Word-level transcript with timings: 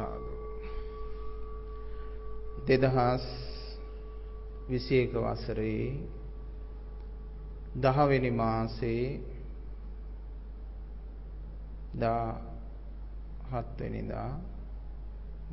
සාදු. 0.00 0.32
2021 2.66 5.24
වසරේ 5.24 6.00
10 7.76 8.08
වෙනි 8.08 8.30
මාසේ 8.32 9.20
17 11.94 13.80
වෙනිදා 13.80 14.40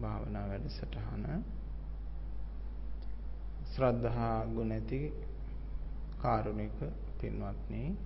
භාවනා 0.01 0.47
වැඩසටහන 0.47 1.43
ශ්‍රද්ධහා 3.71 4.45
ගුණ 4.49 4.71
ඇති 4.71 5.13
කාරුණික 6.17 6.77
පින්වත්නි 7.19 7.97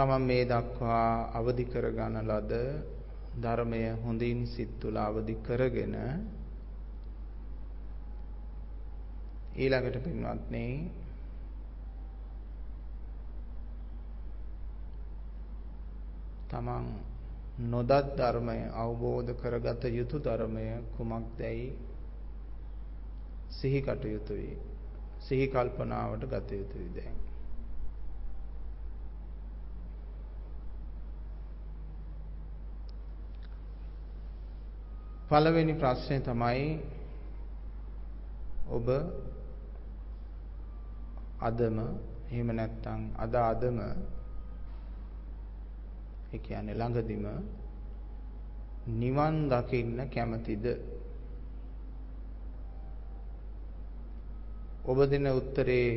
තමන් 0.00 0.22
මේ 0.22 0.44
දක්වා 0.46 1.08
අවදි 1.34 1.64
කරගන 1.66 2.14
ලද 2.22 2.52
ධර්මය 3.36 3.80
හොඳින් 4.00 4.38
සිත් 4.46 4.70
තුළ 4.80 4.96
අවදි 4.98 5.34
කරගෙන 5.42 5.96
ඊළඟට 9.54 9.98
පින්වත්නි 10.00 10.66
තමන් 16.48 16.86
නොදත් 17.66 18.12
ධර්මය 18.16 18.58
අවබෝධ 18.74 19.32
කරගත 19.36 19.84
යුතු 19.92 20.16
ධර්මය 20.20 20.66
කුමක්දයි 20.94 21.72
සිහි 23.50 23.80
කටයුතුයි. 23.82 24.52
සිහි 25.20 25.46
කල්පනාවට 25.48 26.24
ගත 26.26 26.48
යුතුයි 26.52 26.88
දැන්. 26.94 27.29
පළවෙනි 35.30 35.74
ප්‍රශ්නේ 35.74 36.20
තමයි 36.20 36.62
ඔබ 38.68 38.88
අදම 41.40 41.76
එහෙම 42.30 42.48
නැත්නම් 42.50 43.02
අද 43.16 43.34
අදම 43.42 43.78
ඒ 46.32 46.38
කියන්නේ 46.38 46.74
ළඟදිම 46.74 47.24
නිවන් 48.98 49.36
දකින්න 49.48 49.98
කැමතිද? 50.08 50.66
ඔබ 54.84 54.98
දෙන 55.06 55.26
උත්තරේ 55.30 55.88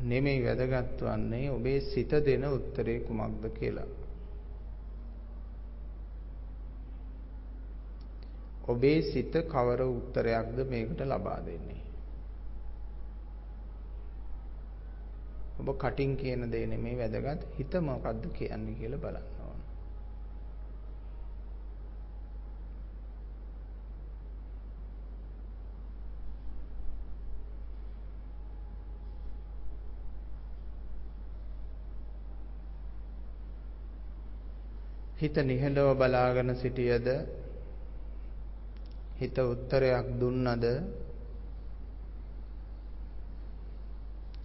නෙමෙයි 0.00 0.44
වැදගත් 0.44 0.98
වන්නේ 1.02 1.50
ඔබේ 1.50 1.80
සිත 1.82 2.12
දෙන 2.22 2.44
උත්තරේ 2.48 2.98
කුමක්ද 3.00 3.44
කියලා. 3.58 4.03
ඔබේ 8.66 9.02
සිත 9.02 9.34
කවර 9.48 9.80
උත්තරයක්ද 9.88 10.58
මේකට 10.70 11.00
ලබා 11.02 11.40
දෙන්නේ? 11.46 11.82
ඔබ 15.60 15.68
කටින් 15.78 16.16
කියන 16.16 16.50
දේ 16.50 16.66
නෙමෙයි 16.66 16.98
වැදගත්. 16.98 17.46
හිත 17.58 17.74
මොකද්ද 17.80 18.24
කියන්නේ 18.32 18.74
කියලා 18.74 18.98
බලන්න 18.98 19.28
ඕන. 19.40 19.60
හිත 35.16 35.36
නිහඬව 35.44 35.96
බලාගෙන 35.96 36.54
සිටියද 36.56 37.08
හිත 39.24 39.38
උත්තරයක් 39.40 40.08
දුන්නද 40.20 40.64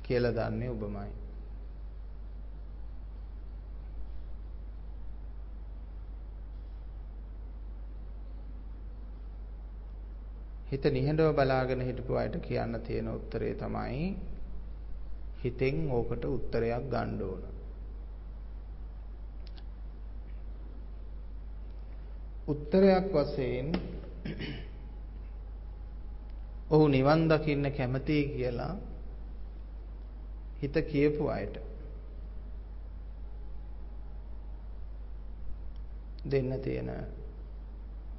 කියලා 0.04 0.32
දන්නේ 0.34 0.70
ඔබමයි. 0.72 1.10
හිත 10.70 10.84
නිහඬව 10.88 11.30
බලාගෙන 11.34 11.82
හිටපු 11.82 12.16
අයට 12.16 12.36
කියන්න 12.42 12.80
තියෙන 12.82 13.08
උත්තරේ 13.10 13.54
තමයි 13.56 14.10
හිතෙන් 15.44 15.78
ඕකට 15.92 16.24
උත්තරයක් 16.28 16.84
ගන්න 16.92 17.22
ඕන. 17.22 17.44
උත්තරයක් 22.48 23.08
වශයෙන් 23.14 23.74
ඔහු 26.70 26.88
නිවන් 26.88 27.22
දකින්න 27.28 27.72
කැමතියි 27.72 28.24
කියලා 28.28 28.74
හිත 30.62 30.76
කියපු 30.84 31.28
අයට 31.28 31.56
දෙන්න 36.26 36.52
තියෙන 36.62 36.92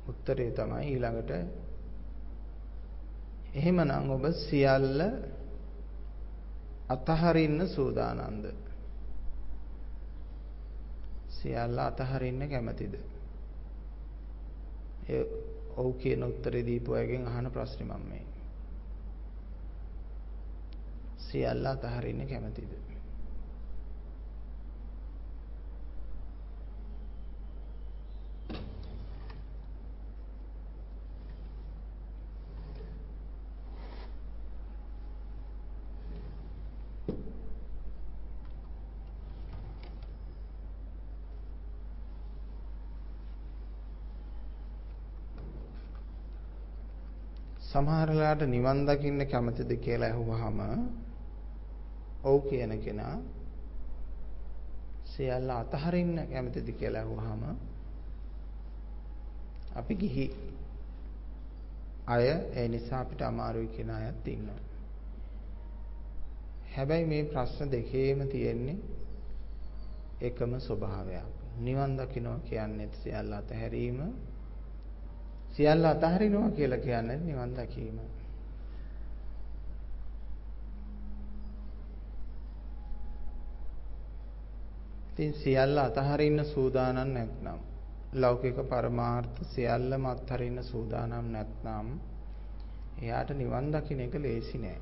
උත්තරේ 0.06 0.50
තමයි 0.52 0.86
ඊළඟට 0.86 1.30
එහෙමනම් 3.54 4.10
ඔබ 4.10 4.24
සියල්ල 4.38 5.00
අතහරින්න 6.88 7.68
සූදානම්ද 7.68 8.44
සියල්ල 11.30 11.78
අතහරින්න 11.80 12.48
කැමතිද 12.48 12.94
ඒ 15.08 15.22
ඔව් 15.76 15.92
කියන 15.98 16.22
උත්තරේ 16.24 16.66
දීපු 16.66 16.92
අයගෙන් 16.94 17.26
අහන 17.26 17.50
ප්‍රශ්නේ 17.50 17.88
මම 17.88 18.04
මේ. 18.08 18.29
සියල්ල 21.30 21.66
අතහරින්න 21.66 22.22
කැමතිද? 22.28 22.72
සමහරලාට 47.62 48.42
නිවන් 48.48 48.80
දකින්න 48.86 49.22
කැමතිද 49.26 49.70
කියලා 49.78 50.10
අහුවහම 50.10 50.58
ඔව් 52.22 52.48
කියන 52.48 52.72
කෙනා 52.80 53.16
සියල්ල 55.06 55.50
අතහරින්න 55.50 56.16
කැමතිද 56.26 56.68
කියලා 56.72 57.02
අහුවහම 57.02 57.42
අපි 59.76 59.94
ගිහි 59.96 60.26
අය 62.06 62.24
ඒ 62.54 62.68
නිසා 62.68 63.00
අපිට 63.00 63.22
අමාරුයි 63.22 63.68
කියන 63.68 63.90
අයත් 63.90 64.28
ඉන්නවා. 64.28 64.60
හැබැයි 66.72 67.06
මේ 67.06 67.24
ප්‍රශ්න 67.24 67.70
දෙකේම 67.70 68.28
තියෙන්නේ 68.28 68.78
එකම 70.20 70.52
ස්වභාවයක්. 70.58 71.26
නිවන් 71.58 71.96
දකින්නවා 71.96 72.38
කියන්නේ 72.40 72.88
සියල්ල 72.94 73.32
අතහැරීම 73.32 74.00
සියල්ල 75.52 75.84
අතහරිනවා 75.84 76.50
කියලා 76.50 76.78
කියන්නේ 76.78 77.18
නිවන් 77.18 77.56
දැකීම. 77.56 77.98
ඉතින් 85.20 85.34
සියල්ල 85.34 85.78
අතහරින්න 85.78 86.40
සූදානම් 86.44 87.10
නැත්නම් 87.12 87.58
ලෞකික 88.14 88.58
පරමාර්ථ 88.64 89.40
සියල්ලම 89.44 90.06
අත්හරින්න 90.06 90.62
සූදානම් 90.64 91.26
නැත්නම් 91.32 91.88
එයාට 93.02 93.30
නිවන් 93.32 93.68
දකින්න 93.70 94.00
එක 94.00 94.14
ලේසි 94.16 94.58
නෑ. 94.58 94.80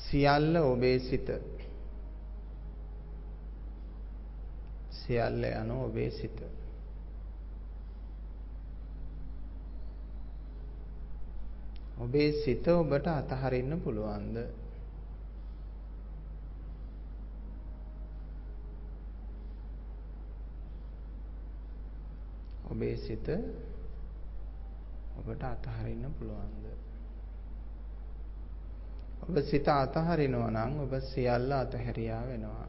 සියල්ල 0.00 0.56
ඔබේ 0.64 0.98
සිත 1.00 1.28
සියල්ල 4.92 5.44
යන 5.46 5.70
ඔබේ 5.78 6.10
සිත 6.12 6.40
ඔබේ 11.96 12.30
සිත 12.34 12.68
ඔබට 12.68 13.06
අතහරින්න 13.08 13.80
පුළුවන්ද 13.80 14.36
ඔබේ 22.66 22.96
සිත 22.98 23.28
ඔබට 25.18 25.42
අතහරින්න 25.42 26.04
පුළුවන්ද? 26.12 26.64
ඔබ 29.22 29.38
සිත 29.42 29.68
අතහරිනවා 29.68 30.50
නම් 30.50 30.72
ඔබ 30.80 30.92
සියල්ල 31.02 31.52
අතහැරියා 31.54 32.22
වෙනවා. 32.22 32.66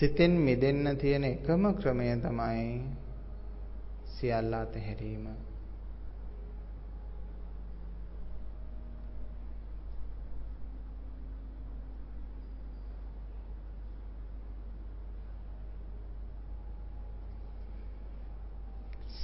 සිතෙන් 0.00 0.30
මිදෙන්න 0.40 0.96
තියෙන 0.96 1.24
එකම 1.24 1.64
ක්‍රමය 1.74 2.04
තමයි 2.16 2.68
සියල්ල 4.10 4.54
අතහැරීම. 4.54 5.24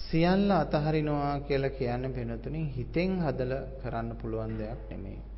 සියල්ල 0.08 0.50
අතහරිනවා 0.52 1.40
කියලා 1.40 1.70
කියන්නේ 1.70 2.12
වෙනතුනේ 2.16 2.66
හිතෙන් 2.76 3.16
හදලා 3.20 3.62
කරන්න 3.80 4.12
පුළුවන් 4.16 4.58
දෙයක් 4.58 4.84
නෙමෙයි. 4.90 5.35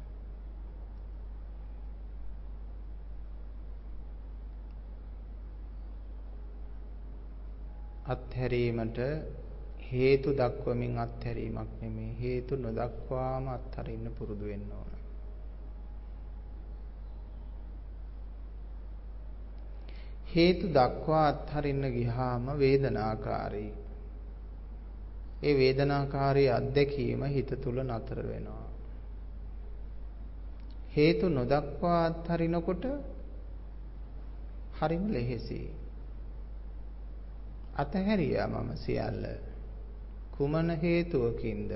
අත්හැරීමට 8.09 8.99
හේතු 9.91 10.31
දක්වමින් 10.33 10.95
අත්හැරීමක් 10.99 11.71
නෙමෙයි 11.83 12.13
හේතු 12.21 12.57
නොදක්වාම 12.57 13.45
අත්හරින්න 13.49 14.07
පුරුදු 14.19 14.45
වෙන්න 14.45 14.73
ඕන. 14.73 14.91
හේතු 20.35 20.67
දක්වා 20.69 21.27
අත්හරින්න 21.27 21.85
ගියාම 21.93 22.47
වේදනාකාරී. 22.59 23.73
ඒ 25.43 25.55
වේදනාකාරී 25.59 26.49
අත්දැකීම 26.51 27.23
හිත 27.27 27.51
තුල 27.63 27.79
නතර 27.83 28.21
වෙනවා. 28.27 28.69
හේතු 30.97 31.29
නොදක්වා 31.29 32.01
අත්හරිනකොට 32.05 32.85
හරිම 34.81 35.05
ලෙහෙසියි. 35.13 35.88
අතහැරියා 37.79 38.49
මම 38.49 38.75
සියල්ල. 38.77 39.23
කුමන 40.39 40.71
හේතුවකින්ද? 40.83 41.71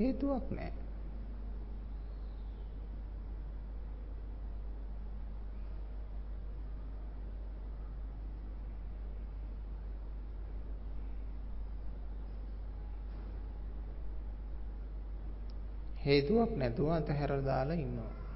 හේතුවක් 0.00 0.50
නැහැ. 0.50 0.72
හේතුවක් 16.06 16.56
නැතුව 16.56 16.88
අතහැර 16.90 17.32
දාලා 17.44 17.74
ඉන්නවා. 17.76 18.27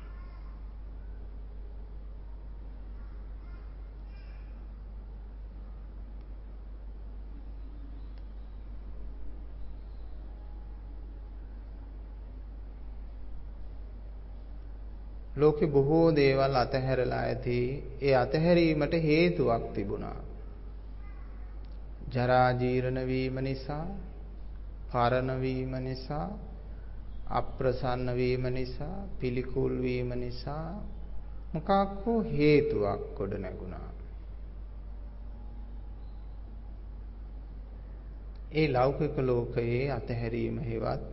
ලෝකේ 15.43 15.69
බොහෝ 15.69 16.07
දේවල් 16.17 16.57
අතහැරලා 16.57 17.21
ඇති. 17.23 17.59
ඒ 18.03 18.15
අතහැරීමට 18.17 18.95
හේතුවක් 19.03 19.65
තිබුණා. 19.75 20.19
ජරා 22.13 22.49
ජීර්ණ 22.55 23.01
වීම 23.07 23.37
නිසා, 23.41 23.87
පරණ 24.91 25.31
වීම 25.41 25.73
නිසා, 25.81 26.27
අප්‍රසන්න 27.33 28.17
වීම 28.17 28.45
නිසා, 28.51 28.97
පිළිකුල් 29.21 29.75
වීම 29.83 30.11
නිසා 30.17 30.67
මොකක් 31.55 31.71
හෝ 32.03 32.21
හේතුවක් 32.31 33.03
කොට 33.15 33.35
නැගුණා. 33.39 33.89
ඒ 38.53 38.69
ලෞකික 38.69 39.17
ලෝකයේ 39.21 39.85
අතහැරීම 39.91 40.57
හේවත් 40.61 41.05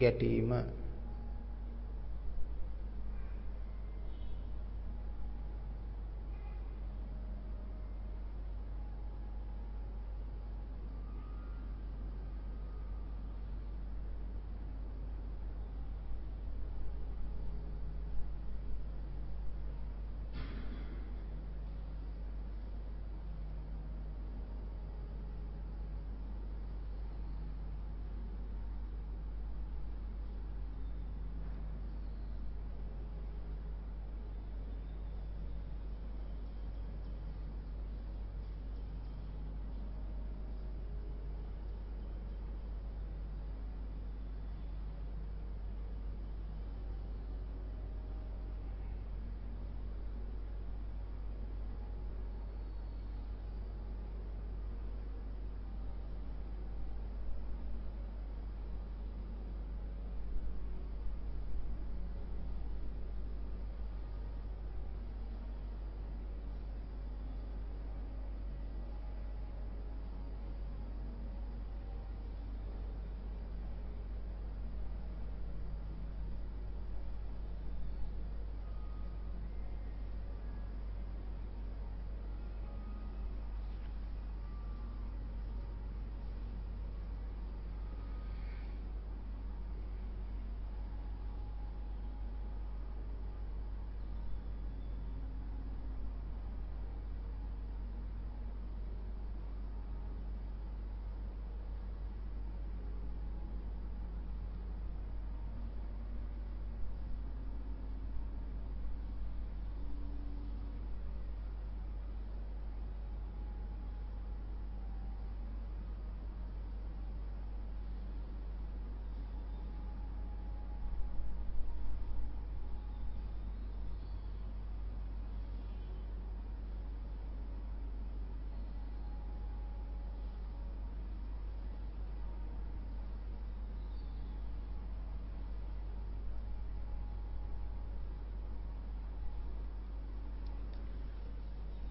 ගැටීම 0.00 0.50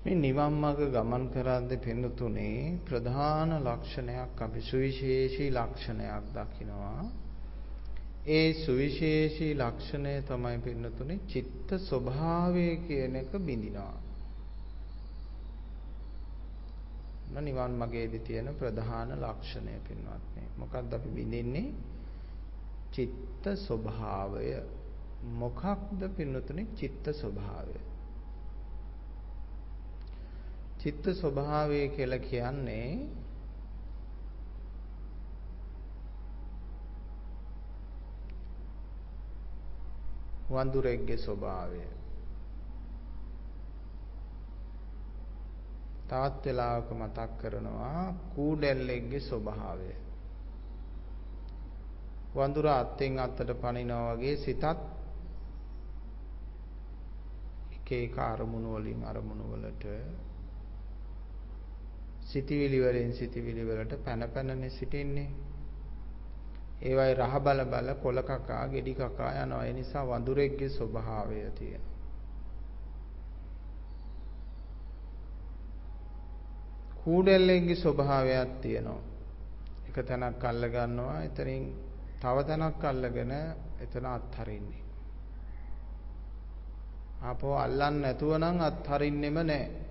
මේ 0.06 0.16
නිවන් 0.18 0.54
මාර්ග 0.54 0.82
ගමන් 0.92 1.26
කරද්දී 1.30 1.80
පෙනුතුනේ 1.80 2.78
ප්‍රධාන 2.84 3.52
ලක්ෂණයක් 3.58 4.42
අපි 4.42 4.62
සුවිශේෂී 4.62 5.50
ලක්ෂණයක් 5.50 6.26
දකිනවා. 6.30 7.04
ඒ 8.28 8.50
සුවිශේෂී 8.56 9.54
ලක්ෂණය 9.56 10.16
තමයි 10.22 10.58
පෙනුතුනේ 10.60 11.24
චිත්ත 11.26 11.70
ස්වභාවය 11.80 12.66
කියන 12.88 13.16
එක 13.16 13.32
බිඳිනවා. 13.40 13.96
නිවන් 17.40 17.72
මාර්ගයේදී 17.74 18.20
තියෙන 18.22 18.52
ප්‍රධාන 18.56 19.16
ලක්ෂණය 19.18 19.80
පින්වත්නි. 19.88 20.44
මොකක්ද 20.58 20.94
අපි 20.94 21.10
බිඳින්නේ? 21.12 21.74
චිත්ත 22.92 23.44
ස්වභාවය. 23.58 24.52
මොකක්ද 25.40 26.02
පින්වත්නි 26.16 26.68
චිත්ත 26.76 27.06
ස්වභාවය? 27.14 27.93
චිත්ත 30.84 31.06
ස්වභාවය 31.14 31.78
කියලා 31.90 32.20
කියන්නේ 32.20 32.88
වඳුරෙක්ගේ 40.50 41.18
ස්වභාවය. 41.18 41.84
තවත් 46.10 46.46
වෙලාවක 46.46 46.90
මතක් 46.94 47.30
කරනවා 47.38 48.02
කූඩැල්ලෙක්ගේ 48.32 49.20
ස්වභාවය. 49.22 49.94
වඳුර 52.36 52.68
අත්ෙන් 52.70 53.20
අත්තට 53.20 53.56
පනිනවා 53.62 54.14
වගේ 54.14 54.36
සිතත් 54.38 54.64
එක 57.74 57.88
එක 57.94 58.22
අරමුණු 58.22 58.76
වලින් 58.76 59.02
අරමුණු 59.06 59.46
වලට 59.46 59.84
සිටිවිලි 62.34 62.80
වලින් 62.82 63.14
සිටිවිලි 63.14 63.64
වලට 63.64 64.04
පැන 64.04 64.30
පැනනේ 64.30 64.70
සිටින්නේ. 64.72 65.30
ඒවයි 66.82 67.14
රහ 67.14 67.34
බල 67.40 67.66
බල 67.66 67.90
කොල 67.96 68.22
කකා 68.24 68.68
ගෙඩි 68.68 68.94
කකා 68.96 69.32
යනවා. 69.38 69.66
ඒ 69.66 69.74
නිසා 69.74 70.06
වඳුරෙක්ගේ 70.06 70.70
ස්වභාවය 70.72 71.52
තියෙනවා. 71.52 71.94
කූඩැල්ලෙන්ගේ 76.98 77.76
ස්වභාවයක් 77.78 78.52
තියෙනවා. 78.62 79.02
එක 79.88 79.98
තැනක් 80.02 80.44
අල්ල 80.44 80.64
ගන්නවා 80.68 81.18
එතනින් 81.22 81.64
තව 82.22 82.38
තැනක් 82.44 82.84
අල්ලගෙන 82.84 83.32
එතන 83.80 84.06
අත්හරින්නේ. 84.08 84.84
ආපහු 87.22 87.50
අල්ලන්න 87.56 88.02
නැතුව 88.02 88.38
නම් 88.38 88.58
අත්හරින්නෙම 88.62 89.38
නැහැ. 89.42 89.83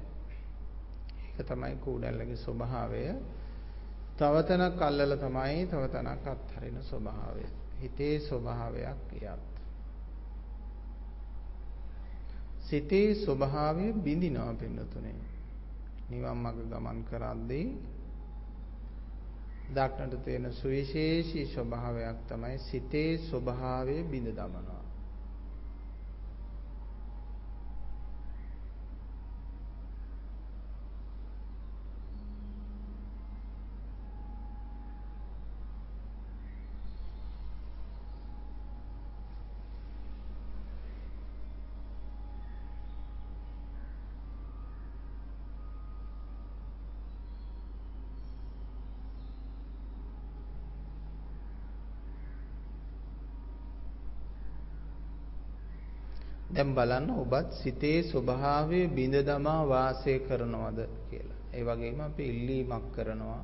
ඒක 1.32 1.46
තමයි 1.46 1.76
කූඩැල්ලගේ 1.76 2.36
ස්වභාවය. 2.38 3.02
තව 4.16 4.34
තැනක් 4.44 4.82
අල්ලලා 4.82 5.16
තමයි 5.18 5.66
තව 5.66 5.82
තැනක් 5.88 6.26
අත්හරින 6.26 6.78
ස්වභාවය. 6.82 7.44
හිතේ 7.80 8.18
ස්වභාවයක් 8.20 9.12
එයත්. 9.22 9.52
සිතේ 12.62 13.14
ස්වභාවය 13.16 13.92
බිඳිනවා 13.94 14.54
පින්නතුනේ. 14.54 15.20
නිවන් 16.10 16.36
මඟ 16.36 16.68
ගමන් 16.68 16.98
කරද්දී 17.04 17.66
දක්නට 19.70 20.24
තියෙන 20.24 20.52
සුවිශේෂී 20.52 21.46
ස්වභාවයක් 21.46 22.18
තමයි 22.28 22.58
සිතේ 22.60 23.18
ස්වභාවය 23.20 23.96
බිඳ 24.04 24.28
දමනවා. 24.28 24.81
දැන් 56.62 56.74
බලන්න 56.74 57.10
ඔබත් 57.12 57.52
සිතේ 57.54 58.02
ස්වභාවය 58.04 58.88
බිඳ 58.88 59.14
දමා 59.20 59.62
වාසය 59.64 60.18
කරනවද 60.20 60.78
කියලා. 61.08 61.38
ඒ 61.50 61.62
වගේම 61.62 62.00
අපි 62.00 62.22
ඉල්ලීමක් 62.24 62.86
කරනවා 62.92 63.42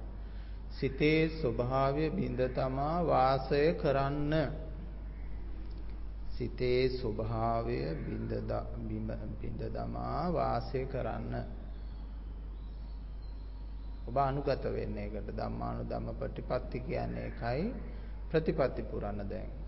සිතේ 0.71 1.29
ස්වභාවය 1.31 2.11
බිඳ 2.11 2.41
තමා 2.49 3.05
වාසය 3.05 3.75
කරන්න. 3.75 4.33
සිතේ 6.29 6.89
ස්වභාවය 6.91 7.79
බිඳ 7.99 8.33
බිඳ 9.41 9.61
දමා 9.69 10.23
වාසය 10.31 10.87
කරන්න. 10.87 11.35
ඔබ 14.07 14.17
අනුගත 14.19 14.65
වෙන්නේ 14.67 15.07
ඒකට 15.07 15.31
ධම්මානුධම්ම 15.33 16.15
ප්‍රතිපatti 16.15 16.79
කියන්නේ 16.81 17.25
ඒකයි 17.25 17.73
ප්‍රතිපatti 18.31 18.83
පුරන්න 18.85 19.27
දැන්. 19.27 19.68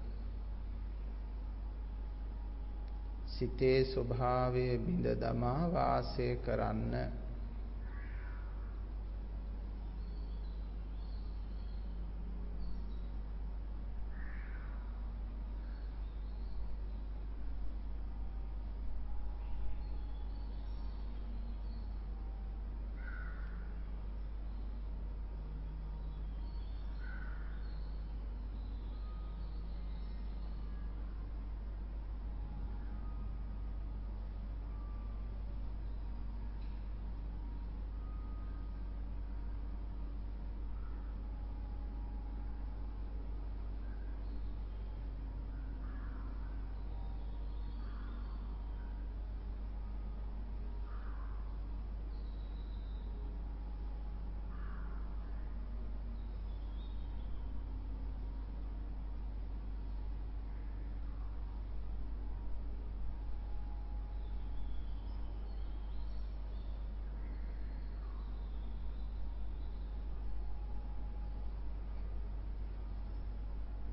සිතේ 3.41 3.79
ස්වභාවය 3.87 4.67
බිඳ 4.81 5.07
දමා 5.19 5.69
වාසය 5.71 6.27
කරන්න. 6.39 7.20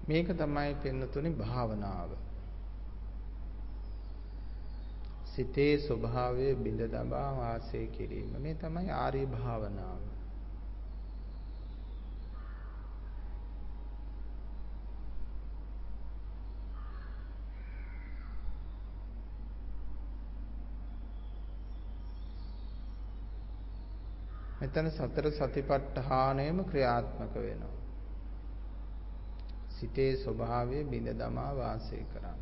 මේක 0.08 0.28
තමයි 0.34 0.76
පෙන්නතුනේ 0.76 1.36
භාවනාව. 1.36 2.12
සිතේ 5.28 5.74
ස්වභාවය 5.80 6.56
බිඳ 6.58 6.82
දබා 6.90 7.32
වාසය 7.34 7.88
කිරීම. 7.88 8.32
මේ 8.40 8.56
තමයි 8.56 8.92
ආර්ය 8.92 9.26
භාවනාව. 9.28 10.00
මෙතන 24.60 24.90
සතර 24.90 25.28
සතිපට්ඨානයම 25.32 26.64
ක්‍රියාත්මක 26.66 27.36
වෙනවා. 27.38 27.87
සිතේ 29.78 30.12
ස්වභාවය 30.18 30.84
බිඳ 30.86 31.10
දමා 31.14 31.52
වාසය 31.54 32.00
කරන්න. 32.12 32.40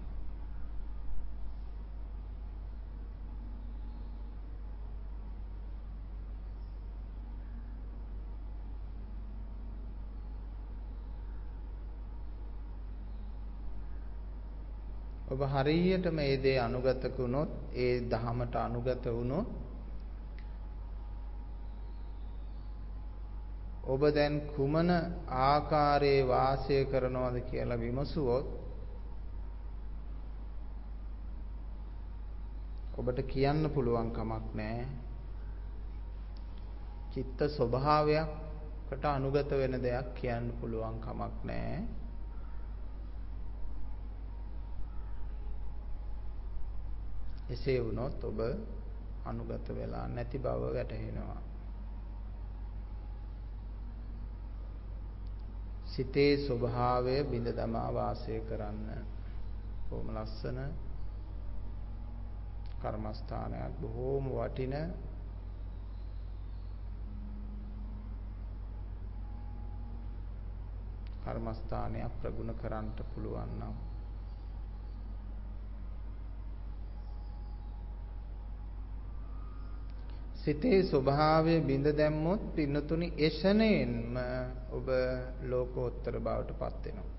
ඔබ 15.27 15.41
හරියටම 15.43 16.15
මේ 16.15 16.37
දේ 16.37 16.57
අනුගත 16.59 17.05
වුණොත් 17.17 17.49
ඒ 17.75 17.93
ධහමට 18.07 18.55
අනුගත 18.57 19.05
වුණොත් 19.07 19.64
ඔබ 23.85 24.01
දැන් 24.09 24.35
කුමන 24.49 24.89
ආකාරයේ 25.39 26.27
වාසය 26.27 26.77
කරනවද 26.85 27.37
කියලා 27.43 27.79
විමසුවොත් 27.79 28.47
ඔබට 32.97 33.19
කියන්න 33.27 33.69
පුළුවන් 33.69 34.09
කමක් 34.11 34.47
නැහැ. 34.53 34.87
චිත්ත 37.11 37.39
ස්වභාවයකට 37.49 39.05
අනුගත 39.07 39.51
වෙන 39.53 39.75
දෙයක් 39.79 40.07
කියන්න 40.15 40.47
පුළුවන් 40.59 40.97
කමක් 40.99 41.35
නැහැ. 41.43 41.79
එසේ 47.49 47.79
වුණොත් 47.79 48.23
ඔබ 48.23 48.39
අනුගත 49.25 49.67
වෙලා 49.71 50.07
නැති 50.09 50.39
බව 50.39 50.73
වැටහෙනවා. 50.73 51.54
සිතේ 55.95 56.31
ස්වභාවය 56.39 57.15
බිඳ 57.25 57.47
දමා 57.53 57.89
වාසය 57.91 58.39
කරන්න. 58.41 58.89
බොහොම 59.87 60.07
ලස්සන 60.13 60.59
කර්මස්ථානයක් 62.81 63.73
බොහෝම 63.79 64.25
වටින 64.31 64.75
කර්මස්ථානයක් 71.23 72.13
ප්‍රගුණ 72.19 72.51
කරන්නට 72.55 72.99
පුළුවන් 73.09 73.51
නම් 73.59 73.94
සිතේ 80.45 80.83
ස්වභාවය 80.83 81.53
බිඳ 81.61 81.87
දැම්මොත් 81.91 82.41
පින්නතුනි 82.55 83.07
එෂණයෙන්ම 83.17 84.17
ඔබ 84.71 84.87
ලෝකෝත්තර 85.43 86.19
බවට 86.19 86.51
පත් 86.53 86.83
වෙනවා. 86.85 87.13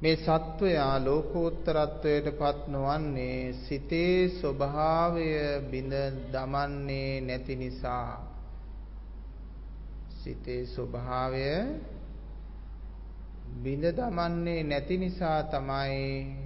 මේ 0.00 0.16
සත්වයා 0.18 0.94
ලෝකෝත්තරත්වයට 1.00 2.30
පත් 2.38 2.68
නොවන්නේ 2.68 3.52
සිතේ 3.58 4.28
ස්වභාවය 4.30 5.28
බිඳ 5.70 5.92
දමන්නේ 6.32 7.20
නැති 7.20 7.56
නිසා. 7.56 8.16
සිතේ 10.18 10.62
ස්වභාවය 10.66 11.46
බිඳ 13.62 13.84
දමන්නේ 13.92 14.62
නැති 14.62 14.96
නිසා 14.96 15.40
තමයි 15.44 16.45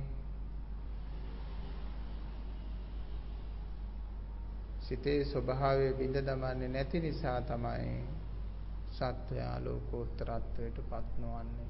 සිතේ 4.91 5.25
ස්වභාවය 5.25 5.93
බිඳ 5.93 6.17
දමන්නේ 6.21 6.69
නැති 6.69 7.01
නිසා 7.01 7.41
තමයි 7.43 7.93
සත්වයා 8.93 9.59
ලෝකෝත්තරත්වයට 9.65 10.79
පත් 10.89 11.19
නොවන්නේ 11.19 11.69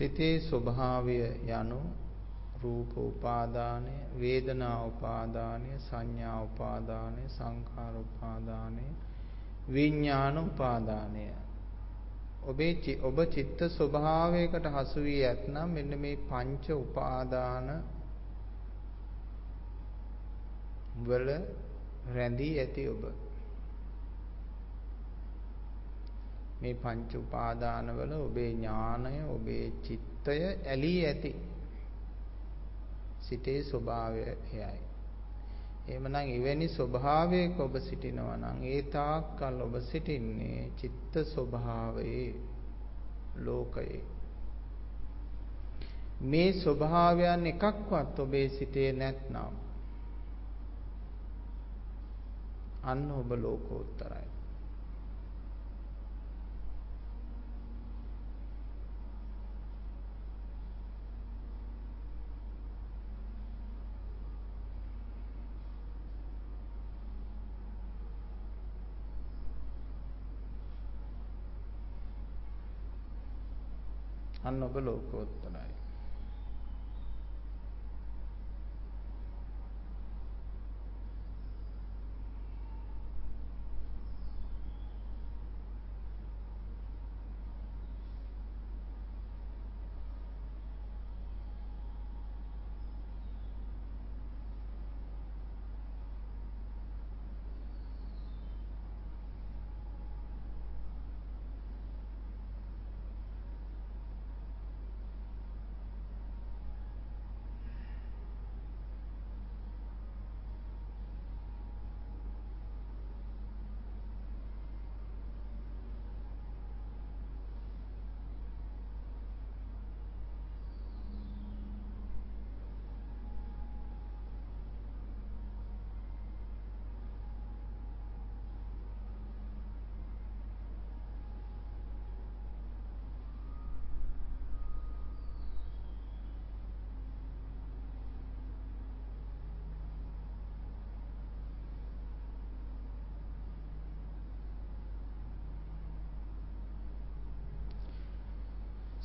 සිතේ 0.00 0.40
ස්වභාවය 0.40 1.16
යනු 1.52 1.80
රූප 2.62 2.92
උපාදානය, 2.96 3.92
වේදනා 4.18 4.84
උපාදානය, 4.84 5.68
සංඥා 5.78 6.42
උපාදානය, 6.42 7.28
සංඛාර 7.28 7.96
උපාදානය, 7.96 8.86
විඥාන 9.68 10.38
උපාදානය. 10.38 11.28
ඔබේ 12.42 12.98
ඔබ 13.02 13.18
චිත්ත 13.26 13.60
ස්වභාවයකට 13.68 14.66
හසු 14.66 15.00
වී 15.00 15.24
ඇතනම් 15.24 15.68
මෙන්න 15.68 16.00
මේ 16.00 16.16
පංච 16.28 16.66
උපාදාන 16.70 17.68
වල 21.04 21.28
රැඳී 22.14 22.54
ඇති 22.58 22.88
ඔබ 22.88 23.04
මේ 26.60 26.74
පංච 26.74 27.14
උපාදානවල 27.14 28.12
ඔබේ 28.18 28.50
ඥානය 28.52 29.16
ඔබේ 29.28 29.64
චිත්තය 29.82 30.36
ඇලී 30.66 31.00
ඇති. 31.06 31.32
සිතේ 33.20 33.62
ස්වභාවය 33.62 34.22
එයයි. 34.22 34.80
එහෙමනම් 35.88 36.14
එවැනි 36.14 36.68
ස්වභාවයක 36.68 37.60
ඔබ 37.60 37.74
සිටිනවා 37.78 38.36
නම් 38.36 38.58
ඒ 38.64 38.82
තාක්කල් 38.90 39.60
ඔබ 39.60 39.74
සිටින්නේ 39.80 40.70
චිත්ත 40.76 41.14
ස්වභාවයේ 41.24 42.34
ලෝකයේ. 43.36 44.02
මේ 46.22 46.50
ස්වභාවයන් 46.54 47.46
එකක්වත් 47.46 48.18
ඔබේ 48.18 48.48
සිතේ 48.48 48.90
නැත්නම් 48.92 49.54
අන්න 52.82 53.10
ඔබ 53.10 53.30
ලෝකෝත්තරයි. 53.36 54.39
අන්න 74.50 74.62
ඔබ 74.62 74.76
ලෝකෝත්තරයි. 74.76 75.49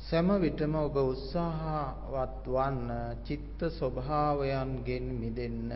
සෑම 0.06 0.28
විටම 0.38 0.74
ඔබ 0.76 0.96
උත්සාහවත් 1.02 2.44
වන්න 2.46 2.90
චිත්ත 3.24 3.60
ස්වභාවයන්ගෙන් 3.70 5.06
මිදෙන්න. 5.14 5.70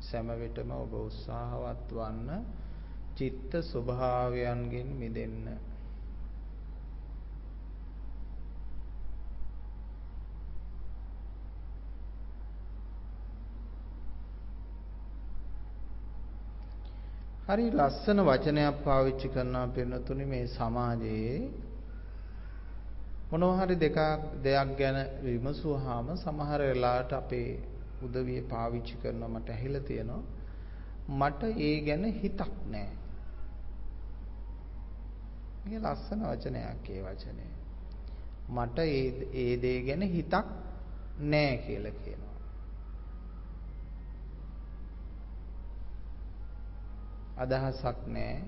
සෑම 0.00 0.28
විටම 0.34 0.70
ඔබ 0.74 0.92
උත්සාහවත් 0.98 1.88
වන්න 1.92 2.42
චිත්ත 3.16 3.52
ස්වභාවයන්ගෙන් 3.62 4.90
මිදෙන්න. 4.96 5.46
හරි 17.48 17.66
ලස්සන 17.70 18.18
වචනයක් 18.20 18.76
පාවිච්චි 18.84 19.28
කරනවා 19.28 19.66
පින්නතුනි 19.68 20.24
මේ 20.24 20.46
සමාජයේ 20.48 21.36
මොනවා 23.30 23.60
හරි 23.60 23.76
දෙකක් 23.76 23.98
දෙයක් 24.42 24.70
ගැන 24.76 24.98
විමසුවාම 25.24 26.06
සමහර 26.16 26.60
වෙලාවට 26.62 27.12
අපේ 27.14 27.48
උදවිය 28.02 28.40
පාවිච්චි 28.46 28.94
කරනවා 28.96 29.30
මට 29.30 29.48
ඇහිලා 29.50 29.82
තියෙනවා 29.82 30.22
මට 31.10 31.42
ඒ 31.58 31.80
ගැන 31.80 32.04
හිතක් 32.14 32.52
නැහැ. 32.66 32.96
මේ 35.64 35.80
ලස්සන 35.80 36.20
වචනයක් 36.24 36.88
ඒ 36.90 37.02
වචනේ. 37.04 37.52
මට 38.50 38.78
ඒ 38.78 39.06
ඒ 39.34 39.52
දේ 39.58 39.78
ගැන 39.82 40.02
හිතක් 40.10 40.46
නැහැ 41.20 41.56
කියලා 41.58 41.96
කියනවා. 41.98 42.27
අදහසක් 47.38 47.98
නැහැ. 48.08 48.42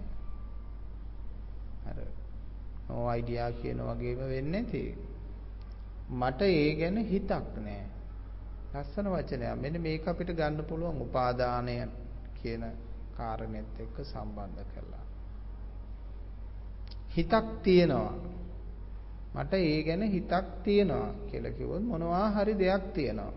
අර 1.87 1.97
no 2.89 3.07
idea 3.11 3.47
කියන 3.53 3.79
වගේම 3.81 4.21
වෙන්නේ 4.27 4.63
නැති. 4.63 4.83
මට 6.13 6.41
ඒ 6.43 6.71
ගැන 6.75 6.97
හිතක් 7.05 7.57
නැහැ. 7.59 7.89
ලස්සන 8.73 9.07
වචනයක්. 9.09 9.55
මෙන්න 9.57 9.81
මේක 9.81 10.07
අපිට 10.07 10.31
ගන්න 10.33 10.65
පුළුවන් 10.65 11.03
උපාදානය 11.03 11.77
කියන 12.35 12.63
කාරණෙත් 13.17 13.79
එක්ක 13.79 13.97
සම්බන්ධ 14.05 14.67
කරලා. 14.73 15.07
හිතක් 17.11 17.47
තියෙනවා. 17.63 18.15
මට 19.35 19.53
ඒ 19.55 19.83
ගැන 19.83 20.03
හිතක් 20.09 20.47
තියෙනවා 20.65 21.15
කියලා 21.29 21.53
කිව්වොත් 21.53 21.85
මොනවා 21.85 22.27
හරි 22.31 22.55
දෙයක් 22.55 22.85
තියෙනවා. 22.95 23.33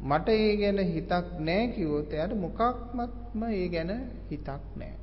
මට 0.00 0.28
ඒ 0.28 0.56
ගැන 0.56 0.78
හිතක් 0.86 1.26
නැහැ 1.40 1.68
කිව්වොත් 1.68 2.12
එයාට 2.12 2.34
මොකක්මත්ම 2.36 3.42
ඒ 3.44 3.68
ගැන 3.68 3.90
හිතක් 4.30 4.48
නැහැ. 4.76 4.96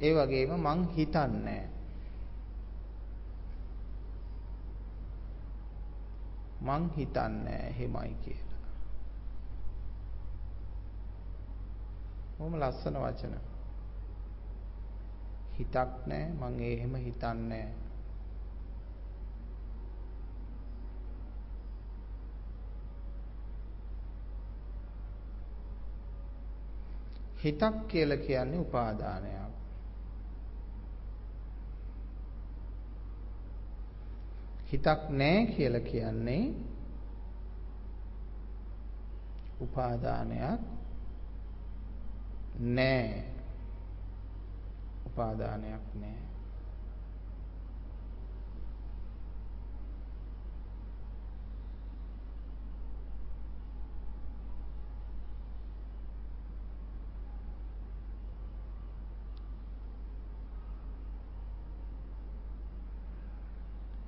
ඒ 0.00 0.12
වගේම 0.16 0.52
මං 0.58 0.80
හිතන්නේ 0.96 1.62
මං 6.60 6.90
හිතන්නේ 6.96 7.62
එහෙමයි 7.68 8.14
කියලා. 8.22 8.60
මොම 12.38 12.54
ලස්සන 12.60 12.96
වචන. 12.98 13.53
හිතක් 15.56 15.90
නැහැ 16.06 16.32
මං 16.40 16.60
ඒ 16.60 16.72
එහෙම 16.74 16.94
හිතන්නේ 16.98 17.66
හිතක් 27.44 27.88
කියලා 27.88 28.16
කියන්නේ 28.16 28.60
උපාදානයක්. 28.60 29.52
හිතක් 34.72 35.00
නැහැ 35.10 35.46
කියලා 35.46 35.80
කියන්නේ 35.82 36.44
උපාදානයක් 39.60 40.60
නැහැ. 42.54 43.33
උපාදානයක් 45.14 45.84
නැහැ. 45.94 46.26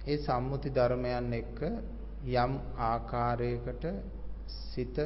ඒ 0.06 0.18
සම්මුති 0.18 0.70
ධර්මයන් 0.70 1.32
එක්ක 1.34 1.58
යම් 2.34 2.52
ආකාරයකට 2.82 3.84
සිත 4.48 4.96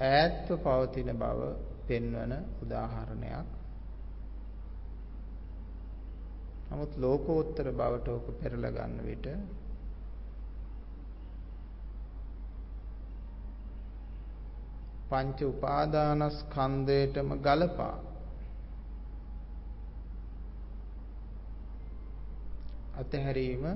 ඈත්ව 0.00 0.48
පවතින 0.60 1.10
බව 1.16 1.40
පෙන්වන 1.86 2.32
උදාහරණයක් 2.62 3.61
නමුත් 6.72 6.92
ලෝකෝත්තර 6.96 7.66
බවට 7.72 8.08
ඔක 8.10 8.26
පෙරලා 8.38 8.70
ගන්න 8.70 9.00
විට 9.06 9.26
පංච 15.10 15.38
උපාදානස්කන්ධයටම 15.44 17.34
ගලපා 17.40 17.96
අතහැරීම 22.94 23.66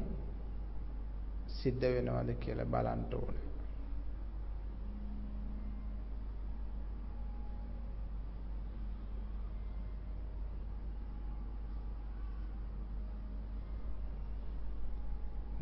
සිද්ධ 1.56 1.86
වෙනවද 1.88 2.30
කියලා 2.40 2.66
බලන්න 2.66 3.04
ඕනේ. 3.14 3.45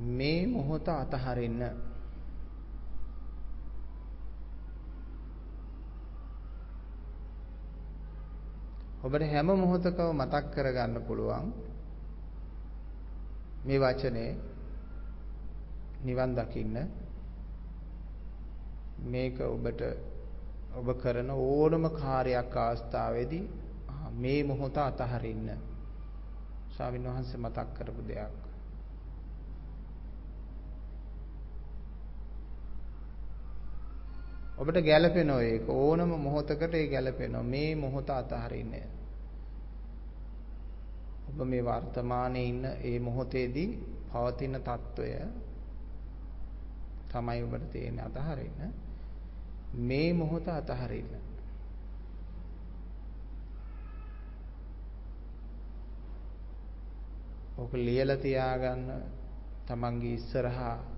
මේ 0.06 0.46
මොහොත 0.46 0.88
අතහරින්න. 0.88 1.62
ඔබට 9.02 9.22
හැම 9.24 9.46
මොහොතකම 9.54 10.10
මතක් 10.14 10.44
කරගන්න 10.50 11.00
පුළුවන් 11.02 11.48
මේ 13.64 13.80
වචනේ 13.80 14.30
නිවන් 16.00 16.34
දකින්න. 16.34 16.76
මේක 19.04 19.40
ඔබට 19.40 19.80
ඔබ 20.74 20.88
කරන 21.00 21.30
ඕනම 21.32 21.84
කාර්යයක් 21.92 22.56
අවස්ථාවේදී 22.58 23.44
මේ 24.12 24.40
මොහොත 24.44 24.76
අතහරින්න. 24.78 25.48
ස්වාමීන් 26.70 27.06
වහන්සේ 27.06 27.38
මතක් 27.38 27.68
කරපු 27.74 28.02
දෙයක්. 28.04 28.43
ඔබට 34.64 34.78
ගැළපෙනව 34.80 35.40
ඒක. 35.42 35.68
ඕනම 35.70 36.12
මොහොතකට 36.18 36.74
ඒ 36.74 36.86
ගැළපෙනව. 36.88 37.42
මේ 37.44 37.74
මොහොත 37.76 38.10
අතහරින්නේ. 38.10 38.86
ඔබ 41.28 41.38
මේ 41.44 41.62
වර්තමානයේ 41.62 42.44
ඉන්න 42.44 42.64
ඒ 42.64 42.98
මොහොතේදී 43.00 43.68
පවතින 44.08 44.56
తত্ত্বය 44.60 45.10
තමයි 47.10 47.42
ඔබට 47.42 47.70
තියෙන 47.70 48.00
අතහරින්න. 48.00 48.72
මේ 49.82 50.12
මොහොත 50.14 50.48
අතහරින්න. 50.50 51.12
ඔක 57.58 57.72
ලියලා 57.74 58.16
තියාගන්න 58.18 58.90
තමන්ගේ 59.66 60.14
ඉස්සරහා 60.14 60.93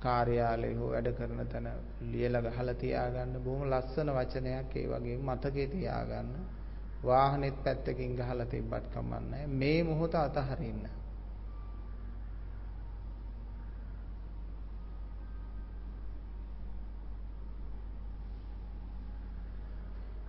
කාර්යාලය 0.00 0.74
හෝ 0.74 0.90
වැඩ 0.90 1.08
කරන 1.12 1.40
තැන 1.46 1.68
ලියලා 2.02 2.42
ගහලා 2.42 2.74
තියාගන්න. 2.74 3.34
බොහොම 3.44 3.62
ලස්සන 3.64 4.10
වචනයක් 4.10 4.76
ඒ 4.76 4.86
වගේ 4.86 5.18
මතකේ 5.20 5.66
තියාගන්න. 5.68 6.30
වාහනෙත් 7.04 7.58
පැත්තකින් 7.64 8.16
ගහලා 8.16 8.46
තිබ්බත් 8.46 8.86
කමන්නේ 8.94 9.44
මේ 9.48 9.80
මොහොත 9.84 10.14
අතහරින්න. 10.16 10.88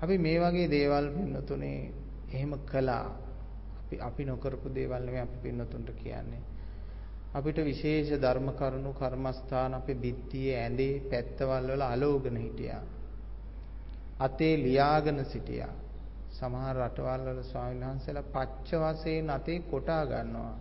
අපි 0.01 0.17
මේ 0.17 0.37
වගේ 0.39 0.69
දේවල් 0.69 1.07
පින්නතුනේ 1.09 1.79
එහෙම 2.33 2.53
කළා. 2.65 3.07
අපි 3.79 3.95
අපි 4.01 4.25
නොකරපු 4.25 4.67
දේවල් 4.69 5.01
නෙමෙයි 5.01 5.21
අපි 5.21 5.37
පින්නතුන්ට 5.43 5.89
කියන්නේ. 5.93 6.41
අපිට 7.29 7.57
විශේෂ 7.61 8.09
ධර්ම 8.17 8.47
කරුණු 8.51 8.91
කර්මස්ථාන 8.93 9.73
අපේ 9.73 9.95
බිත්තියේ 9.95 10.55
ඇඳේ 10.57 10.93
පැත්තවල් 11.01 11.67
වල 11.67 11.83
අලෝගන 11.83 12.37
හිටියා. 12.37 12.81
අතේ 14.19 14.55
ලියාගෙන 14.57 15.25
සිටියා. 15.25 15.73
සමහර 16.29 16.75
රටවල් 16.77 17.21
වල 17.27 17.43
ස්වාමීන් 17.43 17.83
වහන්සේලා 17.83 18.31
පච්ච 18.33 18.69
වශයෙන් 18.83 19.29
අතේ 19.29 19.59
කොටා 19.61 20.03
ගන්නවා. 20.05 20.57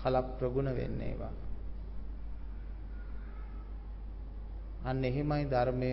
කලක් 0.00 0.26
ප්‍රගුණ 0.38 0.70
වෙන්නේ 0.72 1.08
ඒවා. 1.08 1.32
අන්න 4.84 5.04
එහෙමයි 5.04 5.44
ධර්මය 5.46 5.92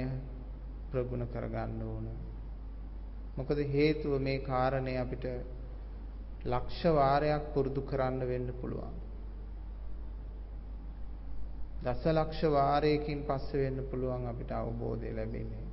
ප්‍රගුණ 0.92 1.24
කරගන්න 1.28 1.82
ඕන. 1.84 2.06
මොකද 3.38 3.60
හේතුව 3.70 4.14
මේ 4.20 4.40
කාරණේ 4.42 4.98
අපිට 4.98 5.26
ලක්ෂ 6.44 6.84
වාරයක් 6.92 7.44
පුරුදු 7.54 7.82
කරන්න 7.84 8.20
වෙන්න 8.22 8.54
පුළුවන්. 8.54 8.96
දසලක්ෂ 11.84 12.42
වාරයකින් 12.50 13.24
පස්සේ 13.24 13.62
වෙන්න 13.64 13.84
පුළුවන් 13.86 14.26
අපිට 14.26 14.52
අවබෝධය 14.52 15.10
ලැබෙන්නේ. 15.12 15.66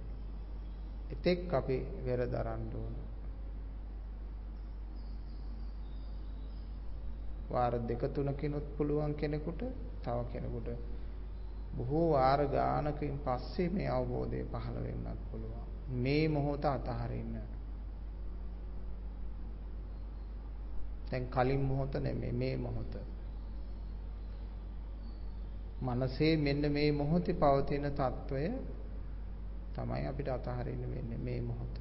එතෙක් 1.10 1.52
අපි 1.52 1.78
වෙර 2.04 2.20
දරන්න 2.26 2.64
ඕන. 2.74 2.94
වාර 7.50 7.74
දෙක 7.80 8.02
තුනකිනුත් 8.10 8.66
පුළුවන් 8.76 9.14
කෙනෙකුට 9.14 9.60
තව 10.02 10.18
කෙනෙකුට 10.32 10.68
බොහෝ 11.72 12.10
වාර 12.10 12.40
ගානකින් 12.46 13.18
පස්සේ 13.18 13.68
මේ 13.68 13.88
අවබෝධය 13.88 14.44
පහළ 14.44 14.78
වෙන්නත් 14.82 15.20
පුළුවන්. 15.30 15.64
මේ 15.94 16.28
මොහොත 16.28 16.64
අතහරින්න. 16.66 17.57
දැන් 21.12 21.26
කලින් 21.26 21.60
මොහොත 21.60 21.94
නෙමෙයි 21.94 22.32
මේ 22.32 22.56
මොහොත. 22.56 22.96
මනසේ 25.82 26.36
මෙන්න 26.36 26.72
මේ 26.72 26.92
මොහොතේ 26.92 27.34
පවතින 27.34 27.90
తত্ত্বය 27.90 28.52
තමයි 29.74 30.06
අපිට 30.06 30.28
අතහරින්න 30.28 30.90
වෙන්නේ 30.90 31.18
මේ 31.18 31.40
මොහොත. 31.40 31.80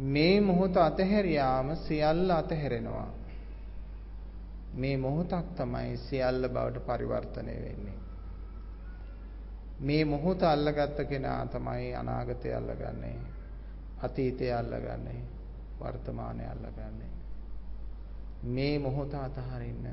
මේ 0.00 0.40
මොහොත 0.40 0.76
අතහැරියාම 0.76 1.76
සියල්ල 1.76 2.30
අතහැරෙනවා. 2.30 3.10
මේ 4.74 4.96
මොහොතක් 4.96 5.46
තමයි 5.56 5.96
සියල්ල 5.96 6.48
බවට 6.48 6.86
පරිවර්තනය 6.86 7.54
වෙන්නේ. 7.62 8.05
මේ 9.80 10.04
මොහොත 10.04 10.42
අල්ලගත්ත 10.42 11.08
කෙනා 11.08 11.46
තමයි 11.46 11.94
අනාගතය 11.94 12.54
අල්ලගන්නේ. 12.54 13.16
අතීතය 14.02 14.52
අල්ලගන්නේ. 14.52 15.20
වර්තමානය 15.80 16.46
අල්ලගන්නේ. 16.46 17.10
මේ 18.42 18.78
මොහොත 18.78 19.14
අතහරින්න 19.14 19.86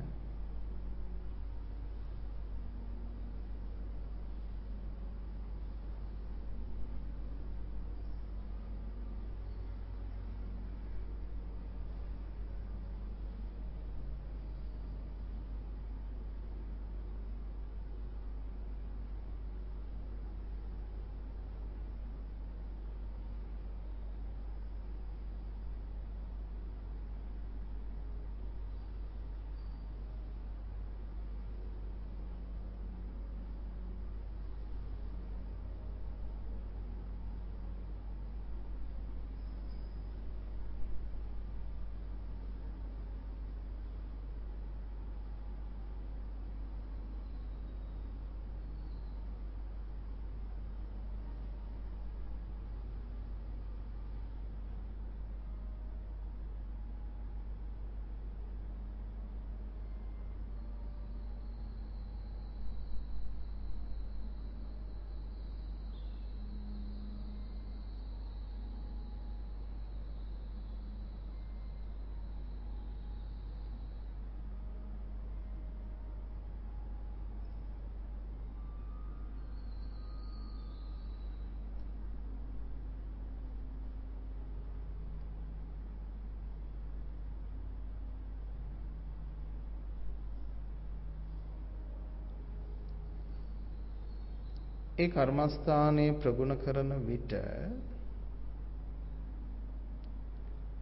ඒ 94.93 95.07
කර්මස්ථානයේ 95.07 96.13
ප්‍රගුණ 96.13 96.53
කරන 96.55 96.91
විට 97.07 97.31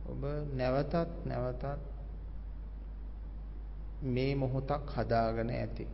ඔබ 0.06 0.24
නැවතත් 0.54 0.96
නැවතත් 1.26 1.64
මේ 4.04 4.36
මොහොතක් 4.36 4.90
හදාගෙන 4.90 5.50
ඇති. 5.52 5.86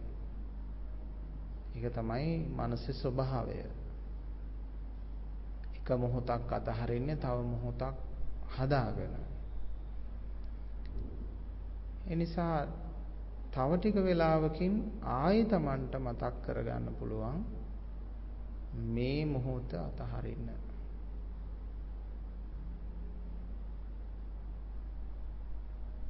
ඒක 1.75 1.93
තමයි 1.93 2.32
මානසික 2.49 2.95
ස්වභාවය. 2.95 3.60
එක 5.77 5.88
මොහොතක් 5.97 6.51
අතහරින්නේ 6.51 7.17
තව 7.17 7.38
මොහොතක් 7.45 7.95
හදාගෙන. 8.56 9.13
ඒ 12.06 12.15
නිසා 12.15 12.65
තව 13.51 13.69
ටික 13.75 13.95
වෙලාවකින් 13.97 14.73
ආයෙ 15.03 15.45
Tamanට 15.45 15.93
මතක් 15.97 16.34
කරගන්න 16.43 16.88
පුළුවන් 16.99 17.57
මේ 18.73 19.25
මොහොත 19.25 19.73
අතහරින්න. 19.73 20.49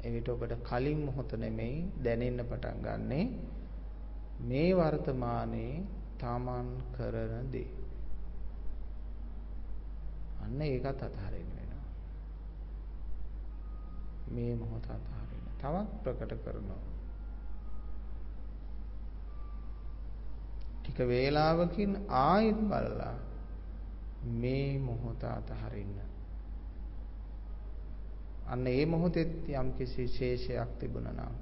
එවිට 0.03 0.29
ඔබට 0.29 0.53
කලින් 0.63 1.05
මොහොත 1.05 1.31
නෙමෙයි 1.33 1.91
දැනෙන්න 2.03 2.45
පටන් 2.45 2.81
ගන්නෙ 2.81 3.21
මේ 4.39 4.73
වර්තමානයේ 4.73 5.83
තමන් 6.17 6.67
කරන 6.97 7.51
දේ. 7.51 7.69
අන්න 10.41 10.61
ඒකත් 10.61 11.01
අතහරින්න 11.03 11.49
වෙනවා. 11.57 11.85
මේ 14.31 14.55
මොහොත 14.55 14.89
අතහරින්න. 14.89 15.47
තවත් 15.57 16.03
ප්‍රකට 16.03 16.43
කරනවා. 16.43 16.96
ටික 20.87 21.07
වේලාවකින් 21.07 21.97
ආයෙත් 22.09 22.59
බලලා 22.63 23.15
මේ 24.23 24.79
මොහොත 24.79 25.23
අතහරින්න. 25.23 25.95
අන්න 28.47 28.67
ඒ 28.67 28.85
මොහොතෙත් 28.85 29.49
යම් 29.51 29.71
කිසි 29.73 30.07
ශේෂයක් 30.09 30.79
තිබුණා 30.79 31.13
නම් 31.13 31.35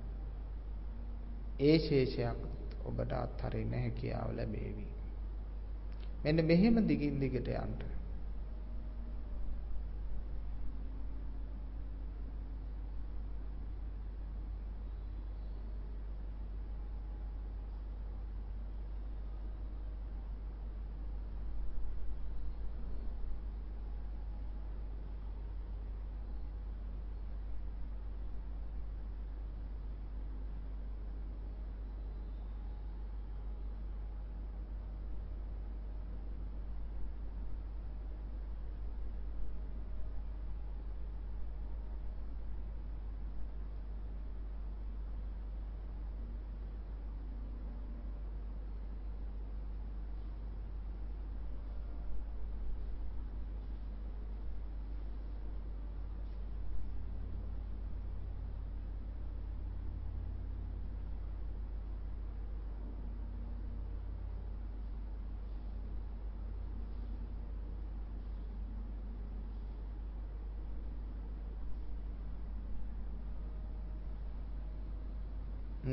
ඒ 1.59 1.77
ශේෂයක් 1.79 2.39
ඔබට 2.85 3.11
අත්හරින්න 3.13 3.73
හැකියාව 3.73 4.29
ලැබේවි. 4.31 4.87
මෙන්න 6.23 6.45
මෙහෙම 6.45 6.81
දිගින් 6.83 7.19
දිගට 7.19 7.47
යන්න. 7.47 7.77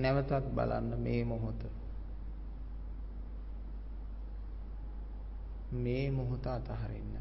නැවතත් 0.03 0.55
බලන්න 0.55 0.99
මේ 0.99 1.25
මොහොත. 1.25 1.63
මේ 5.73 6.11
මොහොත 6.11 6.47
අතහරින්න. 6.47 7.17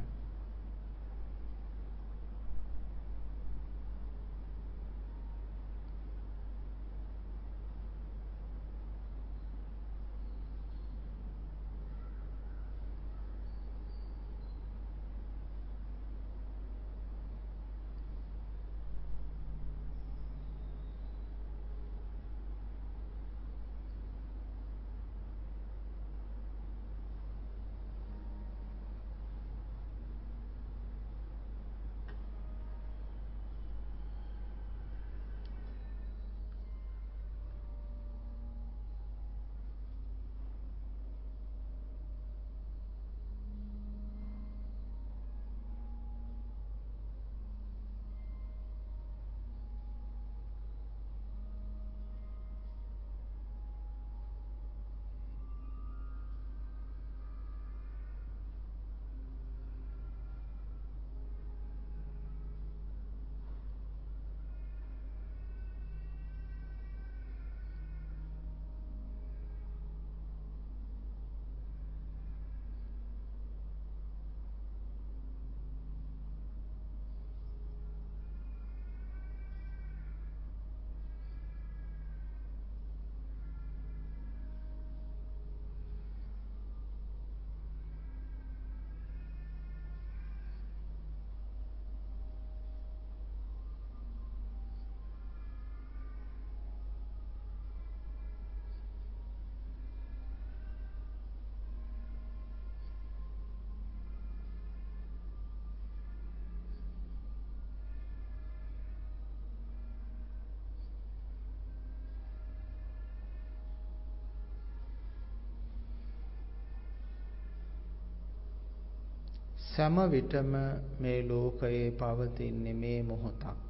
සෑම 119.76 120.10
විටම 120.10 120.54
මේ 121.00 121.28
ලෝකයේ 121.28 121.90
පවතින්නේ 121.90 122.74
මේ 122.74 123.02
මොහොතක්. 123.02 123.62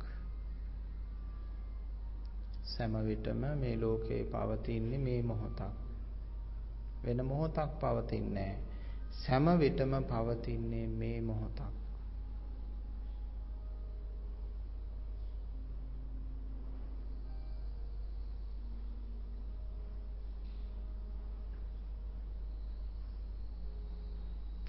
සෑම 2.64 2.94
විටම 3.06 3.44
මේ 3.60 3.76
ලෝකයේ 3.76 4.24
පවතින්නේ 4.24 4.98
මේ 4.98 5.22
මොහොතක්. 5.22 5.62
වෙන 7.04 7.26
මොහොතක් 7.26 7.70
පවතින්නේ 7.80 8.58
සෑම 9.12 9.46
විටම 9.58 9.94
පවතින්නේ 10.02 10.86
මේ 10.86 11.20
මොහොතක්. 11.20 11.62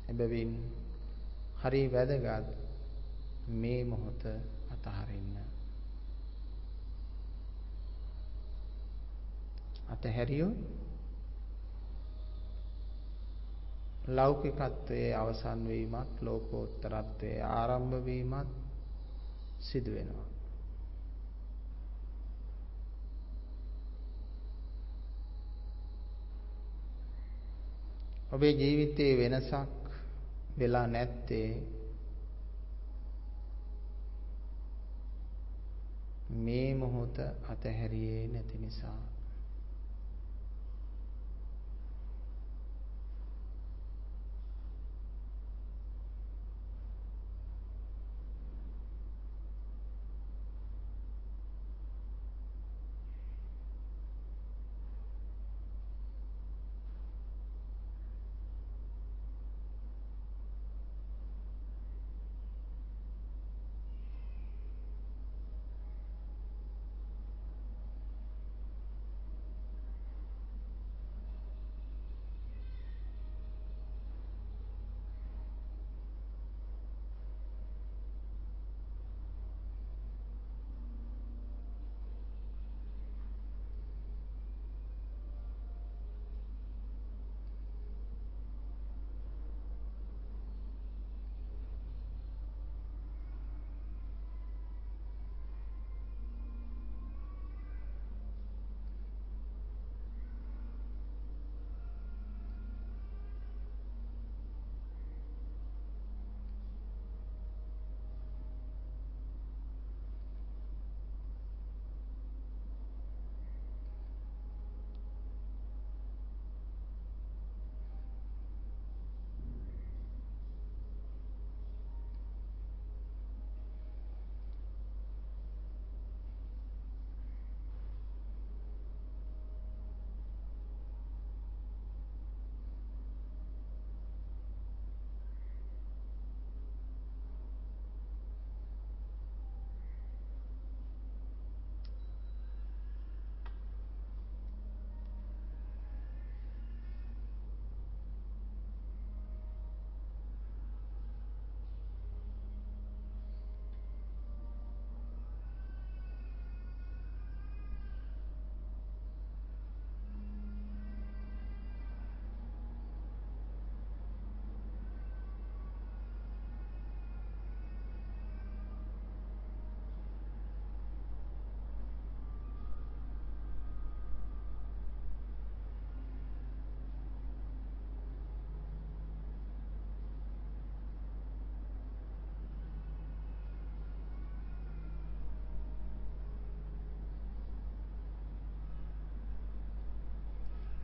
එබැවින් 0.10 0.73
හරි 1.64 1.82
වැදගත් 1.88 2.48
මේ 3.48 3.86
මොහොත 3.86 4.24
අතහරින්න. 4.70 5.38
අතහැරියොත් 9.90 10.58
ලෞකිකත්වයේ 14.10 15.16
අවසන් 15.16 15.68
වීමත් 15.68 16.22
ලෝකෝත්තරත්වයේ 16.22 17.42
ආරම්භ 17.44 18.06
වීමත් 18.06 18.52
සිදු 19.62 19.92
වෙනවා. 19.92 20.28
ඔබේ 28.32 28.52
ජීවිතයේ 28.54 29.18
වෙනසක් 29.20 29.83
වෙලා 30.60 30.88
නැත්තේ. 30.88 31.64
මේ 36.30 36.74
මොහොත 36.74 37.20
අතහැරියේ 37.50 38.28
නැති 38.28 38.58
නිසා. 38.58 39.13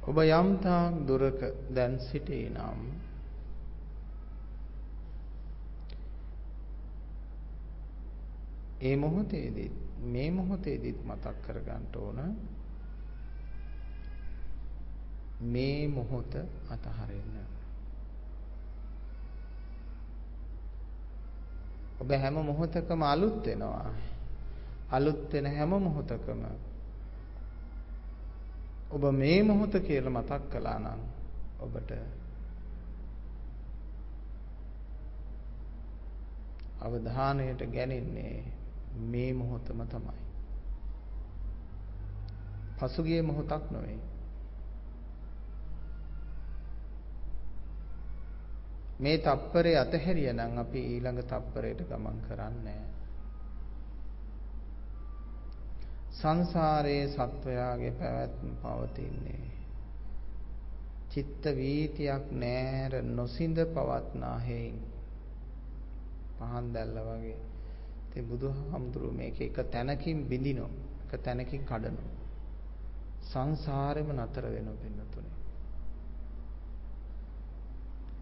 ඔබ 0.10 0.18
යම් 0.20 0.50
තාක් 0.58 0.94
දුරක 1.06 1.40
දැන් 1.70 2.00
සිටී 2.02 2.46
නම් 2.50 2.80
ඒ 8.82 8.96
මොහොතේදී 8.96 9.72
මේ 10.04 10.30
මොහොතේදීත් 10.32 11.00
මතක් 11.06 11.36
කරගන්න 11.44 11.86
ඕන 11.96 12.20
මේ 15.44 15.88
මොහොත 15.90 16.34
අතහරින්න. 16.70 17.36
ඔබ 22.00 22.10
හැම 22.14 22.36
මොහොතකම 22.42 23.02
අලුත් 23.04 23.46
වෙනවා. 23.46 23.94
අලුත් 24.90 25.22
වෙන 25.32 25.46
හැම 25.48 25.70
මොහොතකම 25.80 26.42
ඔබ 28.90 29.04
මේ 29.14 29.44
මොහොත 29.44 29.74
කියලා 29.82 30.14
මතක් 30.14 30.44
කළා 30.52 30.80
නම් 30.80 31.02
ඔබට 31.60 31.92
අවධානයට 36.80 37.62
ගැනෙන්නේ 37.68 38.36
මේ 39.04 39.32
මොහොතම 39.34 39.82
තමයි. 39.88 40.22
පසුගිය 42.78 43.22
මොහොතක් 43.22 43.72
නොවේ. 43.72 44.00
මේ 49.00 49.18
තප්පරේ 49.20 49.78
අතහැරිය 49.78 50.32
නම් 50.34 50.58
අපි 50.58 50.80
ඊළඟ 50.86 51.22
තප්පරයට 51.24 51.82
ගමන් 51.84 52.18
කරන්නේ 52.22 52.82
සංසාරයේ 56.20 57.08
සත්වයාගේ 57.10 57.92
පැවැත්ම 57.94 58.50
පවතින්නේ. 58.62 59.44
චිත්ත 61.10 61.44
වීතියක් 61.54 62.26
නෑර 62.34 62.94
නොසිඳ 63.12 63.58
පවත්නා 63.68 64.38
හේයින්. 64.40 64.80
පහන් 66.38 66.66
දැල්ල 66.74 66.98
වගේ. 67.08 67.40
ඉතින් 68.02 68.26
බුදුහාමුදුරුවෝ 68.26 69.14
මේක 69.14 69.42
එක 69.42 69.58
තැනකින් 69.68 70.20
බිඳිනෝ 70.26 70.72
එක 71.04 71.14
තැනකින් 71.22 71.64
කඩනෝ 71.64 72.10
සංසාරෙම 73.24 74.10
නතර 74.16 74.46
වෙනව 74.48 74.76
පින්නතුනේ. 74.78 75.38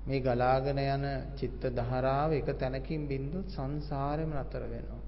මේ 0.06 0.22
ගලාගෙන 0.22 0.80
යන 0.80 1.06
චිත්ත 1.36 1.64
ධාරාව 1.74 2.32
එක 2.34 2.50
තැනකින් 2.56 3.08
බින්දුත් 3.08 3.48
සංසාරෙම 3.50 4.32
නතර 4.36 4.64
වෙනවා. 4.68 5.07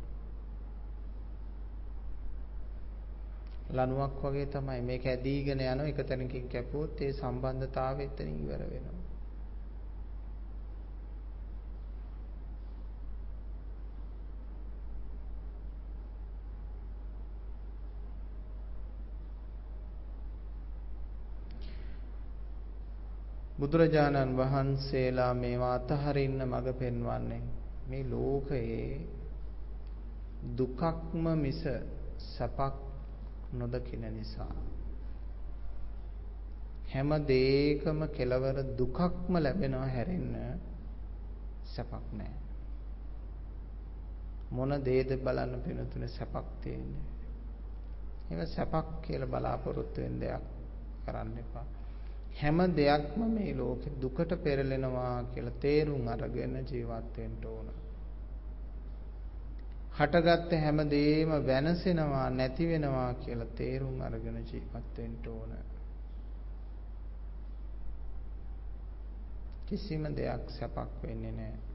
ලණුවක් 3.69 4.23
වගේ 4.23 4.47
තමයි 4.47 4.81
මේක 4.83 5.05
ඇදීගෙන 5.05 5.61
යන 5.63 5.81
එක 5.83 5.99
තැනකින් 6.03 6.47
කැපුවොත් 6.47 7.01
ඒ 7.01 7.11
සම්බන්ධතාවය 7.13 8.03
එතනින් 8.05 8.39
ඉවර 8.39 8.63
වෙනවා. 8.65 8.99
බුදුරජාණන් 23.59 24.37
වහන්සේලා 24.37 25.33
මේවා 25.35 25.73
අතහරින්න 25.75 26.41
මඟ 26.41 26.73
පෙන්වන්නේ 26.75 27.41
මේ 27.87 28.03
ලෝකයේ 28.05 28.83
දුකක්ම 30.57 31.25
මිස 31.37 31.63
සැපක් 32.27 32.88
නොදකින 33.53 34.03
නිසා. 34.13 34.55
හැම 36.89 37.09
දෙයකම 37.27 37.99
කෙලවර 38.07 38.57
දුකක්ම 38.77 39.33
ලැබෙනවා 39.37 39.87
හැරෙන්න 39.87 40.35
සැපක් 41.65 42.05
නැහැ 42.13 42.49
මොන 44.51 44.71
දේද 44.83 45.11
බලන්න 45.17 45.61
පිනතුනේ 45.61 46.07
සැපක් 46.09 46.47
තියෙන්නේ. 46.61 47.05
ඒක 48.31 48.47
සැපක් 48.47 48.87
කියලා 49.01 49.27
බලාපොරොත්තු 49.27 50.01
වෙන 50.01 50.15
දෙයක් 50.19 50.45
කරන්න 51.05 51.37
එපා. 51.37 51.65
හැම 52.35 52.57
දෙයක්ම 52.75 53.21
මේ 53.27 53.53
ලෝකෙ 53.53 53.89
දුකට 54.01 54.31
පෙරලෙනවා 54.43 55.13
කියලා 55.33 55.59
තේරුම් 55.59 56.07
අරගෙන 56.07 56.55
ජීවත් 56.63 57.17
වෙන්න 57.17 57.45
ඕන. 57.45 57.67
හටගත්ත 59.99 60.51
හැම 60.57 60.77
දෙයක්ම 60.89 61.31
වෙනසෙනවා 61.45 62.27
නැති 62.31 62.67
වෙනවා 62.67 63.13
කියලා 63.15 63.53
තේරුම් 63.55 63.97
අරගෙන 64.01 64.37
ජීවත් 64.43 64.97
වෙන්න 64.97 65.17
ඕන. 65.27 65.51
කිසිම 69.67 70.03
දෙයක් 70.15 70.45
සැපක් 70.49 71.03
වෙන්නේ 71.03 71.31
නැහැ. 71.31 71.68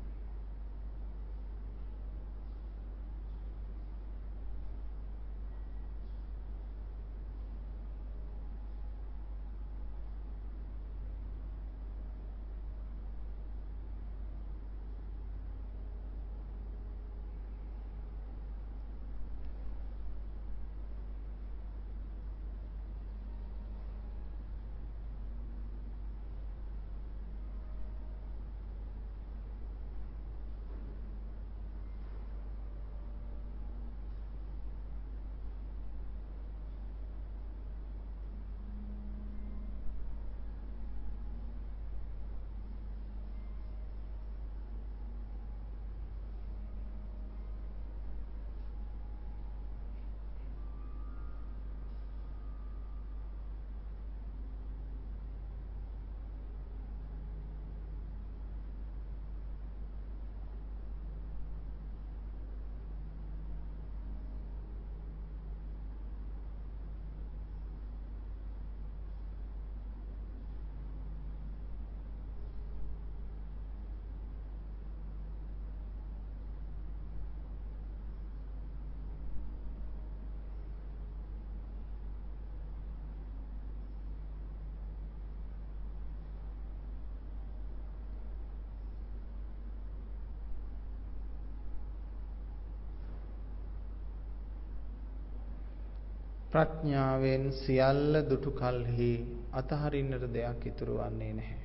ප්‍රඥාවෙන් 96.55 97.45
සියල්ල 97.55 98.17
දුටු 98.25 98.51
කලෙහි 98.53 99.13
අතහරින්නට 99.53 100.27
දෙයක් 100.31 100.67
ඉතුරු 100.67 100.95
වන්නේ 100.99 101.33
නැහැ. 101.33 101.65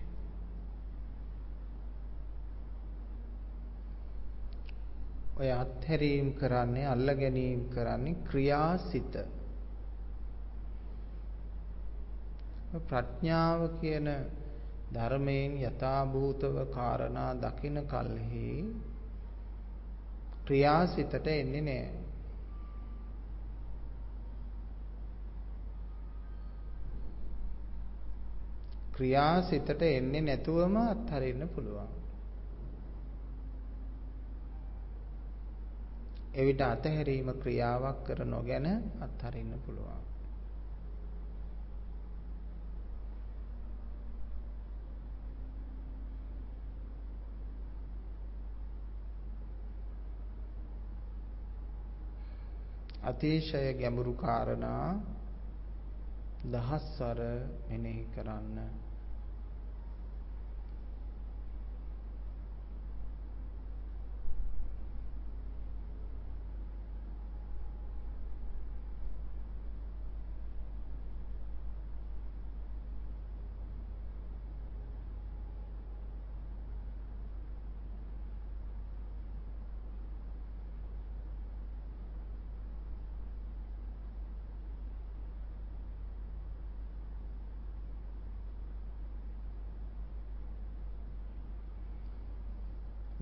ඔය 5.38 5.52
අත්හැරීම් 5.54 6.34
කරන්නේ 6.34 6.88
අල්ල 6.88 7.14
ගැනීම 7.16 7.62
කරන්නේ 7.70 8.16
ක්‍රියාසිත. 8.26 9.14
ප්‍රඥාව 12.84 13.62
කියන 13.80 14.10
ධර්මයෙන් 14.94 15.62
යථාභූතව 15.62 16.62
කාරණා 16.72 17.32
දකින 17.38 17.78
කල්හි 17.88 18.52
ක්‍රියාසිතට 20.46 21.28
එන්නේ 21.30 21.62
නැහැ. 21.64 21.99
ක්‍රියා 29.00 29.41
සිතට 29.43 29.82
එන්නේ 29.82 30.22
නැතුවම 30.22 30.76
අත්හරින්න 30.78 31.43
පුළුවන්. 31.50 31.91
එවිට 36.34 36.62
අතහැරීම 36.64 37.30
ක්‍රියාවක් 37.38 38.02
කර 38.06 38.20
නොගෙන 38.26 38.68
අත්හරින්න 39.00 39.54
පුළුවන්. 39.62 40.04
අතිශය 53.04 53.64
ගැඹුරු 53.76 54.14
කාරණා 54.16 54.86
දහස්වර 56.45 57.20
මෙනෙහි 57.70 58.06
කරන්න 58.14 58.58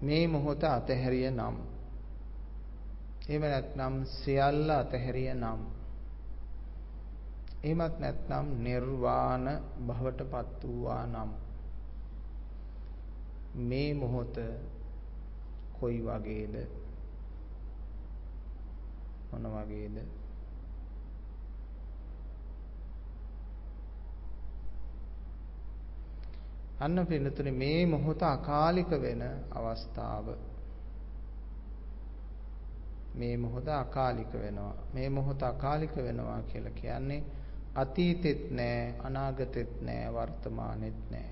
මේ 0.07 0.27
මොහොත 0.27 0.63
අතහැරිය 0.63 1.29
නම්. 1.31 1.55
එහෙම 3.29 3.43
නැත්නම් 3.43 3.95
සියල්ල 4.03 4.69
අතහැරිය 4.71 5.33
නම්. 5.33 5.61
එහෙමත් 7.63 7.99
නැත්නම් 7.99 8.45
නිර්වාණ 8.63 9.45
භවටපත් 9.87 10.61
වූවා 10.63 11.05
නම්. 11.05 11.31
මේ 13.59 13.89
මොහොත 13.93 14.37
කොයි 15.79 15.99
වගේද? 16.01 16.55
මොන 19.31 19.45
වගේද? 19.47 19.97
අන්න 26.79 27.05
පින්නතුනේ 27.07 27.51
මේ 27.53 27.85
මොහොත 27.85 28.23
අකාලික 28.23 28.91
වෙන 29.01 29.21
අවස්ථාව. 29.51 30.27
මේ 33.15 33.37
මොහොත 33.37 33.67
අකාලික 33.67 34.33
වෙනවා. 34.33 34.75
මේ 34.93 35.09
මොහොත 35.09 35.43
අකාලික 35.43 35.95
වෙනවා 35.97 36.41
කියලා 36.41 36.71
කියන්නේ 36.71 37.23
අතීතෙත් 37.75 38.51
නෑ 38.51 38.95
අනාගතෙත් 38.99 39.81
නෑ 39.81 40.13
වර්තමානෙත් 40.13 40.99
නෑ. 41.11 41.29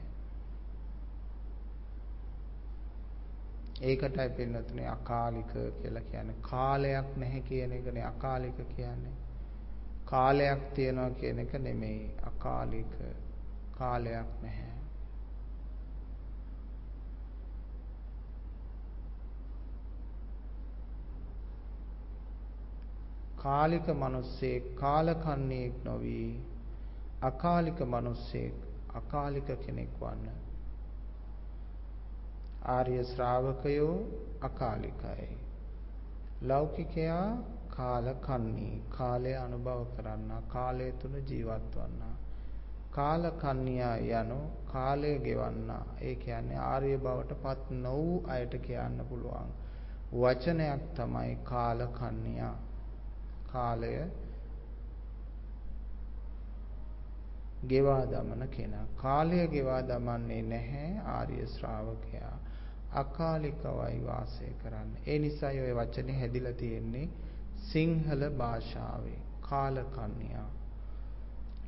ඒකටයි 3.82 4.30
පින්නතුනේ 4.30 4.88
අකාලික 4.88 5.54
කියලා 5.80 6.04
කියන්නේ 6.04 6.36
කාලයක් 6.42 7.18
නැහැ 7.18 7.42
කියන 7.42 7.72
එකනේ 7.72 8.04
අකාලික 8.04 8.58
කියන්නේ. 8.76 9.16
කාලයක් 10.06 10.62
තියනවා 10.74 11.10
කියන 11.10 11.40
එක 11.40 11.54
නෙමෙයි 11.60 12.16
අකාලික 12.24 12.94
කාලයක් 13.72 14.42
නැහැ. 14.42 14.75
කාලික 23.46 23.88
මිනිස්සෙක් 24.04 24.64
කාලකන්ණියෙක් 24.76 25.74
නොවි. 25.84 26.22
අකාලික 27.22 27.80
මිනිස්සෙක් 27.80 28.56
අකාලික 28.94 29.50
කෙනෙක් 29.66 29.92
වන්න. 30.02 30.38
ආර්ය 32.66 33.04
ශ්‍රාවකයෝ 33.04 33.98
අකාලිකයි. 34.42 35.30
ලෞකිකයා 36.42 37.38
කාලකන්ණී. 37.70 38.84
කාලය 38.90 39.34
අනුභව 39.36 39.86
කරන්න 39.96 40.32
කාලය 40.48 40.92
තුල 40.92 41.16
ජීවත් 41.30 41.72
වන්න. 41.76 42.02
කාලකන්ණියා 42.92 43.96
යනු 44.14 44.40
කාලය 44.74 45.20
ගෙවන්න. 45.20 45.72
ඒ 46.02 46.16
කියන්නේ 46.16 46.64
ආර්ය 46.66 46.98
බවට 46.98 47.42
පත් 47.44 47.82
නොවූ 47.84 48.24
අයට 48.28 48.54
කියන්න 48.62 49.00
පුළුවන්. 49.10 49.50
වචනයක් 50.14 50.84
තමයි 50.96 51.36
කාලකන්ණියා. 51.44 52.56
කාලය 53.56 53.92
ගෙවා 57.68 58.06
දමන 58.06 58.48
කෙනා. 58.50 58.86
කාලය 58.96 59.48
ගෙවා 59.48 59.82
දමන්නේ 59.84 60.42
නැහැ 60.44 60.90
ආර්ය 61.10 61.48
ශ්‍රාවකයා. 61.48 62.36
අකාලිකවයි 62.94 64.00
වාසය 64.06 64.50
කරන්නේ. 64.62 65.02
ඒ 65.08 65.20
නිසායි 65.20 65.62
ওই 65.62 65.76
වචනේ 65.76 66.20
හැදිලා 66.20 66.54
තියෙන්නේ 66.54 67.08
සිංහල 67.64 68.30
භාෂාවේ 68.38 69.20
කාලකන්‍යා. 69.42 70.50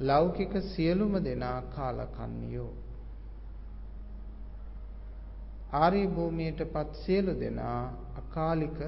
ලෞකික 0.02 0.54
සියලුම 0.64 1.14
දෙනා 1.24 1.62
කාලකන්‍යෝ. 1.62 2.74
ආර්ය 5.74 6.04
භූමියටපත් 6.10 6.92
සියලු 6.96 7.40
දෙනා 7.40 7.82
අකාලික 8.16 8.80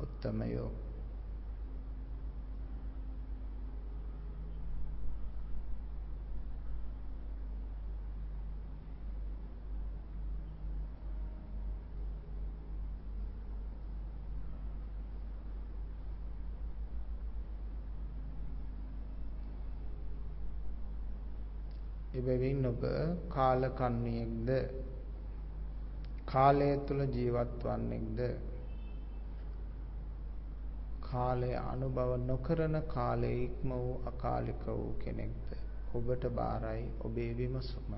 උත්තමයෝ. 0.00 0.70
එබැවින් 22.28 22.66
ඔබ 22.66 22.82
කාලකන්ණියෙක්ද 23.28 24.48
කාලය 26.26 26.66
තුල 26.80 27.00
ජීවත් 27.06 27.62
වන්නෙක්ද? 27.64 28.18
කාලය 31.02 31.50
අනුභව 31.62 32.10
නොකරන 32.22 32.76
කාලයේ 32.86 33.38
ඉක්ම 33.44 33.72
වූ 33.76 33.94
අකාලික 34.06 34.62
වූ 34.68 34.92
කෙනෙක්ද? 34.98 35.48
ඔබට 35.94 36.28
බාරයි 36.32 36.84
ඔබේ 37.00 37.30
විමසුම. 37.32 37.90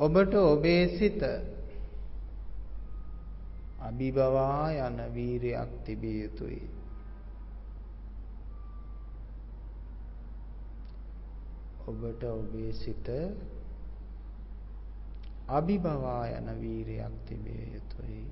ඔබට 0.00 0.34
ඔබේ 0.34 0.84
සිත 0.88 1.22
අභිබවා 3.80 4.72
යන 4.80 4.96
වීරයක් 5.14 5.72
තිබිය 5.84 6.16
යුතුයි. 6.22 6.62
ඔබට 11.86 12.22
ඔබේ 12.24 12.72
සිත 12.72 13.08
අභිබවා 15.48 16.24
යන 16.30 16.48
වීරයක් 16.60 17.14
තිබිය 17.26 17.62
යුතුයි. 17.74 18.24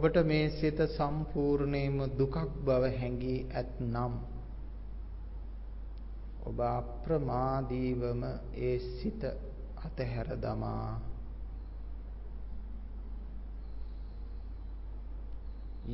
ඔබට 0.00 0.16
මේ 0.24 0.50
සිත 0.50 0.78
සම්පූර්ණයෙන්ම 0.88 1.98
දුකක් 2.16 2.36
බව 2.64 2.84
හැඟී 2.94 3.40
ඇතනම් 3.52 4.14
ඔබ 6.42 6.60
අප්‍රමාදීවම 6.60 8.22
ඒ 8.58 8.78
සිත 8.78 9.22
අතහැර 9.78 10.28
දමා. 10.36 11.00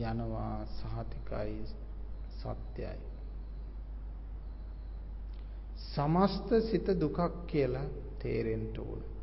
යනවා 0.05 0.67
සහතිකයි 0.69 1.59
සත්‍යයි. 2.37 2.95
සමස්ත 5.87 6.49
සිත 6.71 6.87
දුකක් 7.01 7.21
කියලා 7.47 7.89
තේරෙන්න 8.19 8.67
ඕන. 8.79 9.16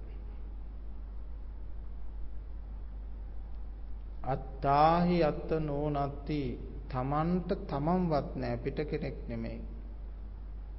අත්තාහි 4.26 5.17
අත්ත 5.24 5.49
නෝනත්ති 5.61 6.41
තමන්ට 6.89 7.49
තමන්වත් 7.67 8.30
නෑ 8.36 8.57
පිට 8.57 8.80
කෙනෙක් 8.86 9.17
නෙමෙයි 9.28 9.61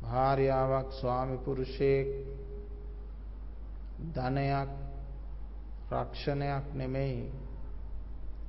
භාර්යාවක් 0.02 0.88
ස්වාමි 0.92 1.36
පුරුෂයෙක් 1.38 2.08
ධනයක් 4.10 4.70
රක්ෂණයක් 5.90 6.66
නෙමෙයි 6.74 7.32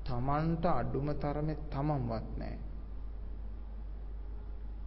තමන්ට 0.04 0.66
අඩුම 0.66 1.08
තරමේ 1.16 1.58
තමන්වත් 1.70 2.28
නැහැ. 2.38 2.60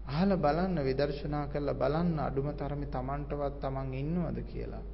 අහලා 0.08 0.36
බලන්න 0.36 0.78
විදර්ශනා 0.82 1.46
කරලා 1.46 1.74
බලන්න 1.74 2.18
අඩුම 2.20 2.48
තරමේ 2.54 2.88
තමන්ටවත් 2.88 3.60
තමන් 3.60 3.94
ඉන්නවද 3.94 4.38
කියලා. 4.44 4.84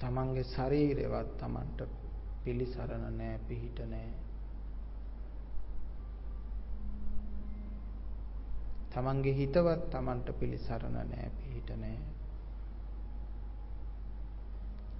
තමන්ගේ 0.00 0.44
ශරීරෙවත් 0.46 1.38
තමන්ට 1.38 1.86
පිළිසරණ 2.44 3.06
නැහැ 3.12 3.46
පිහිට 3.46 3.86
නැහැ 3.86 4.30
තමන්ගේ 8.92 9.34
හිතවත් 9.34 9.82
තමන්ට 9.90 10.30
පිළිසරණ 10.38 10.94
නැහැ 10.94 11.30
පිහිට 11.32 11.68
නැහැ. 11.72 11.98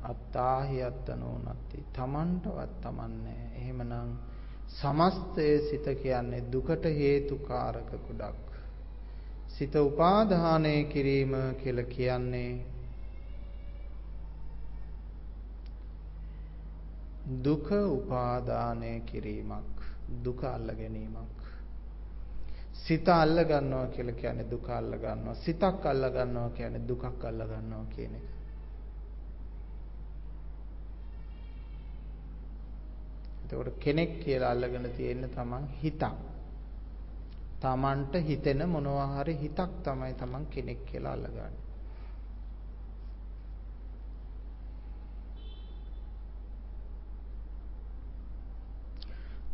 අත්තාහි 0.04 0.82
අත්තනෝ 0.82 1.36
නැති 1.38 1.82
තමන්ටවත් 1.92 2.76
තමන්නේ. 2.82 3.42
එහෙමනම් 3.54 4.12
සමස්තය 4.70 5.48
සිත 5.60 5.86
කියන්නේ 5.96 6.44
දුකට 6.52 6.84
හේතුකාරක 6.92 7.90
කුඩක්. 8.00 8.46
සිත 9.48 9.74
උපාදානය 9.76 10.74
කිරීම 10.84 11.34
කියලා 11.56 11.88
කියන්නේ 11.88 12.50
දුක 17.24 17.70
උපාදානය 17.70 19.00
කිරීමක් 19.02 19.76
දුක 20.24 20.44
අල්ල 20.44 20.66
ගැනීමක් 20.72 21.40
සිත 22.74 23.08
අල්ල 23.08 23.44
ගන්නවා 23.44 23.86
කියලා 23.86 24.14
කියන්නේ 24.14 24.50
දුක 24.50 24.68
අල්ල 24.70 24.92
ගන්නවා. 24.94 25.34
සිතක් 25.36 25.86
අල්ල 25.86 26.04
ගන්නවා 26.08 26.50
කියන්නේ 26.50 26.88
දුකක් 26.88 27.24
අල්ල 27.24 27.40
ගන්නවා 27.42 27.84
කියන 27.86 28.14
එක. 28.14 28.28
එතකොට 33.44 33.78
කෙනෙක් 33.78 34.12
කියලා 34.20 34.50
අල්ලගෙන 34.50 34.90
තියෙන 34.90 35.28
තමන් 35.28 35.64
හිතක්. 35.82 36.04
තමන්ට 37.60 38.14
හිතෙන 38.22 38.68
මොනවා 38.68 39.08
හරි 39.14 39.34
හිතක් 39.36 39.70
තමයි 39.84 40.14
තමන් 40.14 40.46
කෙනෙක් 40.46 40.84
කියලා 40.84 41.12
අල්ලගන්නේ. 41.12 41.69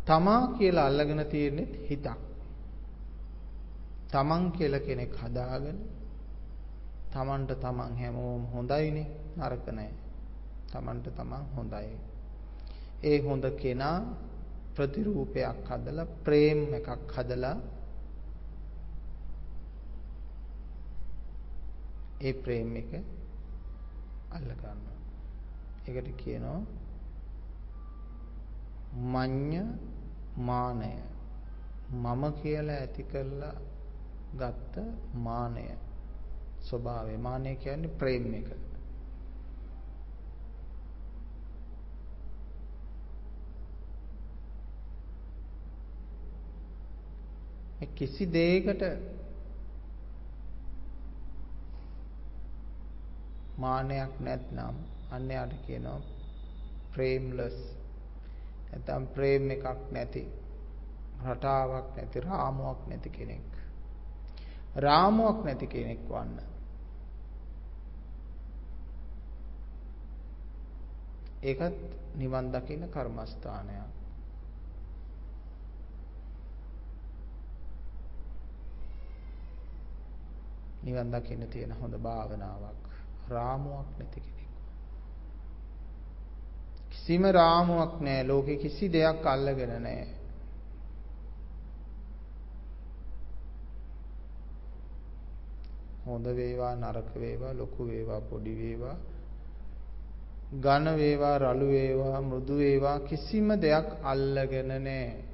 තමා 0.07 0.43
කියලා 0.59 0.87
අල්ලගෙන 0.87 1.23
තියෙන්නේ 1.31 1.69
හිතක්. 1.89 2.19
තමන් 4.13 4.45
කියලා 4.53 4.87
කෙනෙක් 4.87 5.15
හදාගෙන 5.17 5.79
තමන්ට 7.13 7.53
තමන් 7.61 7.93
හැමෝම 8.01 8.43
හොඳයිනේ 8.53 9.09
නරක 9.39 9.67
නැහැ. 9.69 9.95
තමන්ට 10.73 11.07
තමන් 11.17 11.45
හොඳයි. 11.55 11.97
ඒ 13.03 13.19
හොඳ 13.21 13.45
කෙනා 13.63 13.99
ප්‍රතිරූපයක් 14.75 15.69
හදලා 15.69 16.07
ප්‍රේම් 16.25 16.61
එකක් 16.79 16.89
හදලා 17.15 17.57
ඒ 22.21 22.35
ප්‍රේම් 22.35 22.71
එක 22.77 22.91
අල්ල 24.31 24.49
ගන්නවා. 24.53 24.99
ඒකට 25.87 26.09
කියනවා 26.21 26.61
මඤ්ඤ 29.13 29.63
මානය. 30.37 30.93
මම 31.93 32.33
කියලා 32.33 32.77
ඇති 32.77 33.03
කළා 33.03 33.55
ගත්ත 34.35 34.75
මානය. 35.15 35.67
ස්වභාවය. 36.61 37.17
මානය 37.19 37.57
කියන්නේ 37.57 37.97
ප්‍රේම 37.99 38.35
එක. 38.35 38.49
මේ 47.79 47.89
කිසි 47.95 48.33
දෙයකට 48.33 48.83
මානයක් 53.59 54.21
නැත්නම් 54.21 54.77
අන්‍යයට 55.11 55.53
කියනවා 55.67 56.01
ප්‍රේම්ලස් 56.95 57.76
නැත්නම් 58.67 59.07
ප්‍රේම 59.09 59.51
එකක් 59.51 59.67
නැති 59.91 60.23
රටාවක් 61.25 61.87
නැති 61.97 62.21
රාමුවක් 62.21 62.81
නැති 62.87 63.11
කෙනෙක් 63.11 63.57
රාමුවක් 64.77 65.45
නැති 65.45 65.67
කෙනෙක් 65.67 66.01
වන්න. 66.05 66.41
ඒකත් 71.43 71.77
නිවන් 72.15 72.53
දකින්න 72.53 72.89
කර්මස්ථානයක්. 72.89 73.93
නිවන් 80.83 81.11
දකින්න 81.11 81.49
තියෙන 81.49 81.73
හොඳ 81.73 81.95
භාවනාවක්. 81.99 82.83
රාමුවක් 83.29 83.89
නැති 83.99 84.21
කෙනෙක්. 84.21 84.36
කිසිම 86.97 87.25
රාමුවක් 87.31 88.01
නැහැ. 88.01 88.25
ලෝකේ 88.25 88.57
කිසි 88.57 88.89
දෙයක් 88.89 89.27
අල්ලගෙන 89.27 89.83
නැහැ. 89.83 90.07
හොඳ 96.07 96.27
වේවා 96.37 96.75
නරක 96.75 97.11
වේවා 97.15 97.53
ලොකු 97.53 97.87
වේවා 97.87 98.21
පොඩි 98.23 98.53
වේවා 98.59 98.97
ඝන 100.61 100.87
වේවා 100.97 101.39
රළු 101.39 101.69
වේවා 101.69 102.21
මෘදු 102.21 102.59
වේවා 102.59 102.99
කිසිම 103.01 103.49
දෙයක් 103.61 103.89
අල්ලගෙන 104.05 104.69
නැහැ 104.69 105.26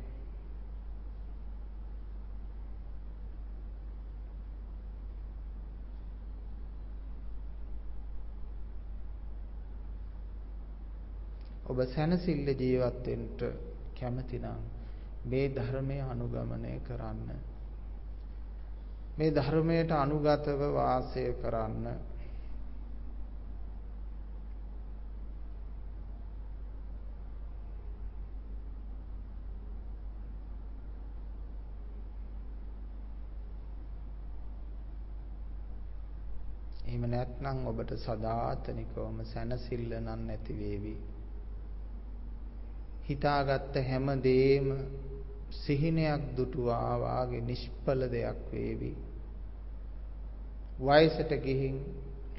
ඔබ 11.73 11.81
සැනසille 11.87 12.53
ජීවත් 12.55 13.07
වෙන්න 13.07 13.27
කැමති 13.95 14.39
නම් 14.39 14.62
මේ 15.27 15.47
ධර්මය 15.51 15.99
අනුගමනය 16.05 16.73
කරන්න 16.83 17.29
මේ 19.14 19.31
ධර්මයට 19.33 19.93
අනුගතව 19.95 20.61
වාසය 20.73 21.25
කරන්න 21.37 21.87
එහෙම 36.85 37.05
නැත්නම් 37.09 37.66
ඔබට 37.66 37.97
සදාතනිකවම 38.01 39.25
සැනසෙල්ල 39.27 39.93
නම් 39.99 40.20
නැති 40.27 40.53
වේවි. 40.55 40.95
හිතාගත්ත 43.03 43.74
හැම 43.82 44.07
දෙෙම 44.20 44.68
සිහිනයක් 45.53 46.22
දුටුවා 46.36 47.00
වාගේ 47.00 47.42
නිෂ්පල 47.42 48.00
දෙයක් 48.11 48.38
වේවි. 48.50 48.92
වයසට 50.80 51.32
ගිහින් 51.44 51.76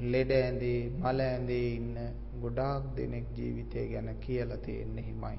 ලෙඩ 0.02 0.30
ඇඳේ 0.32 0.80
මල 0.92 1.20
ඇඳේ 1.22 1.66
ඉන්න 1.70 1.96
ගොඩාක් 2.40 2.84
දෙනෙක් 2.96 3.26
ජීවිතය 3.36 3.86
ගැන 3.88 4.08
කියලා 4.18 4.56
තියෙන්නේ 4.58 5.04
හිමයි. 5.04 5.38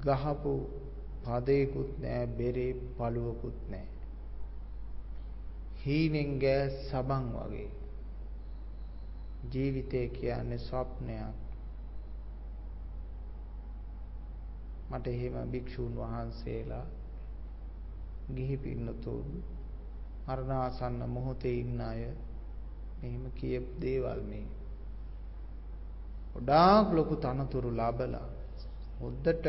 ගහපු 0.00 0.52
පදේකුත් 1.24 1.92
නෑ 1.98 2.26
බෙරේ 2.28 2.72
පළුවකුත් 2.96 3.60
නෑ. 3.68 3.88
හීනෙන් 5.82 6.32
ගෑස් 6.38 6.74
සබන් 6.88 7.30
වගේ 7.34 7.70
ජීවිතය 9.50 10.02
කියන්නේ 10.10 10.60
ස්වප්නයක් 10.60 11.39
මට 14.90 15.06
එහෙම 15.06 15.36
භික්ෂූන් 15.50 15.94
වහන්සේලා 15.96 16.86
ගිහි 18.34 18.56
පින්නතුන් 18.56 19.28
මරණාසන්න 20.26 21.00
මොහොතේ 21.08 21.56
ඉන්න 21.60 21.80
අය 21.80 22.02
මෙහෙම 22.98 23.24
කියපු 23.32 23.80
දේවල් 23.80 24.20
මේ. 24.22 24.46
ගොඩාක් 26.34 26.88
ලොකු 26.92 27.14
තනතුරු 27.16 27.70
ලබලා 27.70 28.28
හොද්දට 29.00 29.46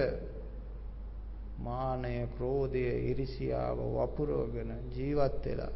මානය, 1.60 2.16
ක්‍රෝධය, 2.28 2.86
iriසියාව 3.10 3.80
වපුරවගෙන 3.96 4.72
ජීවත් 4.90 5.46
වෙලා 5.46 5.74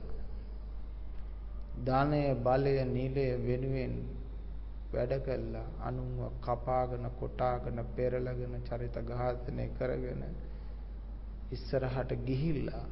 ධනය, 1.79 2.21
බලය, 2.37 2.75
නිලය 2.87 3.27
වෙනුවෙන් 3.37 3.93
වැඩ 4.95 5.13
කළා. 5.21 5.67
අනුන්ව 5.79 6.19
කපාගෙන 6.39 7.05
කොටාගෙන 7.11 7.79
පෙරලගෙන 7.95 8.55
චරිත 8.63 8.97
ඝාතනය 9.03 9.67
කරගෙන 9.69 10.23
ඉස්සරහට 11.51 12.11
ගිහිල්ලා 12.25 12.85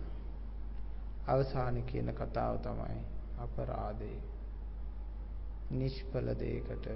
අවසානයේ 1.28 1.84
කියන 1.84 2.14
කතාව 2.14 2.56
තමයි 2.60 3.02
අපරාධේ 3.38 4.20
නිෂ්ඵල 5.72 6.28
දෙයකට 6.36 6.88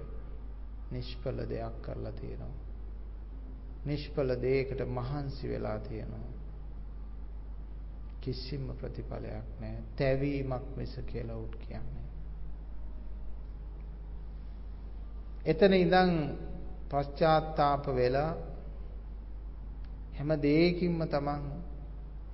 නිෂ්ඵල 0.92 1.40
දෙයක් 1.46 1.82
කරලා 1.82 2.12
තියෙනවා. 2.14 2.56
නිෂ්ඵල 3.86 4.32
දෙයකට 4.42 4.82
මහන්සි 4.90 5.50
වෙලා 5.50 5.80
තියෙනවා. 5.82 6.34
කිසිම 8.22 8.68
ප්‍රතිඵලයක් 8.72 9.48
නැහැ. 9.60 9.84
තැවීමක් 9.96 10.66
මිස 10.76 11.00
කියලා 11.06 11.38
උත් 11.38 11.56
කියන්නේ. 11.58 11.97
එතන 15.48 15.74
ඉඳන් 15.76 16.12
පශ්චාත්තාප 16.90 17.86
වෙලා 17.94 18.32
හැම 20.14 20.30
දෙයකින්ම 20.42 21.00
තමන් 21.06 21.44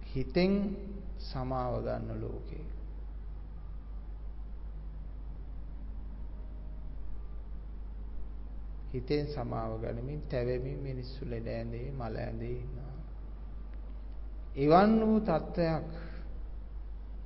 හිතෙන් 0.06 0.54
සමාව 1.22 1.74
ගන්න 1.82 2.22
ලෝකේ. 2.22 2.66
හිතෙන් 8.92 9.26
සමාව 9.28 9.72
ගනිමින් 9.82 10.22
තැවෙමින් 10.24 10.80
මිනිස්සු 10.80 11.22
ලෙඩ 11.26 11.48
ඇඳේ 11.50 11.88
මල 11.92 12.16
ඇඳේ 12.18 12.56
ඉන්නවා. 12.56 12.98
එවන් 14.58 14.92
වූ 15.02 15.20
තත්වයක් 15.22 15.90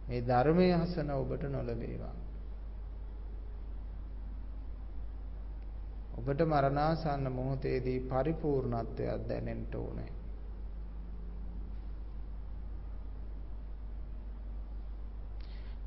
මේ 0.07 0.21
ධර්මයේ 0.23 0.75
හසන 0.75 1.09
ඔබට 1.13 1.43
නොලැබේවා. 1.45 2.16
ඔබට 6.17 6.41
මරණාසන්න 6.43 7.31
මොහොතේදී 7.31 7.99
පරිපූර්ණත්වයක් 8.01 9.27
දැනෙන්න 9.27 9.63
ඕනේ. 9.75 10.11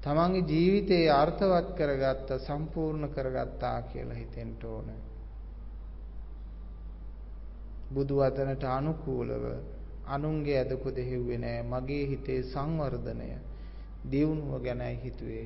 තමන්ගේ 0.02 0.48
ජීවිතේ 0.48 1.06
අර්ථවත් 1.12 1.68
කරගත්ත 1.74 2.28
සම්පූර්ණ 2.38 3.08
කරගත්තා 3.10 3.78
කියලා 3.84 4.14
හිතෙන්න 4.14 4.54
ඕනේ. 4.66 5.00
බුදු 7.90 8.14
වදනට 8.16 8.64
අනුකූලව 8.70 9.44
අනුන්ගේ 10.08 10.58
අදකු 10.60 10.88
දෙහෙව්වේ 10.92 11.38
නෑ 11.38 11.62
මගේ 11.64 12.04
හිතේ 12.06 12.40
සංවර්ධනය 12.44 13.28
දියුණුව 14.10 14.62
ගැනයි 14.62 14.96
හිතුවේ 15.02 15.44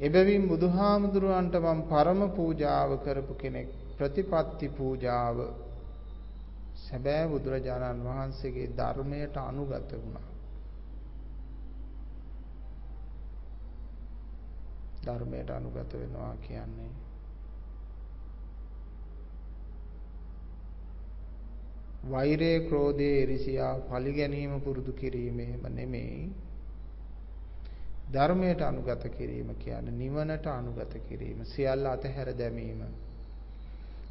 එබැවින් 0.00 0.48
බුදුහාමුදුරුවන්ට 0.48 1.54
මම 1.56 1.82
පරම 1.82 2.20
පූජාව 2.30 2.90
කරපු 3.04 3.34
කෙනෙක් 3.34 3.68
ප්‍රතිපත්ති 3.96 4.68
පූජාව 4.70 5.36
සැබෑ 6.76 7.28
බුදුරජාණන් 7.28 8.04
වහන්සේගේ 8.04 8.68
ධර්මයට 8.70 9.36
අනුගත 9.38 9.92
වුණා. 9.94 10.28
ධර්මයට 15.04 15.50
අනුගත 15.50 15.92
වෙනවා 15.92 16.34
කියන්නේ 16.38 16.90
වෛරය, 22.04 22.66
ක්‍රෝධය, 22.66 23.10
ඉරිසියා, 23.22 23.74
පලි 23.80 24.12
ගැනීම 24.12 24.60
පුරුදු 24.60 24.92
කිරීමේම 24.92 25.62
නෙමෙයි 25.70 26.32
ධර්මයට 28.12 28.62
අනුගත 28.62 29.04
කිරීම 29.10 29.54
කියන්නේ 29.56 29.94
නිවනට 29.94 30.46
අනුගත 30.48 30.92
කිරීම 31.08 31.44
සියල්ල 31.44 31.86
අතහැර 31.86 32.28
දැමීම. 32.34 32.82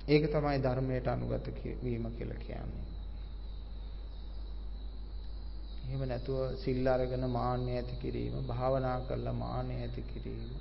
ඒක 0.07 0.23
තමයි 0.27 0.57
ධර්මයට 0.59 1.07
අනුගත 1.07 1.47
වීම 1.83 2.05
කියලා 2.11 2.39
කියන්නේ. 2.39 2.87
එහෙම 5.83 6.03
නැතුව 6.07 6.41
සිල් 6.55 6.87
අරගෙන 6.87 7.25
මාන්නය 7.29 7.71
ඇති 7.75 7.95
කිරීම 8.01 8.35
භාවනා 8.47 8.97
කරලා 9.01 9.33
මාන්නය 9.35 9.75
ඇති 9.77 10.01
කිරීම 10.03 10.51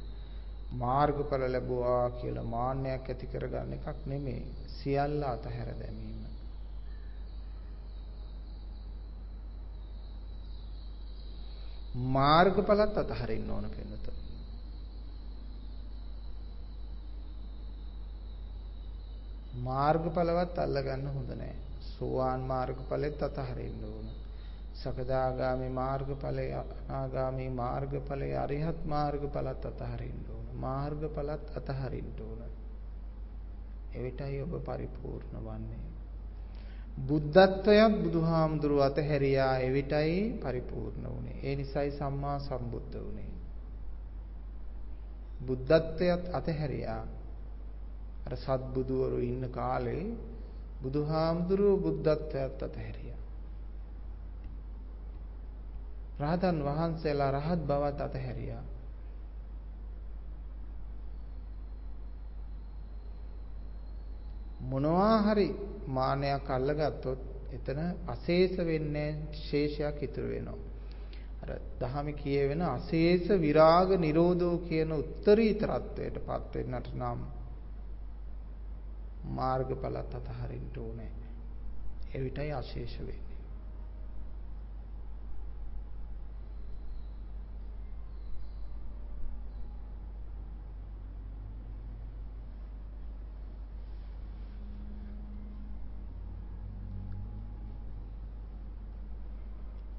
මාර්ගඵල 0.75 1.43
ලැබුවා 1.47 2.11
කියලා 2.13 2.47
මාන්නයක් 2.47 3.09
ඇති 3.09 3.27
කරගන්න 3.27 3.73
එකක් 3.75 4.07
නෙමෙයි. 4.07 4.43
සියල්ල 4.69 5.23
අතහැර 5.25 5.71
දැමීම. 5.75 6.10
මාර්ගඵලත් 11.95 12.99
අතහරින්න 12.99 13.51
ඕන 13.51 13.71
කෙනත. 13.71 14.11
මාර්ගඵලවත් 19.55 20.59
අල්ලගන්න 20.59 21.07
හොඳ 21.07 21.29
නැහැ. 21.29 21.57
සෝවාන් 21.81 22.41
මාර්ගඵලෙත් 22.41 23.23
අතහරින්න 23.23 23.85
ඕන. 23.85 24.09
සකදාගාමි 24.75 25.69
මාර්ගඵලය, 25.69 26.47
අනාගාමි 26.53 27.49
මාර්ගඵලය, 27.51 28.37
අරිහත් 28.37 28.85
මාර්ගඵලත් 28.85 29.67
අතහරින්න 29.67 30.27
ඕන. 30.31 30.47
මාර්ගඵලත් 30.55 31.57
අතහරින්න 31.57 32.15
ඕන. 32.21 32.43
එවිටයි 33.95 34.43
ඔබ 34.43 34.65
පරිපූර්ණ 34.65 35.45
වන්නේ. 35.45 35.90
බුද්ධත්වයක් 37.01 37.93
බුදුහාමුදුරුව 38.03 38.81
අතහැරියා 38.81 39.55
එවිටයි 39.59 40.17
පරිපූර්ණ 40.37 41.05
වුනේ. 41.07 41.39
ඒ 41.43 41.55
නිසයි 41.57 41.91
සම්මා 41.93 42.39
සම්බුද්ධ 42.41 42.97
වුනේ. 42.97 43.31
බුද්ධත්වයට 45.41 46.25
අතහැරියා. 46.33 47.05
අර 48.27 48.35
සත්බුදුවරු 48.37 49.19
ඉන්න 49.21 49.45
කාලේ 49.51 50.05
බුදුහාමුදුරුව 50.83 51.77
බුද්ධත්වයට 51.81 52.61
අතහැරියා. 52.63 53.21
රහතන් 56.21 56.59
වහන්සේලා 56.63 57.31
රහත් 57.33 57.61
බවත් 57.63 58.01
අතහැරියා. 58.01 58.65
මොනවා 64.63 65.23
හරි 65.25 65.49
මානයක් 65.89 66.51
අල්ලගත්තොත් 66.51 67.21
එතන 67.53 67.81
අශේෂ 68.07 68.57
වෙන්නේ 68.61 69.11
ශේෂයක් 69.41 70.03
ඉතුරු 70.03 70.29
වෙනවා. 70.29 70.59
අර 71.43 71.51
දහමේ 71.81 72.13
කියවෙන 72.15 72.63
අශේෂ 72.63 73.29
විරාග 73.41 73.97
නිරෝධෝ 73.99 74.57
කියන 74.59 74.93
උත්තරීතරත්වයටපත් 74.93 76.55
වෙන්නට 76.55 76.93
නම් 76.95 77.21
මාර්ගඵලත් 79.31 80.15
අතහරින්න 80.15 80.71
ඕනේ. 80.79 81.11
එවිටයි 82.15 82.53
අශේෂ 82.53 82.99
වෙන්නේ. 83.01 83.30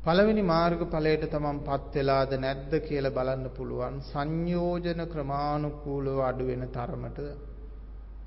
පළවෙනි 0.02 0.44
මාර්ගඵලයට 0.44 1.24
තමන්පත් 1.28 1.96
වෙලාද 1.96 2.32
නැද්ද 2.38 2.72
කියලා 2.82 3.12
බලන්න 3.12 3.50
පුළුවන් 3.50 3.98
සංයෝජන 4.04 5.02
ක්‍රමානුකූලව 5.08 6.22
අඩු 6.24 6.46
වෙන 6.46 6.64
තරමට 6.70 7.20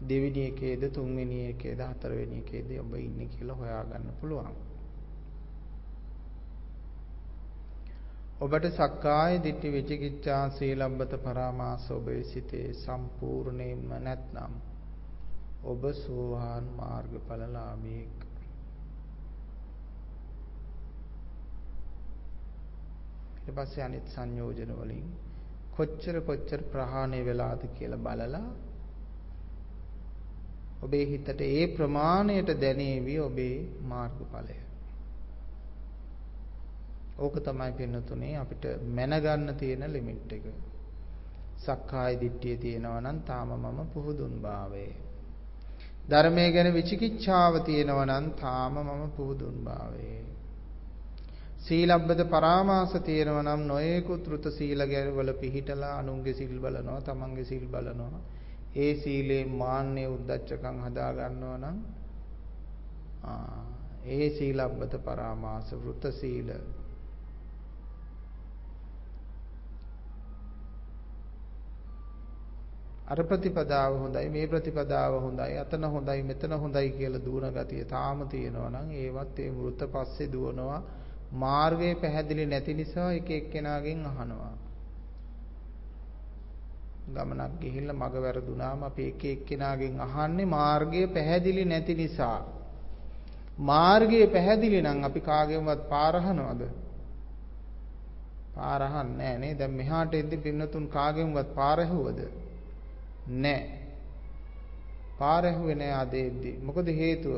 දෙවෙනි 0.03 0.45
එකේද 0.45 0.85
තුන්වෙනි 0.93 1.39
එකේද 1.47 1.81
හතරවෙනි 1.83 2.39
එකේද 2.39 2.71
ඔබ 2.79 2.95
ඉන්නේ 2.99 3.27
කියලා 3.27 3.57
හොයාගන්න 3.57 4.07
පුළුවන්. 4.21 4.55
ඔබට 8.41 8.69
සක්කාය 8.73 9.41
දිට්ඨි 9.43 9.73
විචිකිච්ඡා 9.73 10.45
සීලබ්බත 10.51 11.17
පරාමාස 11.23 11.89
ඔබේ 11.91 12.23
සිතේ 12.25 12.69
සම්පූර්ණයෙන්ම 12.77 13.91
නැත්නම් 14.01 14.55
ඔබ 15.65 15.83
සෝවාන් 15.97 16.71
මාර්ගඵලලාභීෙක් 16.77 18.24
ඊට 23.45 23.55
පස්සේ 23.55 23.85
අනිත් 23.85 24.07
සංයෝජන 24.09 24.73
වලින් 24.75 25.09
කොච්චර 25.73 26.17
කොච්චර 26.21 26.61
ප්‍රහාණය 26.71 27.21
වෙලාද 27.25 27.63
කියලා 27.75 28.01
බලලා 28.01 28.47
ඔබේ 30.83 31.05
හිතට 31.07 31.41
ඒ 31.41 31.65
ප්‍රමාණයට 31.69 32.51
දැනේවි 32.61 33.15
ඔබේ 33.21 33.57
මාර්ගඵලය. 33.83 34.57
ඕක 37.19 37.37
තමයි 37.39 37.73
පින්නතුනේ 37.73 38.35
අපිට 38.37 38.65
මැනගන්න 38.91 39.55
තියෙන 39.55 39.85
ලිමිට් 39.93 40.33
එක. 40.33 40.45
සක්කාය 41.59 42.15
දිට්ඨිය 42.21 42.57
තියෙනවා 42.57 43.01
නම් 43.01 43.19
තාම 43.23 43.51
මම 43.55 43.81
පුහුදුන් 43.89 44.35
භාවයේ. 44.43 44.95
ධර්මයේ 46.09 46.51
ගැන 46.53 46.75
විචිකිච්ඡාව 46.75 47.55
තියෙනවා 47.63 48.07
නම් 48.07 48.27
තාම 48.35 48.75
මම 48.79 49.03
පුහුදුන් 49.11 49.57
භාවයේ. 49.65 50.34
සීලබ්බත 51.65 52.21
පරාමාස 52.31 52.93
තියෙනවා 53.01 53.43
නම් 53.43 53.63
නොයේකුත් 53.67 54.27
ෘත 54.29 54.47
සීල 54.51 54.81
ගැවල 54.87 55.31
පිහිටලා 55.33 55.93
අනුන්ගේ 55.99 56.35
සිල් 56.35 56.57
බලනවා 56.61 57.01
තමන්ගේ 57.01 57.45
සිල් 57.45 57.67
බලනවා. 57.67 58.21
ඒ 58.77 58.95
සීලේ 58.95 59.45
මාන්නේ 59.55 60.07
උද්දච්චකම් 60.07 60.79
හදා 60.85 61.11
ගන්නවා 61.13 61.59
නම් 61.59 61.77
ඒ 64.07 64.27
සීලබ්බත 64.31 64.97
පරාමාස 65.05 65.69
වෘත 65.75 66.13
සීල. 66.13 66.51
අර 73.07 73.19
ප්‍රතිපදාව 73.23 73.97
හොඳයි 73.99 74.29
මේ 74.29 74.47
ප්‍රතිපදාව 74.47 75.17
හොඳයි 75.21 75.57
අතන 75.59 75.85
හොඳයි 75.87 76.23
මෙතන 76.23 76.53
හොඳයි 76.57 76.91
කියලා 76.91 77.25
දුවන 77.25 77.49
ගතිය 77.53 77.85
තාම 77.87 78.29
තියෙනවා 78.29 78.71
නම් 78.71 78.93
ඒවත් 78.97 79.39
ඒ 79.39 79.51
මෘත 79.51 79.81
පස්සේ 79.93 80.29
දුවනවා. 80.33 80.83
මාර්ගය 81.33 81.95
පැහැදිලි 81.95 82.47
නැති 82.47 82.75
නිසා 82.75 83.13
එක 83.13 83.31
එක්කෙනාගෙන් 83.31 84.07
අහනවා 84.07 84.53
ගමනක් 87.09 87.53
ගිහිල්ලා 87.61 87.97
මග 87.97 88.15
වැරදුනාම 88.17 88.83
අපි 88.83 89.03
එක 89.03 89.25
එක්කෙනාගෙන් 89.25 90.01
අහන්නේ 90.01 90.47
මාර්ගය 90.47 91.07
පැහැදිලි 91.09 91.65
නැති 91.65 91.95
නිසා 91.95 92.41
මාර්ගය 93.59 94.27
පැහැදිලි 94.27 94.83
නම් 94.83 95.05
අපි 95.05 95.21
කාගෙන්වත් 95.23 95.83
පාරහනවද 95.89 96.63
පාරහන්නේ 98.55 99.17
නැහැ 99.17 99.39
නේ 99.39 99.55
දැන් 99.55 99.73
මෙහාට 99.73 100.15
එද්දි 100.15 100.37
පින්නතුන් 100.39 100.89
කාගෙන්වත් 100.89 101.49
පාරහුවද 101.55 102.21
නැහැ. 103.29 103.85
පාර 105.19 105.45
ඇහුවේ 105.45 105.75
නැහැ 105.75 106.01
අද 106.01 106.15
එද්දි. 106.15 106.51
මොකද 106.63 106.87
හේතුව? 106.93 107.35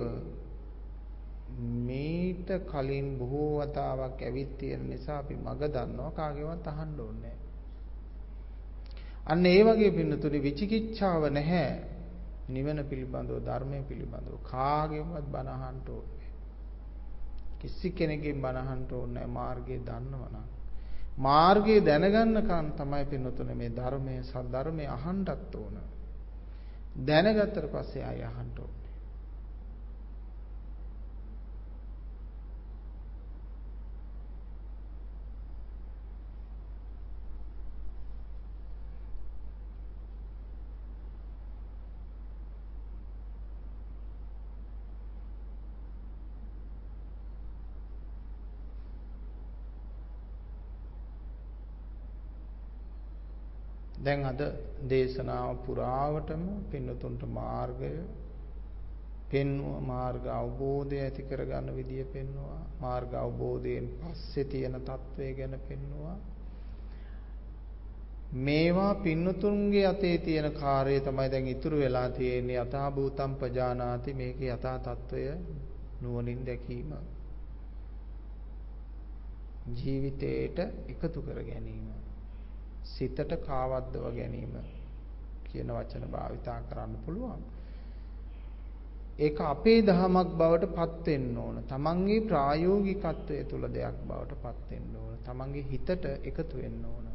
මීට 1.58 2.48
කලින් 2.66 3.08
බොහෝ 3.18 3.50
වතාවක් 3.60 4.22
ඇවිත් 4.22 4.58
තියෙන 4.58 4.88
නිසා 4.88 5.18
අපි 5.18 5.34
මග 5.36 5.60
දන්නවා 5.68 6.10
කාගේවත් 6.12 6.66
අහන්න 6.66 7.00
ඕනේ 7.00 7.36
අන්න 9.26 9.46
ඒ 9.46 9.62
වගේ 9.64 9.90
පින්නතුනි 9.90 10.38
විචිකිච්ඡාව 10.38 11.22
නැහැ. 11.28 11.70
නිවන 12.48 12.78
පිළිබඳව 12.84 13.38
ධර්මය 13.40 13.78
පිළිබඳව 13.82 14.36
කාගෙන්වත් 14.44 15.26
බණ 15.26 15.48
අහන්න 15.48 15.80
ඕනේ. 15.88 16.28
කිසි 17.60 17.90
කෙනෙක්ගෙන් 17.90 18.38
බණ 18.40 18.58
අහන්න 18.58 18.84
ඕනේ 18.92 19.26
මාර්ගය 19.28 19.78
දන්නවනම්. 19.80 20.46
මාර්ගය 21.18 21.76
දැනගන්නකන් 21.80 22.68
තමයි 22.76 23.04
පින්නතුනේ 23.06 23.54
මේ 23.54 23.70
ධර්මයේ 23.70 24.22
සද්ධර්මයේ 24.22 24.88
අහන්නත් 24.88 25.54
ඕන. 25.56 25.76
දැනගත්තට 27.06 27.66
පස්සේ 27.68 28.04
ආය 28.04 28.22
අහන්න 28.22 28.50
ඕන. 28.58 28.74
දැන් 54.06 54.24
අද 54.24 54.40
දේශනාව 54.86 55.50
පුරාවටම 55.64 56.44
පින්නතුන්ට 56.70 57.22
මාර්ගය 57.30 57.92
පෙන්වුවා 59.28 59.82
මාර්ග 59.86 60.24
අවබෝධය 60.34 60.98
ඇති 61.00 61.22
කරගන්න 61.24 61.74
විදිය 61.74 62.04
පෙන්වුවා 62.06 62.62
මාර්ග 62.80 63.12
අවබෝධයෙන් 63.16 63.86
පස්සේ 63.98 64.46
තියෙන 64.46 64.80
తත්වය 64.82 65.28
ගැන 65.34 65.54
පෙන්වුවා 65.62 66.16
මේවා 68.34 68.94
පින්නතුන්ගේ 68.96 69.86
අතේ 69.86 70.18
තියෙන 70.20 70.52
කාර්යය 70.52 71.00
තමයි 71.00 71.30
දැන් 71.30 71.46
ඉතුරු 71.48 71.78
වෙලා 71.78 72.08
තියෙන්නේ. 72.10 72.58
යථා 72.58 72.90
භූතම් 72.90 73.34
පජානාති. 73.34 74.14
මේකේ 74.14 74.50
යථා 74.50 74.78
తත්වය 74.80 75.22
නුවණින් 76.00 76.46
දැකීම. 76.46 76.90
ජීවිතේට 79.74 80.58
එකතු 80.88 81.22
කර 81.22 81.42
ගැනීම. 81.42 82.05
සිතට 82.86 83.36
කාවද්දව 83.42 84.06
ගැනීම 84.16 84.56
කියන 85.46 85.72
වචන 85.72 86.04
භාවිතා 86.10 86.58
කරන්න 86.62 86.96
පුළුවන්. 87.04 87.42
ඒක 89.18 89.40
අපේ 89.42 89.80
දහමක් 89.82 90.30
බවට 90.34 90.72
පත් 90.72 91.06
වෙන්න 91.06 91.38
ඕන. 91.38 91.62
තමන්ගේ 91.64 92.20
ප්‍රායෝගිකත්වයේ 92.22 93.44
තුල 93.44 93.64
දෙයක් 93.70 94.00
බවට 94.08 94.40
පත් 94.42 94.70
වෙන්න 94.70 94.96
ඕන. 94.96 95.14
තමන්ගේ 95.24 95.68
හිතට 95.70 96.04
එකතු 96.22 96.56
වෙන්න 96.56 96.84
ඕන. 96.86 97.06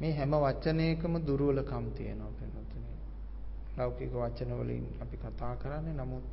මේ 0.00 0.12
හැම 0.12 0.34
වචනයකම 0.38 1.14
දුර්වලකම් 1.26 1.86
තියෙනවා 1.92 2.32
වෙනතුනේ. 2.40 2.99
ලෞකික 3.80 4.12
වචන 4.14 4.52
වලින් 4.56 4.86
අපි 5.00 5.16
කතා 5.18 5.54
කරන්නේ 5.56 5.94
නමුත් 5.94 6.26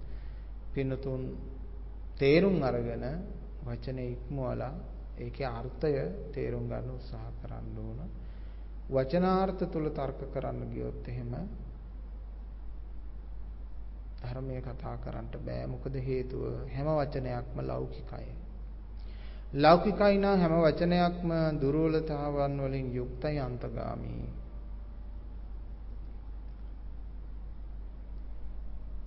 පින්නතුන් 0.74 1.24
තේරුම් 2.16 2.58
අරගෙන 2.64 3.06
වචනේ 3.64 4.08
ඉක්මවලා 4.10 4.74
ඒකේ 5.18 5.48
අර්ථය 5.50 5.94
තේරුම් 6.34 6.66
ගන්න 6.68 6.90
උත්සාහ 6.92 7.30
කරන්න 7.40 7.78
ඕන. 7.80 8.00
වචනාර්ථ 8.90 9.64
තුල 9.68 9.90
තර්ක 9.92 10.20
කරන්න 10.34 10.70
ගියොත් 10.72 11.08
එහෙම 11.08 11.34
ධර්මයේ 14.20 14.62
කතා 14.62 14.96
කරන්න 14.98 15.28
බෑ. 15.40 15.68
මොකද 15.68 15.96
හේතුව 16.02 16.44
හැම 16.70 16.90
වචනයක්ම 16.94 17.58
ලෞකිකයි. 17.64 18.34
ලෞකිකයි 19.56 20.18
නම් 20.18 20.40
හැම 20.40 20.54
වචනයක්ම 20.60 21.32
දුර්වලතාවන් 21.62 22.60
වලින් 22.62 22.94
යුක්තයි 22.94 23.40
අන්තගාමී. 23.40 24.28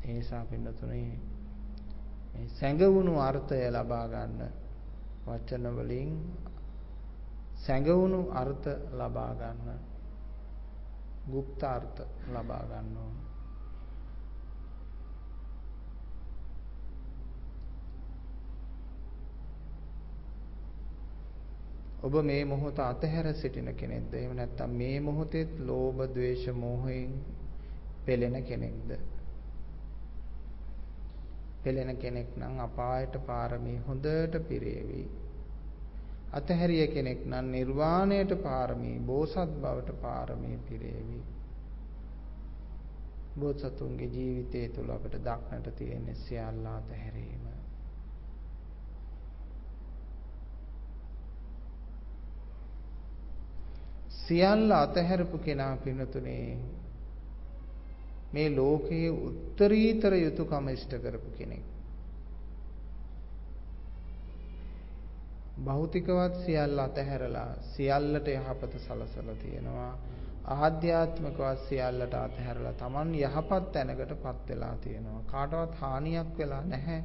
ඒ 0.01 0.13
නිසා 0.13 0.45
පින්නතුනේ 0.45 1.11
මේ 2.33 2.47
සැඟවුණු 2.49 3.13
අර්ථය 3.19 3.59
ලබා 3.71 4.05
ගන්න 4.07 4.41
වචන 5.25 5.65
වලින් 5.77 6.11
සැඟවුණු 7.57 8.19
අර්ථ 8.33 8.67
ලබා 8.93 9.31
ගන්න 9.35 9.79
গুপ্ত 11.31 11.63
අර්ථ 11.65 12.01
ලබා 12.29 12.63
ගන්න 12.63 12.97
ඕන 12.97 13.15
ඔබ 22.01 22.15
මේ 22.21 22.45
මොහොත 22.45 22.79
අතහැර 22.81 23.33
සිටින 23.33 23.69
කෙනෙක්ද? 23.73 24.13
එහෙම 24.13 24.33
නැත්නම් 24.35 24.71
මේ 24.73 24.99
මොහොතේත් 25.01 25.51
ලෝභ, 25.59 26.01
ද්වේෂ, 26.09 26.45
මෝහයෙන් 26.53 27.13
පෙළෙන 28.05 28.43
කෙනෙක්ද? 28.43 28.89
පෙළෙන 31.62 31.96
කෙනෙක් 31.96 32.36
නම් 32.36 32.60
අපායට 32.60 33.14
පාරමී 33.26 33.78
හොඳට 33.78 34.38
පිරේවි. 34.48 35.02
අතහැරිය 36.32 36.86
කෙනෙක් 36.88 37.20
නම් 37.26 37.50
නිර්වාණයට 37.50 38.32
පාරමී 38.42 38.96
බෝසත් 39.02 39.54
බවට 39.56 40.00
පාරමී 40.00 40.56
පිරේවි. 40.68 41.20
බෝසතුන්ගේ 43.36 44.08
ජීවිතය 44.08 44.68
තුළ 44.70 44.90
අපට 44.90 45.14
දක්නට 45.20 45.76
තියෙන 45.76 46.06
සියල්ල 46.16 46.66
අතහැරීම. 46.68 47.44
සියල්ල 54.20 54.72
අතහැරපු 54.74 55.38
කෙනා 55.40 55.76
පිනතුනේ 55.76 56.46
මේ 58.32 58.48
ලෝකයේ 58.50 59.10
උත්තරීතර 59.10 60.14
යුතුයකම 60.16 60.68
ඉෂ්ට 60.68 60.94
කරපු 60.98 61.30
කෙනෙක්. 61.38 61.64
භෞතිකවත් 65.60 66.36
සියල්ල 66.36 66.78
අතහැරලා 66.78 67.50
සියල්ලට 67.66 68.28
යහපත 68.28 68.72
සලසලා 68.78 69.36
තියෙනවා. 69.36 69.92
ආධ්‍යාත්මිකවත් 70.46 71.64
සියල්ලට 71.68 72.14
අතහැරලා 72.16 72.72
Taman 72.74 73.14
යහපත් 73.16 73.72
තැනකටපත් 73.72 74.48
වෙලා 74.48 74.76
තියෙනවා. 74.76 75.22
කාටවත් 75.26 75.74
හානියක් 75.76 76.38
වෙලා 76.38 76.62
නැහැ. 76.64 77.02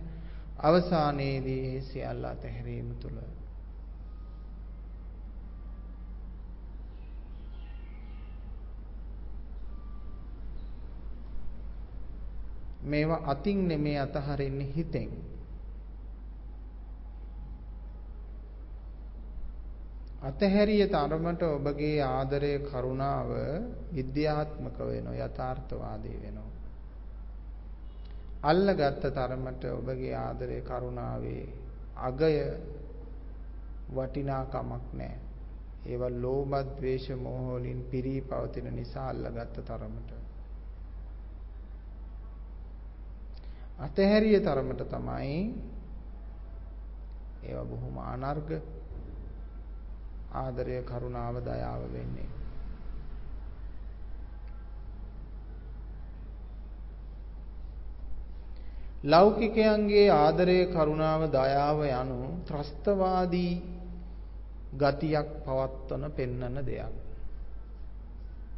අවසානයේදී 0.60 1.82
සියල්ල 1.84 2.26
අතහැරීම 2.26 2.94
තුළ 2.96 3.20
මේවා 12.86 13.24
අතින් 13.26 13.68
නෙමේ 13.68 14.00
අතහරින්නේ 14.00 14.74
හිතෙන්. 14.76 15.12
අතහැරිය 20.22 20.88
තරමට 20.88 21.42
ඔබගේ 21.50 22.02
ආදරය 22.04 22.54
කරුණාව 22.62 23.30
විද්‍යාත්මක 23.96 24.78
වෙනවා 24.82 25.20
යථාර්ථවාදී 25.22 26.18
වෙනවා. 26.22 26.52
අල්ලගත්ත 28.44 29.06
තරමට 29.12 29.64
ඔබගේ 29.72 30.16
ආදරය 30.18 30.58
කරුණාවේ 30.62 31.46
අගය 32.00 32.36
වටිනාකමක් 33.90 34.94
නැහැ. 34.94 35.20
ඒවා 35.86 36.14
ලෝභ, 36.18 36.54
ද්වේෂ, 36.78 37.10
මෝහ 37.18 37.44
වලින් 37.54 37.82
පිරී 37.84 38.22
පවතින 38.22 38.76
නිසා 38.76 39.10
අල්ලගත්ත 39.10 39.58
තරමට. 39.64 40.25
අතහැරිය 43.80 44.40
තරමට 44.40 44.82
තමයි 44.90 45.40
ඒවා 47.44 47.66
බොහොම 47.66 47.98
අනර්ග 47.98 48.50
ආදරය 50.34 50.82
කරුණාව 50.84 51.36
දයාව 51.42 51.82
වෙන්නේ 51.94 52.30
ලෞකිකයන්ගේ 59.04 60.10
ආදරය 60.12 60.60
කරුණාව 60.66 61.22
දයාව 61.30 61.80
යනු 61.84 62.20
ත්‍රස්තවාදී 62.48 63.54
ගතියක් 64.74 65.30
පවත්වන 65.46 66.04
පෙන්නන 66.12 66.58
දෙයක්. 66.66 66.96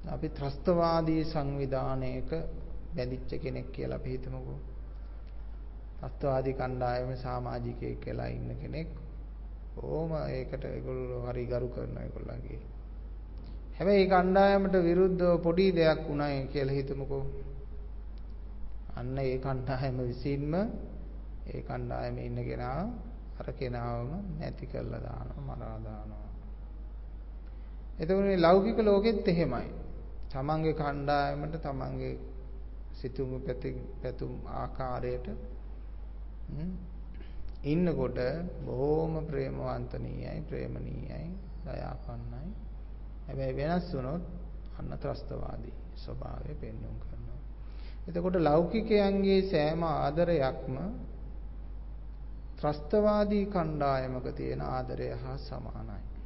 අපි 0.07 0.28
ත්‍රස්තවාදී 0.30 1.24
සංවිධානයක 1.26 2.30
බැඳිච්ච 2.95 3.32
කෙනෙක් 3.43 3.68
කියලා 3.72 3.97
අපි 3.97 4.09
හිතමුකෝ. 4.09 4.77
අත්වාදී 6.02 6.54
කණ්ඩායමේ 6.54 7.18
සමාජිකයෙක් 7.18 8.00
කියලා 8.00 8.28
ඉන්න 8.28 8.50
කෙනෙක් 8.56 8.89
ඕම 9.84 10.12
ඒකට 10.30 10.64
ඒගොල්ලෝ 10.66 11.22
හරි 11.26 11.45
ගරු 11.45 11.68
කරනවා 11.70 12.04
ඒගොල්ලන්ගේ. 12.04 12.60
හැබැයි 13.78 14.04
ඒ 14.04 14.10
කණ්ඩායමට 14.10 14.76
විරුද්ධව 14.84 15.34
පොඩි 15.41 15.66
දෙයක් 15.72 16.02
වුණයි 16.08 16.48
කියලා 16.48 16.78
හිතමුකෝ. 16.80 17.24
අන්න 18.95 19.18
ඒ 19.18 19.38
කණ්ඩායම 19.38 19.98
විසින්ම 20.02 20.54
ඒ 21.48 21.62
කණ්ඩායමේ 21.62 22.26
ඉන්න 22.26 22.39
කෙනා 22.43 22.80
අර 23.39 23.48
කෙනාවම 23.54 24.12
නැති 24.39 24.66
කරලා 24.66 25.02
දානවා 25.02 25.43
මරා 25.50 25.78
දානවා. 25.80 26.26
එතකොට 28.00 28.24
මේ 28.24 28.38
ලෞකික 28.38 28.80
ලෝකෙත් 28.80 29.28
එහෙමයි. 29.28 29.70
තමන්ගේ 30.32 30.74
කණ්ඩායමට 30.74 31.56
තමන්ගේ 31.62 32.16
සිතුම් 32.91 33.32
පැතුම් 34.02 34.34
ආකාරයට 34.56 35.28
ඉන්නකොට 37.64 38.20
බොහොම 38.66 39.26
ප්‍රේමවන්තනීයයි 39.26 40.41
ප්‍රේමණීයයි 40.43 41.30
දයාපන්නයි. 41.66 42.48
හැබැයි 43.28 43.56
වෙනස් 43.56 43.93
වුණොත් 43.93 44.24
අන්න 44.80 44.91
ත්‍රස්තවාදී 44.98 45.76
ස්වභාවය 45.95 46.56
පෙන්වුම් 46.56 46.98
කරනවා. 47.00 47.41
එතකොට 48.08 48.36
ලෞකිකයන්ගේ 48.39 49.41
සෑම 49.43 49.84
ආදරයක්ම 49.84 50.76
ත්‍රස්තවාදී 52.58 53.45
කණ්ඩායමක 53.48 54.28
තියෙන 54.36 54.62
ආදරය 54.64 55.10
හා 55.14 55.38
සමානයි. 55.39 56.16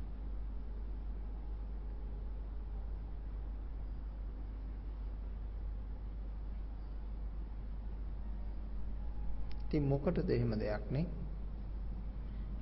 ඉතින් 9.71 9.87
මොකටද 9.87 10.29
එහෙම 10.29 10.51
දෙයක් 10.59 10.83
නේ? 10.91 11.05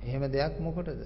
එහෙම 0.02 0.22
දෙයක් 0.32 0.60
මොකටද? 0.62 1.02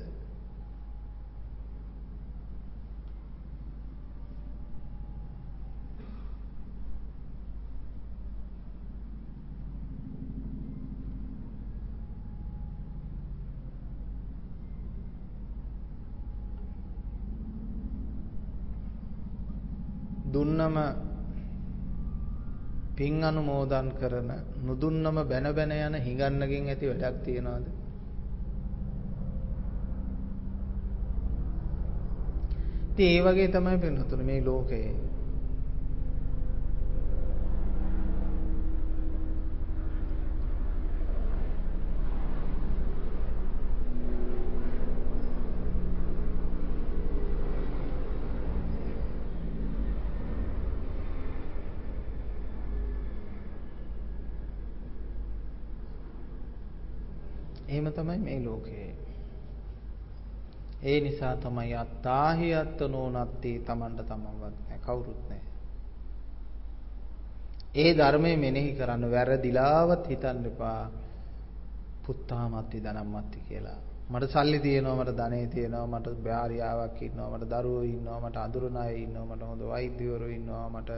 දුන්නම 20.25 20.77
පින් 22.97 23.25
අනුමෝදන් 23.25 23.89
කරන 23.93 24.31
නුදුන්නම 24.63 25.17
බැන 25.23 25.47
බැන 25.53 25.73
යන 25.73 25.97
හිඟන්නකින් 26.01 26.69
ඇති 26.69 26.91
වැඩක් 26.91 27.25
තියනවද? 27.25 27.67
ඉතින් 32.91 33.09
ඒ 33.09 33.25
වගේ 33.25 33.49
තමයි 33.49 33.79
පින්නතුනේ 33.79 34.27
මේ 34.27 34.45
ලෝකයේ 34.45 34.95
එහෙම 57.67 57.93
තමයි 57.93 58.19
මේ 58.19 58.45
ලෝකේ. 58.65 58.95
ඒ 60.83 61.01
නිසා 61.01 61.37
තමයි 61.37 61.75
අත්තාහි 61.75 62.49
අත්තනෝනත්ති 62.55 63.53
තමන්ට 63.61 64.01
තමන්වත් 64.03 64.57
නැහැ 64.59 64.81
කවුරුත් 64.81 65.23
නැහැ. 65.29 65.43
ඒ 67.75 67.91
ධර්මයේ 67.95 68.37
මෙනෙහි 68.37 68.73
කරන්න 68.73 69.11
වැරදිලාවත් 69.11 70.05
හිතන්න 70.09 70.47
එපා. 70.47 70.83
පුත්තාමත්ති 72.03 72.83
ධනම්මත්ති 72.83 73.45
කියලා. 73.49 73.79
මට 74.11 74.31
සල්ලි 74.31 74.59
තියෙනවා 74.59 74.97
මට 74.97 75.17
ධනෙ 75.17 75.47
තියෙනවා 75.47 75.87
මට 75.89 76.17
භාර්යාවක් 76.23 76.99
ඉන්නවා 77.03 77.31
මට 77.31 77.53
දරුවෝ 77.53 77.85
ඉන්නවා 77.85 78.21
මට 78.21 78.37
අඳුරන 78.37 78.77
අය 78.77 78.95
ඉන්නවා 78.97 79.29
මට 79.29 79.43
හොඳ 79.43 79.63
වෛද්‍යවරු 79.65 80.29
ඉන්නවා 80.29 80.69
මට 80.71 80.91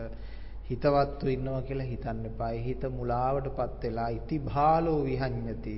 හිතවත්තු 0.70 1.28
ඉන්නවා 1.28 1.62
කියලා 1.62 1.86
හිතන්න 1.86 2.26
එපා. 2.26 2.50
හිත 2.60 2.82
මුලාවටපත් 2.90 3.82
වෙලා 3.82 4.08
ඉති 4.10 4.38
භාලෝ 4.40 5.00
විහඤ්ඤති. 5.04 5.76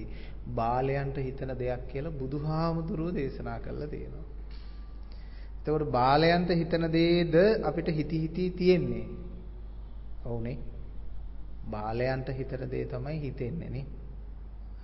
බාලයන්ට 0.54 1.16
හිතන 1.18 1.52
දෙයක් 1.56 1.82
කියලා 1.88 2.12
බුදුහාමුදුරුවෝ 2.12 3.14
දේශනා 3.14 3.58
කරලා 3.58 3.88
තියෙනවා. 3.88 4.26
එතකොට 5.58 5.90
බාලයන්ට 5.90 6.50
හිතන 6.52 6.84
දේද 6.92 7.34
අපිට 7.62 7.88
හිති 7.88 8.20
හිති 8.20 8.50
තියෙන්නේ. 8.52 9.06
ඔව්නේ. 10.24 10.58
බාලයන්ට 11.66 12.28
හිතන 12.30 12.70
දේ 12.70 12.84
තමයි 12.86 13.20
හිතෙන්නේ 13.20 13.70
නේ. 13.70 13.86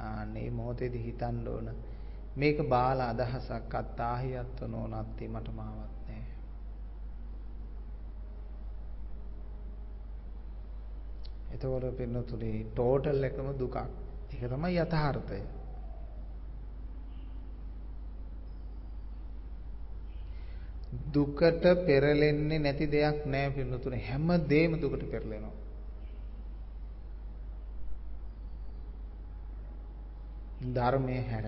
ආන්නේ 0.00 0.50
මොහොතේදී 0.50 1.02
හිතන්න 1.02 1.48
ඕන. 1.48 1.70
මේක 2.36 2.58
බාල 2.68 3.00
අදහසක් 3.02 3.74
අත්තාහියත්ව 3.74 4.68
නොනත්ති 4.68 5.28
මට 5.28 5.48
මාවත් 5.52 6.08
නෑ. 6.08 6.24
එතකොට 11.50 11.86
පින්නතුනේ 11.96 12.64
ටෝටල් 12.66 13.24
එකම 13.24 13.48
දුකක්. 13.58 14.03
ඒක 14.34 14.50
තමයි 14.50 14.78
යථාර්ථය. 14.78 15.40
දුකට 21.08 21.64
පෙරලෙන්නේ 21.86 22.58
නැති 22.58 22.86
දෙයක් 22.88 23.18
නෑ 23.26 23.50
පින්නතුනේ 23.50 24.02
හැම 24.02 24.28
දෙයක්ම 24.48 24.74
දුකට 24.80 25.04
පෙරලෙනවා. 25.10 25.54
ධර්මයේ 30.70 31.22
හැර 31.24 31.46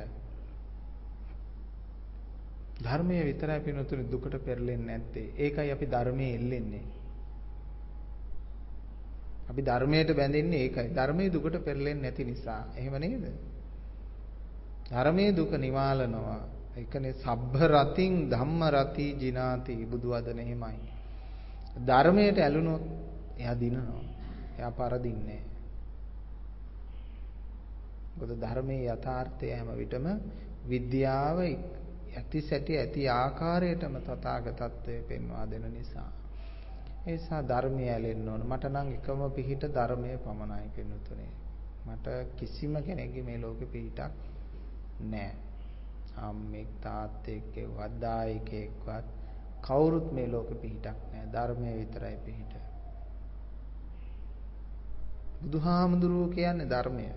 ධර්මයේ 2.80 3.24
විතරයි 3.24 3.60
පින්නතුනේ 3.60 4.10
දුකට 4.10 4.34
පෙරලෙන්නේ 4.44 4.86
නැත්තේ. 4.88 5.32
ඒකයි 5.36 5.72
අපි 5.72 5.86
ධර්මයේ 5.86 6.34
එල්ලෙන්නේ. 6.34 6.84
අපි 9.46 9.60
ධර්මයට 9.62 10.10
බැඳෙන්නේ 10.12 10.60
ඒකයි. 10.60 10.88
ධර්මයේ 10.90 11.30
දුකට 11.30 11.56
පෙරලෙන්නේ 11.60 12.02
නැති 12.02 12.24
නිසා. 12.24 12.62
එහෙම 12.76 12.94
නේද? 12.96 13.24
ධර්මයේ 14.90 15.32
දුක 15.32 15.52
නිවාලනවා. 15.56 16.40
ඒකනේ 16.76 17.14
සබ්බ 17.14 17.54
රතින් 17.66 18.14
ධම්ම 18.28 18.60
රති 18.70 19.06
ජිනාති 19.14 19.74
බුදු 19.84 20.08
වදන 20.10 20.38
එහෙමයි. 20.38 20.78
ධර්මයට 21.80 22.38
ඇලුනොත් 22.38 22.84
එයා 23.38 23.56
දිනනවා. 23.56 24.04
එයා 24.58 24.72
පරදින්නේ 24.72 25.42
මොකද 28.16 28.32
ධර්මයේ 28.36 28.84
යථාර්ථය 28.88 29.46
හැම 29.50 29.70
විටම 29.74 30.06
විද්‍යාව 30.66 31.38
ඇති 32.16 32.40
සැටි 32.42 32.78
ඇති 32.78 33.02
ආකාරයටම 33.10 33.96
තථාගතත්වයේ 34.00 35.02
පෙන්වා 35.02 35.44
දෙන 35.46 35.66
නිසා. 35.72 36.10
ඒ 37.06 37.12
නිසා 37.12 37.42
ධර්මය 37.42 37.84
ඇලෙන්න 37.88 38.28
ඕන. 38.28 38.42
මට 38.42 38.64
නම් 38.66 38.88
එකම 38.90 39.20
පිහිට 39.30 39.64
ධර්මයේ 39.70 40.16
පමණයි 40.18 40.68
පින්නතුනේ. 40.76 41.32
මට 41.86 42.06
කිසිම 42.36 42.74
කෙනෙක්ගේ 42.82 43.22
මේ 43.22 43.38
ලෝකේ 43.38 43.68
පිහිටක් 43.68 44.14
නැහැ. 45.02 45.36
අම්මෙක් 46.18 46.68
තාත්තෙක් 46.80 47.44
එක්කවත් 47.56 48.00
දායකයෙක්වත් 48.00 49.06
කවුරුත් 49.62 50.08
මේ 50.12 50.26
ලෝකේ 50.26 50.58
පිහිටක් 50.58 50.98
නැහැ. 51.04 51.32
ධර්මයේ 51.32 51.76
විතරයි 51.76 52.16
පිහිට. 52.24 52.52
බුදුහාමුදුරුවෝ 55.42 56.28
කියන්නේ 56.30 56.70
ධර්මය. 56.70 57.08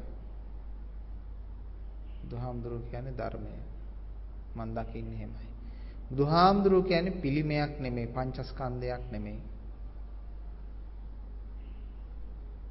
බුදුහාමුදුරුවෝ 2.22 2.90
කියන්නේ 2.90 3.18
ධර්මය. 3.18 3.54
මම 4.56 4.70
දකින්නේ 4.76 5.16
එහෙමයි. 5.16 5.48
බුදුහාමුදුරුවෝ 6.10 6.88
කියන්නේ 6.88 7.22
පිළිමයක් 7.22 7.80
නෙමෙයි, 7.80 8.08
පංචස්කන්ධයක් 8.10 9.06
නෙමෙයි. 9.12 9.42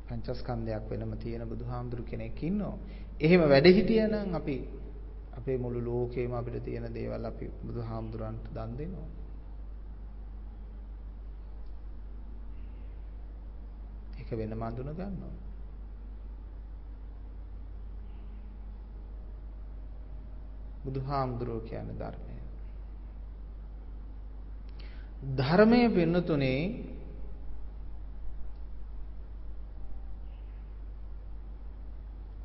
පංචස්කන්ධයක් 0.09 0.85
වෙනම 0.90 1.12
තියෙන 1.16 1.43
බුදුහාමුදුරු 1.44 2.02
කෙනෙක් 2.05 2.43
ඉන්නවා. 2.43 2.76
එහෙම 3.20 3.43
වැඩ 3.44 3.66
හිටියනම් 3.68 4.35
අපි 4.35 4.56
අපේ 5.39 5.59
මුළු 5.59 5.80
ලෝකෙම 5.82 6.32
අපිට 6.32 6.64
තියෙන 6.64 6.86
දේවල් 6.90 7.24
අපි 7.24 7.47
බුදුහාමුදුරන්ට 7.62 8.47
දන් 8.52 8.70
දෙනවා. 8.76 9.09
ඒක 14.18 14.30
වෙනම 14.32 14.62
අඳුන 14.62 14.90
ගන්නවා. 14.93 15.35
බුදුහාමුදුරුවෝ 20.85 21.60
කියන්නේ 21.62 21.97
ධර්මය. 21.97 22.35
ධර්මයේ 25.39 25.89
වෙනතුනේ 25.90 26.62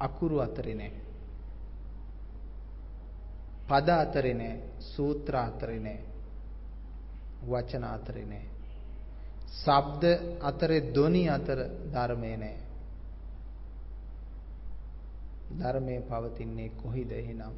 අකුරු 0.05 0.39
අතරේ 0.39 0.75
නෑ. 0.75 0.91
පද 3.67 3.89
අතරේ 3.97 4.34
නෑ. 4.34 4.55
සූත්‍ර 4.88 5.35
අතරේ 5.38 5.80
නෑ. 5.80 5.99
වචන 7.43 7.84
අතරේ 7.85 8.25
නෑ. 8.25 8.45
ශබ්ද 9.53 10.03
අතරේ 10.41 10.81
ධ්වනි 10.91 11.23
අතර 11.30 11.59
ධර්මයේ 11.91 12.38
නෑ. 12.38 12.57
ධර්මයේ 15.53 16.01
පවතින්නේ 16.03 16.69
කොහිද 16.77 17.11
එහෙනම්? 17.13 17.55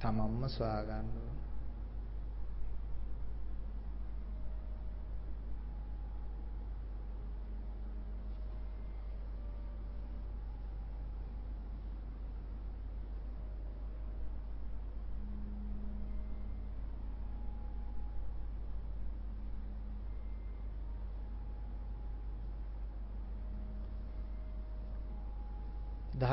තමන්ම 0.00 0.48
සොයා 0.48 0.82
ගන්න 0.84 1.27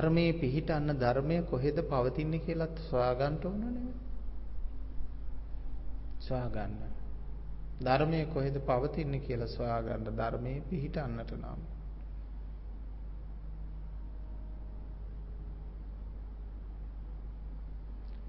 ධර්මයේ 0.06 0.34
පිහිටන්න 0.36 0.90
ධර්මය 0.96 1.38
කොහෙද 1.44 1.78
පවතින්නේ 1.84 2.40
කියලා 2.40 2.68
සොයාගන්න 2.82 3.38
ඕන 3.44 3.60
නෙමෙයි. 3.60 3.94
සොයාගන්න. 6.20 6.76
ධර්මයේ 7.82 8.26
කොහෙද 8.28 8.60
පවතින්නේ 8.62 9.20
කියලා 9.20 9.48
සොයාගන්න 9.50 10.06
ධර්මයේ 10.12 10.62
පිහිටන්නට 10.64 11.32
නම්. 11.34 11.62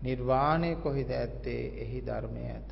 නිර්වාණය 0.03 0.75
කොහෙද 0.79 1.11
ඇත්තේ? 1.13 1.63
එහි 1.79 2.03
ධර්මය 2.03 2.45
ඇත. 2.49 2.69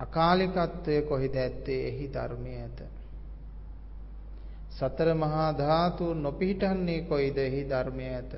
අකාලිකත්වය 0.00 1.02
කොහෙද 1.04 1.34
ඇත්තේ? 1.36 1.82
එහි 1.88 2.08
ධර්මය 2.10 2.54
ඇත. 2.56 2.95
සතර 4.76 5.08
මහා 5.14 5.48
ධාතු 5.52 6.06
නොපිහිටන්නේ 6.16 7.00
කොයිද 7.02 7.38
එහි 7.38 7.62
ධර්මය 7.64 8.06
ඇත. 8.08 8.32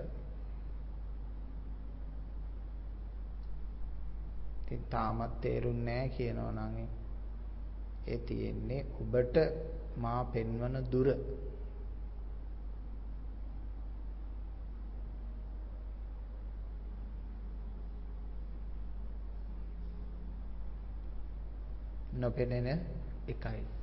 ඉතින් 4.63 4.85
තාමත් 4.87 5.41
තේරුන්නේ 5.41 5.85
නැහැ 5.87 6.09
කියනවා 6.09 6.53
නම් 6.53 6.77
ඒ 8.07 8.19
තියෙන්නේ 8.21 8.83
ඔබට 9.01 9.37
මා 9.97 10.21
පෙන්වන 10.27 10.77
දුර. 10.93 11.09
නොපෙනෙන 22.15 22.69
එකයි. 23.29 23.78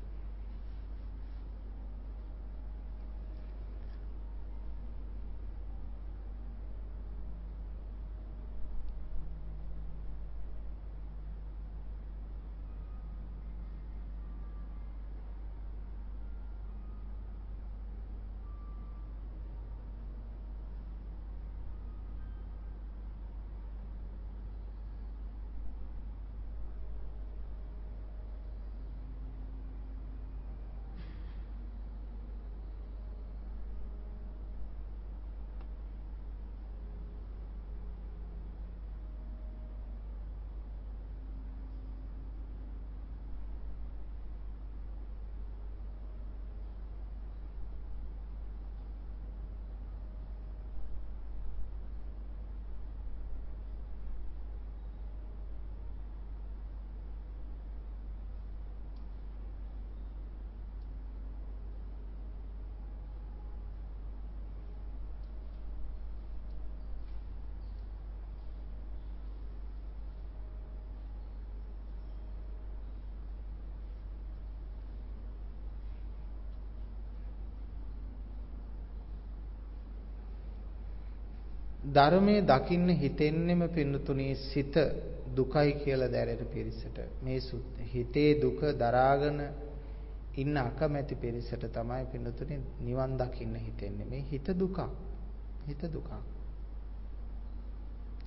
ධර්මයේ 81.86 82.42
දකින්න 82.44 82.90
හිතෙන්නෙම 82.92 83.62
පින්නතුණී 83.70 84.36
සිත 84.36 84.76
දුකයි 85.36 85.74
කියලා 85.76 86.10
දැනෙන 86.10 86.48
පිරිසට. 86.48 86.98
මේ 87.22 87.40
හිතේ 87.94 88.32
දුක 88.36 88.62
දරාගෙන 88.76 89.40
ඉන්න 90.36 90.58
අකමැති 90.60 91.16
පිරිසට 91.16 91.66
තමයි 91.72 92.06
පින්නතුණී 92.06 92.62
නිවන් 92.82 93.18
දකින්න 93.18 93.56
හිතෙන්නේ. 93.58 94.06
මේ 94.06 94.24
හිත 94.24 94.48
දුක 94.56 94.78
හිත 95.68 95.82
දුක 95.92 96.10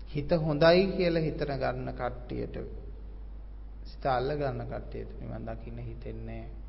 හිත 0.08 0.30
හොඳයි 0.38 0.86
කියලා 0.92 1.22
හිතන 1.22 1.52
ගන්න 1.56 1.92
කට්ටියට 1.94 2.56
සිත 3.84 4.06
අල්ල 4.08 4.30
ගන්න 4.34 4.66
කට්ටියට 4.66 5.20
නිවන් 5.20 5.44
දකින්න 5.46 5.78
හිතෙන්නේ 5.80 6.42
නැහැ 6.42 6.67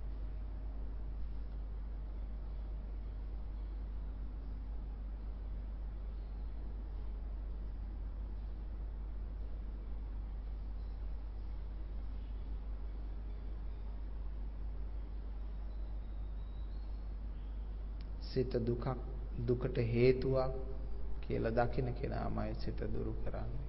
සිත 18.40 18.54
දුකක් 18.62 18.86
දුකට 19.48 19.78
හේතුවක් 19.88 20.54
කියලා 21.22 21.52
දකින 21.52 21.94
කෙනාමයි 21.94 22.54
සිත 22.56 22.80
දුරු 22.94 23.14
කරන්නේ. 23.16 23.66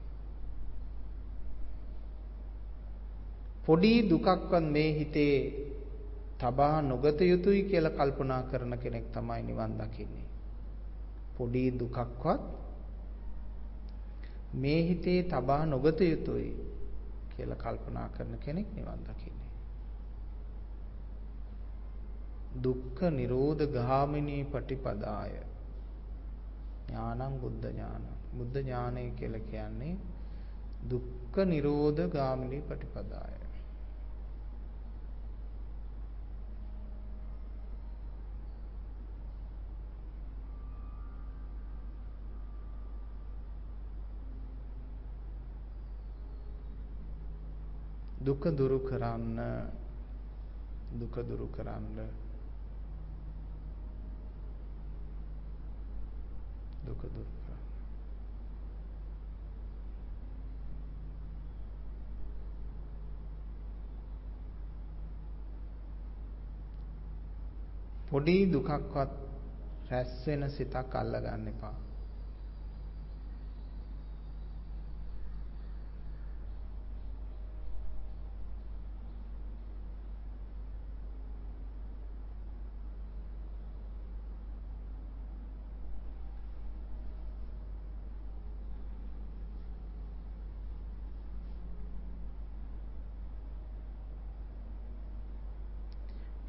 පොඩි 3.67 3.93
දුකක්වත් 4.11 4.65
මේ 4.67 4.91
හිතේ 4.93 5.37
තබා 6.39 6.83
නොගත 6.83 7.21
යුතුයි 7.23 7.63
කියලා 7.63 7.91
කල්පනා 7.91 8.43
කරන 8.43 8.79
කෙනෙක් 8.79 9.07
තමයි 9.13 9.43
නිවන් 9.43 9.73
දකින්නේ. 9.79 10.29
පොඩි 11.37 11.65
දුකක්වත් 11.73 12.41
මේ 14.55 14.81
හිතේ 14.83 15.23
තබා 15.25 15.67
නොගත 15.67 16.01
යුතුයි 16.03 16.51
කියලා 17.33 17.57
කල්පනා 17.57 18.09
කරන 18.09 18.39
කෙනෙක් 18.39 18.69
නිවන් 18.75 19.05
දකින්නේ. 19.05 19.40
දුක්ඛ 22.55 23.03
නිරෝධ 23.11 23.65
ගාමිනී 23.69 24.45
පටිපදාය 24.45 25.33
ඥානං 26.89 27.41
බුද්ධ 27.41 27.67
ඥාන. 27.67 28.05
බුද්ධ 28.33 28.57
ඥානය 28.59 29.11
කියලා 29.11 29.47
කියන්නේ 29.51 29.95
දුක්ඛ 30.91 31.39
නිරෝධ 31.45 32.03
ගාමිනී 32.09 32.63
පටිපදාය. 32.63 33.39
දුක 48.21 48.45
දුරු 48.53 48.79
කරන්න 48.81 49.39
දුක 50.93 51.15
දුරු 51.29 51.47
කරන්න 51.49 52.30
දුක 56.87 57.03
දුරු 57.05 57.33
කරන්න. 57.37 57.61
පොඩි 68.09 68.37
දුකක්වත් 68.47 69.13
රැස් 69.91 70.13
වෙන 70.27 70.51
සිතක් 70.51 70.95
අල්ලගන්න 70.95 71.49
එපා. 71.49 71.90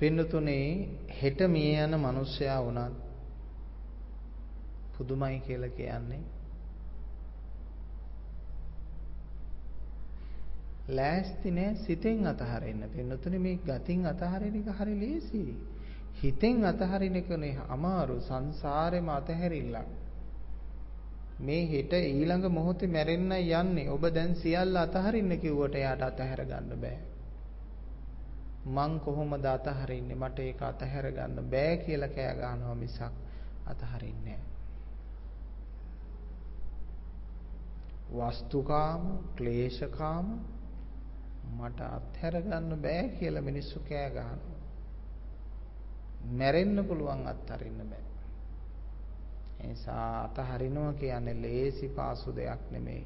පින්නතුනේ 0.02 0.68
හෙට 1.14 1.42
මිය 1.48 1.74
යන 1.78 1.96
මිනිසයා 2.00 2.60
වුණත් 2.60 2.96
පුදුමයි 4.94 5.40
කියලා 5.42 5.70
කියන්නේ 5.72 6.22
ලෑස්ති 10.90 11.52
නෑ 11.52 11.76
සිතෙන් 11.78 12.26
අතහරින්න. 12.28 12.82
පින්නතුනේ 12.90 13.40
මේ 13.40 13.60
ගතින් 13.60 14.06
අතහරින 14.08 14.56
එක 14.58 14.72
හරි 14.76 14.96
ලේසි. 14.98 15.44
හිතෙන් 16.16 16.66
අතහරින 16.66 17.16
එකනේ 17.16 17.54
අමාරු 17.70 18.18
සංසාරෙම 18.22 19.10
අතහැරිල්ලක්. 19.12 19.88
මේ 21.42 21.64
හෙට 21.68 21.94
ඊළඟ 21.94 22.50
මොහොතේ 22.52 22.90
මැරෙන්න 22.90 23.32
යන්නේ. 23.32 23.90
ඔබ 23.90 24.04
දැන් 24.10 24.36
සියල්ල 24.36 24.76
අතහරින්න 24.78 25.40
කිව්වට 25.40 25.76
එයාට 25.76 26.04
අතහැර 26.04 26.46
ගන්න 26.46 26.78
බෑ. 26.80 27.11
මං 28.68 29.00
කොහොමද 29.00 29.46
අතහරින්නේ? 29.48 30.16
මට 30.18 30.40
ඒක 30.42 30.62
අතහැර 30.64 31.12
ගන්න 31.12 31.50
බෑ 31.50 31.78
කියලා 31.80 32.10
කෑ 32.10 32.34
ගන්නවා 32.36 32.76
මිසක් 32.76 33.14
අතහරින්නේ 33.66 34.40
වස්තුකාම 38.12 39.04
ක්ලේශකාම 39.36 40.28
මට 41.52 41.80
අත්හැර 41.90 42.36
ගන්න 42.42 42.82
බෑ 42.82 43.04
කියලා 43.10 43.42
මිනිස්සු 43.42 43.80
කෑ 43.82 44.10
ගහනවා. 44.12 44.60
මැරෙන්න 46.32 46.86
පුළුවන් 46.86 47.28
අත්හරින්න 47.28 47.80
බෑ. 47.86 48.04
එනිසා 49.60 50.24
අතහරිනවා 50.24 50.94
කියන්නේ 50.96 51.42
ලේසි 51.42 51.90
පාසු 51.90 52.36
දෙයක් 52.36 52.72
නෙමෙයි. 52.72 53.06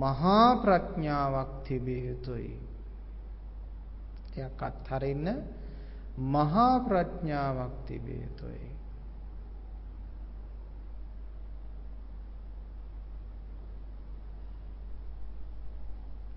මහා 0.00 0.56
ප්‍රඥාවක් 0.56 1.52
තිබිය 1.64 2.02
යුතුයි. 2.08 2.52
දෙයක් 4.32 4.62
අත්හරින්න 4.62 5.26
මහා 6.18 6.80
ප්‍රඥාවක් 6.80 7.74
තිබිය 7.86 8.20
යුතුයි. 8.22 8.70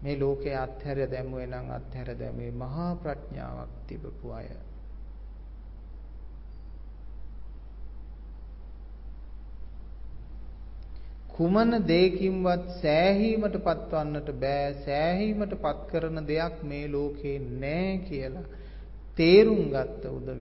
මේ 0.01 0.19
ලෝකේ 0.19 0.55
අත්හැර 0.55 0.99
දැමුවේ 1.11 1.47
නම් 1.47 1.67
අත්හැර 1.71 2.09
දැමේ 2.19 2.51
මහා 2.53 2.95
ප්‍රඥාවක් 2.95 3.71
තිබපු 3.87 4.31
අය. 4.31 4.47
කුමන 11.35 11.71
දෙයකින්වත් 11.87 12.65
සෑහීමට 12.77 13.55
පත්වන්නට 13.63 14.29
බෑ. 14.37 14.73
සෑහීමට 14.81 15.55
පත් 15.59 15.79
කරන 15.89 16.27
දෙයක් 16.27 16.57
මේ 16.63 16.85
ලෝකේ 16.87 17.37
නෑ 17.55 17.91
කියලා 18.05 18.45
තේරුම් 19.17 19.63
ගත්ත 19.69 20.03
උදවිය 20.11 20.39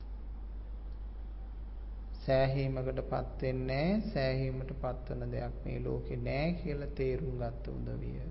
සෑහීමකට 2.20 3.00
පත් 3.04 3.42
වෙන්නේ 3.42 3.88
සෑහීමට 4.08 4.70
පත්වන 4.78 5.32
දෙයක් 5.32 5.56
මේ 5.64 5.78
ලෝකේ 5.80 6.16
නෑ 6.22 6.46
කියලා 6.54 6.94
තේරුම් 6.94 7.34
ගත්ත 7.38 7.64
උදවිය. 7.70 8.22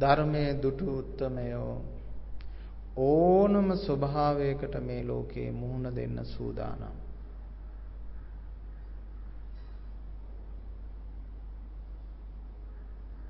ධර්මයේ 0.00 0.52
දුටු 0.62 0.86
උත්තමයෝ 0.98 1.74
ඕනම 2.98 3.68
ස්වභාවයකට 3.76 4.74
මේ 4.80 5.02
ලෝකේ 5.04 5.50
මුහුණ 5.52 5.96
දෙන්න 5.96 6.18
සූදානම්. 6.26 6.96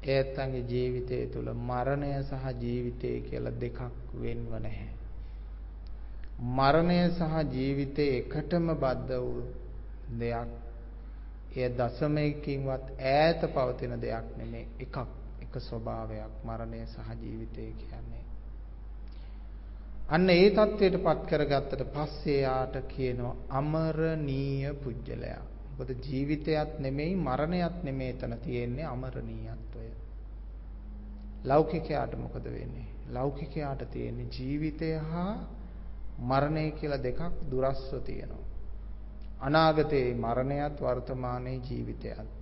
ඒත්තන්ගේ 0.06 0.64
ජීවිතය 0.64 1.26
තුළ 1.26 1.52
මරණය 1.62 2.12
සහ 2.22 2.44
ජීවිතය 2.60 3.10
කියලා 3.20 3.60
දෙකක් 3.60 3.80
වෙන්ව 4.14 4.52
නැහැ. 4.58 4.90
මරණය 6.50 6.98
සහ 7.10 7.34
ජීවිතය 7.52 8.08
එකටම 8.16 8.74
බද්ධ 8.74 9.20
වූ 9.20 9.42
දෙයක්. 10.18 10.50
එය 11.52 11.68
දශමයකින්වත් 11.70 12.84
ඈත 13.06 13.40
පවතින 13.54 14.00
දෙයක් 14.00 14.26
නෙමෙයි 14.36 14.68
එකක්. 14.80 15.19
එක 15.50 15.60
ස්වභාවයක් 15.60 16.34
මරණය 16.44 16.86
සහ 16.86 17.08
ජීවිතය 17.20 17.64
කියන්නේ. 17.74 18.24
අන්න 20.08 20.30
ඒ 20.30 20.50
தത്വයටපත් 20.50 21.22
කරගත්තට 21.26 21.82
පස්සේ 21.94 22.40
යාට 22.40 22.76
කියනවා 22.88 23.34
අමරණීය 23.50 24.74
පුජ්‍යලයා. 24.74 25.42
මොකද 25.70 25.90
ජීවිතයත් 26.04 26.78
නෙමෙයි 26.78 27.16
මරණයත් 27.18 27.82
නෙමෙයි 27.82 28.10
එතන 28.10 28.34
තියෙන්නේ 28.38 28.86
අමරණීයත්වය. 28.86 29.86
ලෞකිකයාට 31.44 32.14
මොකද 32.16 32.44
වෙන්නේ? 32.46 32.88
ලෞකිකයාට 33.08 33.82
තියෙන්නේ 33.90 34.28
ජීවිතය 34.28 34.92
හා 35.04 35.34
මරණය 36.20 36.70
කියලා 36.70 37.02
දෙකක් 37.02 37.20
දුරස්ව 37.50 38.02
තියෙනවා. 38.04 38.46
අනාගතයේ 39.40 40.14
මරණයත් 40.16 40.76
වර්තමානයේ 40.80 41.60
ජීවිතයත් 41.60 42.39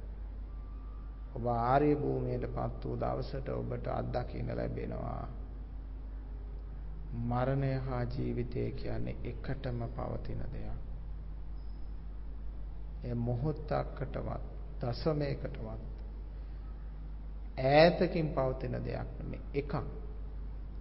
ඔබ 1.34 1.46
ආර්ය 1.46 1.96
භූමියටපත් 1.96 2.84
වූ 2.84 2.96
දවසට 2.96 3.48
ඔබට 3.50 3.86
අත්දකින්න 3.88 4.56
ලැබෙනවා. 4.56 5.28
මරණය 7.24 7.72
හා 7.80 8.02
ජීවිතය 8.06 8.70
කියන්නේ 8.72 9.16
එකටම 9.24 9.82
පවතින 9.90 10.42
දෙයක්. 10.52 10.80
ඒ 13.04 13.14
මොහොතකටවත් 13.16 14.42
දශමයකටවත් 14.80 15.80
ඈතකින් 17.60 18.28
පවතින 18.30 18.76
දෙයක් 18.84 19.08
නෙමෙයි 19.18 19.42
එකක්. 19.54 19.74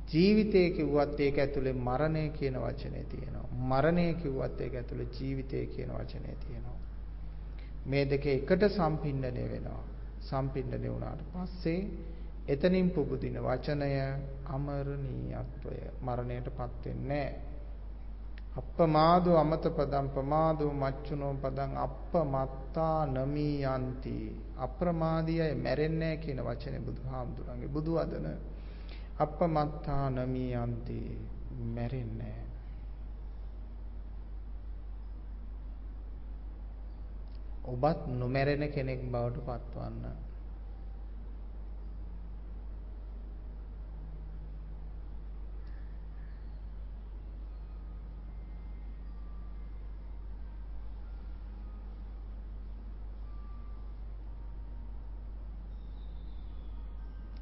ජීවිතය 0.10 0.70
කිව්වත් 0.70 1.20
ඒක 1.20 1.38
ඇතුලේ 1.38 1.74
මරණය 1.76 2.30
කියන 2.30 2.56
වචනේ 2.58 3.04
තියෙනවා. 3.06 3.48
මරණය 3.70 4.14
කිව්වත් 4.14 4.62
ඒක 4.62 4.76
ඇතුලේ 4.76 5.08
ජීවිතය 5.12 5.66
කියන 5.68 5.92
වචනේ 5.92 6.36
තියෙනවා. 6.38 6.78
මේ 7.86 8.06
දෙක 8.06 8.26
එකට 8.28 8.64
සම්පින්නණය 8.70 9.46
වෙනවා. 9.50 9.84
සම්පින්නණය 10.28 10.90
වුණාට 10.90 11.22
පස්සේ 11.32 11.82
එතනින් 12.48 12.90
පුබුදින 12.92 13.38
වචනය 13.40 13.92
අමරණීයත්වය. 14.48 15.76
මරණයටපත් 16.02 16.86
වෙන්නේ 16.86 17.30
අප්පමාදෝ 18.56 19.38
අමත 19.38 19.66
පදම් 19.72 20.08
පමාදෝ 20.10 20.72
මච්චුනෝ 20.74 21.34
පදං 21.36 21.74
අප්පමත්තා 21.78 23.00
නමී 23.08 23.58
යන්ති 23.70 24.18
අප්‍රමාදීය 24.60 25.54
මැරෙන්නේ 25.58 26.16
කියන 26.18 26.40
වචනේ 26.42 26.82
බුදුහාමුදුරන්ගේ 26.82 27.70
බුදු 27.70 27.92
වදන. 27.96 28.28
අපමත්තා 29.20 30.10
නමී 30.10 30.52
යන්ති 30.56 31.00
මැරෙන්නේ 31.68 32.47
ඔබත් 37.68 38.08
නොමැරෙන 38.10 38.72
කෙනෙක් 38.72 39.02
බවට 39.12 39.46
පත්වන්න. 39.46 40.06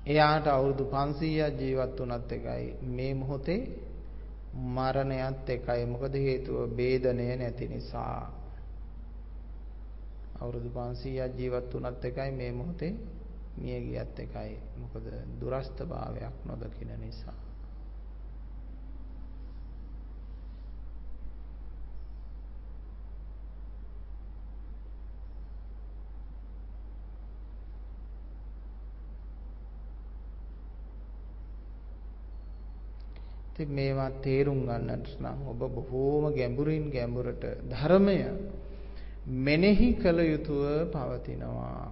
එයාට 0.06 0.48
අවුරුදු 0.48 0.86
500ක් 0.86 1.60
ජීවත් 1.60 2.00
වුණත් 2.00 2.32
එකයි. 2.32 2.66
මේ 2.88 3.14
මොහොතේ 3.14 3.62
මරණයත් 4.54 5.50
එකයි. 5.50 5.86
මොකද 5.86 6.14
හේතුව? 6.16 6.68
ભેදණය 6.70 7.36
නැති 7.36 7.68
නිසා. 7.68 8.45
අවුරුදු 10.36 10.70
500ක් 10.72 11.38
ජීවත් 11.38 11.74
වුණත් 11.74 12.06
එකයි 12.06 12.32
මේ 12.32 12.52
මොහොතේ 12.52 12.94
මිය 13.58 13.80
ගියත් 13.82 14.20
එකයි. 14.20 14.60
මොකද 14.78 15.06
දුරස්ත 15.40 15.78
භාවයක් 15.86 16.36
නොදකින 16.46 16.92
නිසා. 17.00 17.38
ඉතින් 33.52 33.72
මේවා 33.72 34.12
තේරුම් 34.20 34.66
ගන්නට 34.66 35.20
නම් 35.20 35.40
ඔබ 35.48 35.62
බොහෝම 35.72 36.34
ගැඹුරින් 36.34 36.92
ගැඹුරට 36.92 37.44
ධර්මය 37.64 38.18
මෙනෙහි 39.26 39.94
කළ 39.94 40.20
යුතුව 40.20 40.92
පවතිනවා. 40.92 41.92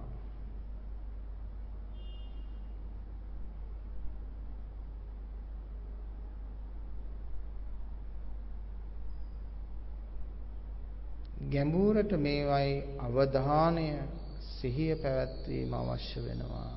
ගැඹුරට 11.50 12.12
මේවයි 12.16 12.82
අවධානය 12.98 13.86
සිහිය 14.40 14.94
පැවැත්වීම 14.94 15.74
අවශ්‍ය 15.74 16.20
වෙනවා. 16.20 16.72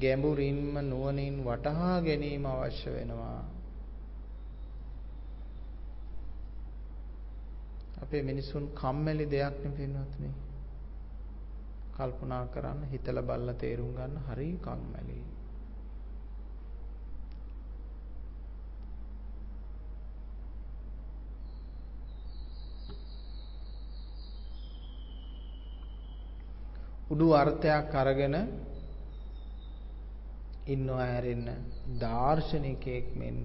ගැඹුරින්ම 0.00 0.74
නුවණින් 0.82 1.44
වටහා 1.44 2.00
ගැනීම 2.00 2.46
අවශ්‍ය 2.46 2.90
වෙනවා. 2.90 3.59
අපේ 8.10 8.22
මිනිසුන් 8.22 8.64
කම්මැලි 8.72 9.24
දෙයක් 9.26 9.56
නෙවෙන්නත් 9.64 10.14
නේ. 10.18 10.34
කල්පනා 11.94 12.44
කරන්න 12.46 12.80
හිතලා 12.92 13.22
බලලා 13.22 13.54
තේරුම් 13.54 13.92
ගන්න 13.92 14.16
හරි 14.26 14.48
කම්මැලි. 14.58 15.18
උඩු 27.10 27.30
අර්ථයක් 27.34 27.94
අරගෙන 27.94 28.36
ඉන්නවා 30.66 31.06
හැරෙන්න 31.06 31.48
දාර්ශනිකයෙක් 32.00 33.06
මෙන් 33.16 33.36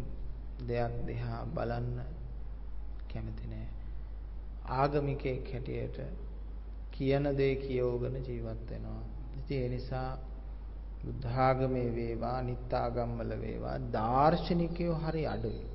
දෙයක් 0.68 0.94
දිහා 1.08 1.42
බලන්න 1.54 1.98
කැමති 3.10 3.48
නෑ. 3.48 3.75
ආගමිකයෙක් 4.68 5.52
හැටියට 5.54 5.98
කියන 6.92 7.26
දේ 7.38 7.56
කියවගෙන 7.56 8.16
ජීවත් 8.24 8.70
වෙනවා. 8.70 9.04
ඉතින් 9.38 9.64
ඒ 9.64 9.70
නිසා 9.70 10.18
බුද්ධාගමේ 11.04 11.96
වේවා 11.96 12.42
නිත්‍යාගම්වල 12.42 13.32
වේවා 13.42 13.78
දාර්ශනිකයෝ 13.94 14.96
හරි 14.96 15.28
අඩුයි. 15.28 15.66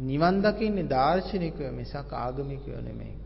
නිවන් 0.00 0.36
දකින්නේ 0.42 0.88
දාර්ශනිකයෝ 0.88 1.72
මිසක් 1.72 2.12
ආගමිකයෝ 2.14 2.80
නෙමෙයි. 2.80 3.16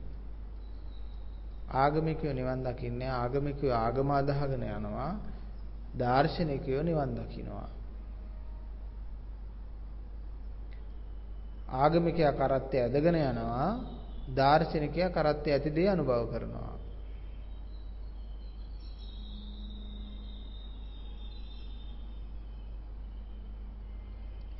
ආගමිකයෝ 1.75 2.33
නිවන් 2.33 2.61
දකින්නේ 2.65 3.11
ආගමිකයෝ 3.13 3.75
ආගම 3.75 4.11
අදහගෙන 4.11 4.63
යනවා. 4.71 5.13
දාර්ශනිකයෝ 5.99 6.83
නිවන් 6.83 7.11
දකින්නවා. 7.15 7.69
ආගමිකයා 11.69 12.33
කරත්තේ 12.33 12.83
ඇදගෙන 12.83 13.17
යනවා 13.23 13.95
දාර්ශනිකයා 14.35 15.11
කරත්තේ 15.11 15.53
ඇති 15.53 15.74
දේ 15.74 15.89
අනුභව 15.89 16.27
කරනවා. 16.31 16.74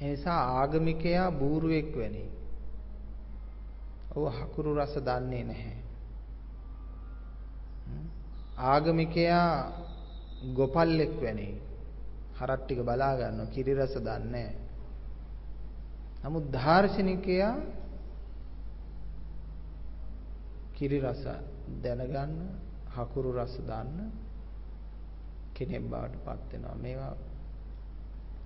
එනිසා 0.01 0.41
ආගමිකයා 0.55 1.31
බූරුවෙක් 1.33 1.91
වැනි. 1.97 2.25
ඔව් 4.17 4.25
හකුරු 4.33 4.71
රස 4.75 4.95
දන්නේ 5.01 5.45
නැහැ. 5.45 5.77
ආගමිකයා 8.65 9.73
ගොපල්ලෙක් 10.55 11.15
වැනි 11.23 11.49
හරක් 12.37 12.61
ටික 12.61 12.81
බලා 12.81 13.15
ගන්නවා 13.17 13.53
කිරි 13.55 13.73
රස 13.75 13.95
දන්නේ 13.99 14.51
නමුත් 16.25 16.45
දාර්ශනිකයා 16.53 17.55
කිරි 20.77 20.99
රස 21.01 21.25
දැනගන්න 21.83 22.35
හකුරු 22.95 23.31
රස 23.35 23.55
දන්න 23.61 24.11
කෙනෙක් 25.55 25.85
බවට 25.85 26.25
පත් 26.25 26.51
වෙනවා 26.53 26.77
මේවා 26.77 27.15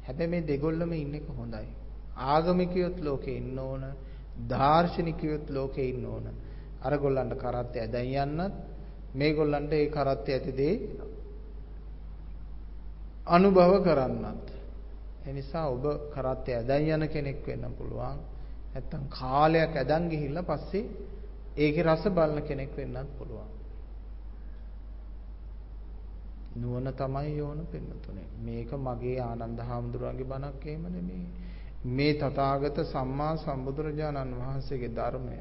හැබැයි 0.06 0.32
මේ 0.32 0.42
දෙගොල්ලම 0.42 0.92
ඉන්නක 0.94 1.28
හොඳයි 1.32 1.68
ආගමිකයොත් 2.28 2.96
ලෝකේ 3.00 3.36
ඉන්න 3.36 3.58
ඕන 3.60 3.84
දාර්ශනිකයොත් 4.48 5.46
ලෝකේ 5.50 5.88
ඉන්න 5.88 6.04
ඕන 6.06 6.26
අර 6.80 6.92
ගොල්ලන්ට 6.98 7.34
කරත්තය 7.36 7.86
දැන් 7.88 8.40
යන්නත් 8.40 8.56
මේගොල්ලන්ට 9.14 9.72
ඒ 9.72 9.86
කරත්තය 9.88 10.30
ඇති 10.32 10.52
දේ 10.54 10.74
අනුභව 13.26 13.82
කරන්නත්. 13.82 14.46
එනිසා 15.24 15.68
ඔබ 15.68 15.84
කරත්තේ 16.10 16.56
ඇදන් 16.56 16.90
යන 16.94 17.08
කෙනෙක් 17.08 17.46
වෙන්න 17.46 17.66
පුළුවන්. 17.72 18.18
නැත්තම් 18.72 19.02
කාලයක් 19.10 19.74
ඇදන් 19.74 20.08
ගිහිල්ලා 20.08 20.42
පස්සේ 20.44 20.84
ඒකේ 21.60 21.84
රස 21.84 22.04
බලන 22.10 22.42
කෙනෙක් 22.42 22.76
වෙන්නත් 22.76 23.10
පුළුවන්. 23.18 23.50
නුවණ 26.54 26.92
තමයි 26.94 27.36
යෝන 27.36 27.66
පෙන්නතුනේ. 27.66 28.28
මේක 28.38 28.70
මගේ 28.78 29.20
ආනන්ද 29.20 29.60
හාමුදුරුවන්ගේ 29.60 30.26
බණක් 30.26 30.66
එහෙම 30.66 30.84
නෙමෙයි. 30.88 31.26
මේ 31.86 32.12
තථාගත 32.14 32.78
සම්මා 32.86 33.34
සම්බුදුරජාණන් 33.38 34.36
වහන්සේගේ 34.36 34.90
ධර්මය 34.90 35.38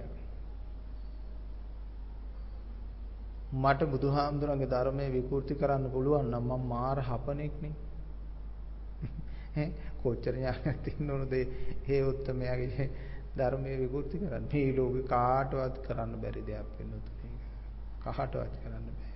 මට 3.54 3.82
බුදුහාමුදුරන්ගේ 3.86 4.68
ධර්මයේ 4.68 5.12
විකෘති 5.12 5.56
කරන්න 5.56 5.92
පුළුවන් 5.92 6.28
නම් 6.28 6.46
මම 6.46 6.68
මාර 6.68 6.98
හපනෙක් 7.02 7.54
නේ. 7.62 7.76
ඈ 9.56 9.72
කොච්චර 10.00 10.36
ඥානයක් 10.36 10.78
තියෙන්න 10.84 11.10
ඕනද 11.12 11.34
ඒ 11.34 12.02
උත්තමයාගේ 12.04 12.90
ධර්මයේ 13.40 13.78
විකෘති 13.80 14.18
කරන්න. 14.20 14.46
මේ 14.48 14.74
ලෝකේ 14.74 15.06
කාටවත් 15.08 15.76
කරන්න 15.86 16.14
බැරි 16.18 16.42
දෙයක් 16.44 16.68
වෙනුතුනේ. 16.78 17.38
කාටවත් 18.02 18.54
කරන්න 18.58 18.86
බෑ. 18.90 19.10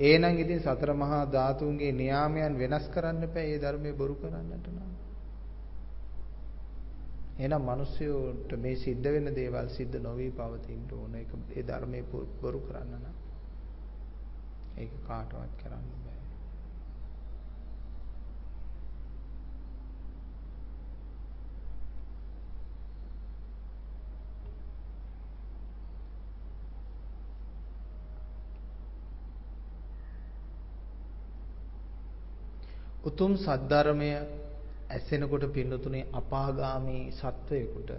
එහෙනම් 0.00 0.38
ඉතින් 0.38 0.60
සතර 0.60 0.90
මහා 0.94 1.24
ධාතුන්ගේ 1.28 1.92
නියාමයන් 1.94 2.58
වෙනස් 2.58 2.86
කරන්න 2.88 3.22
බෑ. 3.28 3.46
ඒ 3.46 3.58
ධර්මයේ 3.58 3.94
බොරු 3.94 4.14
කරන්නට 4.16 4.66
නම්. 4.68 4.92
එහෙනම් 7.38 7.62
මිනිස්සුන්ට 7.62 8.50
මේ 8.58 8.76
සිද්ධ 8.76 9.08
වෙන 9.08 9.32
දේවල් 9.32 9.68
සිද්ධ 9.70 9.96
නොවි 10.00 10.28
පවතින්න 10.32 10.92
ඕන. 10.92 11.14
ඒක 11.14 11.32
ඒ 11.50 11.62
ධර්මයේ 11.64 12.04
බොරු 12.40 12.60
කරන්න 12.60 12.94
නම්. 12.96 13.16
ඒක 14.76 14.92
කාටවත් 15.06 15.52
කරන්න 15.60 15.86
බෑ. 15.96 16.10
උතුම් 33.04 33.32
සද්ධර්මය 33.36 34.08
ඇසෙනකොට 34.90 35.44
පින්නතුනේ 35.50 36.08
අපාගාමී 36.12 37.04
සත්වයකට 37.12 37.90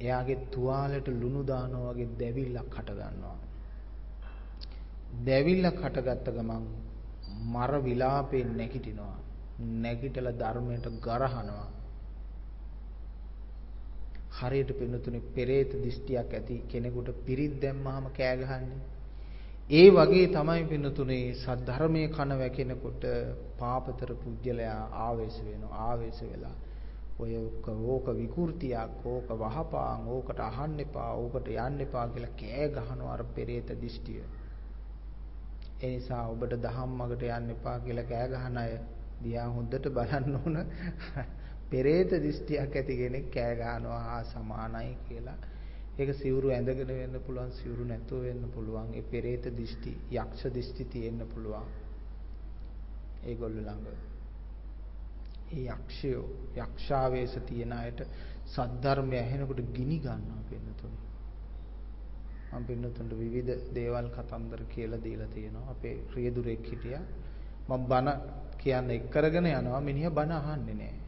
එයාගේ 0.00 0.38
තුවාලෙට 0.50 1.08
ලුණු 1.14 1.42
දානවා 1.44 1.90
වගේ 1.90 2.08
දැවිල්ලක් 2.18 2.76
හට 2.76 2.90
ගන්නවා. 2.92 3.36
දැවිල්ලක් 5.22 5.78
හටගත්ත 5.80 6.26
ගමන් 6.30 6.64
මර 7.46 7.72
විලාපේ 7.80 8.44
නැගිටිනවා. 8.50 9.16
නැගිටලා 9.82 10.34
ධර්මයට 10.34 10.86
ගරහනවා. 11.00 11.68
හරියට 14.38 14.70
පින්නතුනේ 14.74 15.28
පෙරේත 15.30 15.72
දිෂ්ටියක් 15.82 16.32
ඇති 16.32 16.56
කෙනෙකුට 16.68 17.08
පිරිත් 17.26 17.54
දැම්මහම 17.60 18.06
කෑ 18.12 18.34
ගහන්නේ. 18.38 18.80
ඒ 19.70 19.90
වගේ 19.90 20.26
තමයි 20.28 20.64
පින්නතුනේ 20.64 21.34
සද්ධර්මයේ 21.34 22.08
කන 22.08 22.32
වැකෙනකොට 22.34 23.04
පාපතර 23.58 24.10
පුජ්‍යලයා 24.16 24.80
ආවේශ 25.00 25.38
වෙනවා 25.40 25.82
ආවේශ 25.82 26.22
වෙලා. 26.22 26.56
ඔය 27.18 27.32
ඕක 27.86 28.06
විකෘතියක් 28.12 29.06
ඕක 29.06 29.28
වහපාන් 29.34 30.08
ඕකට 30.08 30.40
අහන්න 30.40 30.80
එපා 30.80 31.10
ඕකට 31.14 31.48
යන්න 31.48 31.80
එපා 31.80 32.06
කියලා 32.08 32.32
කෑ 32.34 32.66
ගහනවා 32.70 33.12
අර 33.12 33.24
පෙරේත 33.30 33.70
දිෂ්ටිය. 33.80 34.24
ඒ 35.80 35.90
නිසා 35.90 36.24
ඔබට 36.28 36.58
දහම්මකට 36.58 37.22
යන්න 37.30 37.50
එපා 37.50 37.78
කියලා 37.78 38.06
කෑ 38.06 38.28
ගහන 38.28 38.58
අය 38.58 38.74
දිහා 39.22 39.48
හොඳට 39.48 39.88
බලන්න 39.90 40.36
ඕන. 40.36 40.58
පෙරේත 41.70 42.10
දිෂ්ටියක් 42.22 42.76
ඇති 42.76 42.96
කෙනෙක් 42.96 43.30
කෑ 43.30 43.54
ගහනවා 43.56 44.02
ආ 44.10 44.22
සමානයි 44.26 44.94
කියලා. 45.08 45.38
ඒක 45.92 46.14
සිවුරු 46.14 46.48
ඇඳගෙන 46.48 46.88
වෙන්න 46.88 47.16
පුළුවන් 47.20 47.50
සිවුරු 47.52 47.84
නැතුව 47.84 48.22
වෙන්න 48.22 48.44
පුළුවන්. 48.50 48.94
ඒ 48.94 49.02
පෙරේත 49.04 49.44
දිෂ්ටි 49.52 49.92
යක්ෂ 50.12 50.42
දිෂ්ටි 50.48 50.84
තියෙන්න 50.86 51.20
පුළුවන්. 51.26 51.68
ඒගොල්ලෝ 53.24 53.60
ළඟ. 53.60 53.86
ඒ 55.52 55.64
යක්ෂයෝ 55.68 56.24
යක්ෂාවේශ 56.56 57.36
තියන 57.44 57.72
අයට 57.74 58.00
සද්ධර්මය 58.46 59.16
ඇහෙනකොට 59.18 59.60
ගිනි 59.72 59.98
ගන්නවා 59.98 60.42
පින්නතුනි. 60.48 60.98
මම 62.52 62.64
පින්නතුන්ට 62.64 63.12
විවිධ 63.14 63.52
දේවල් 63.74 64.08
කතන්දර 64.08 64.62
කියලා 64.66 65.04
දීලා 65.04 65.28
තියෙනවා. 65.28 65.70
අපේ 65.70 65.96
රියදුරෙක් 66.14 66.64
හිටියා. 66.64 67.04
මම 67.68 67.82
බන 67.84 68.08
කියන්න 68.58 68.90
එක් 68.90 69.10
කරගෙන 69.10 69.46
යනවා. 69.46 69.80
මිනිහා 69.82 70.10
බන 70.10 70.32
අහන්නේ 70.32 70.74
නැහැ. 70.74 71.00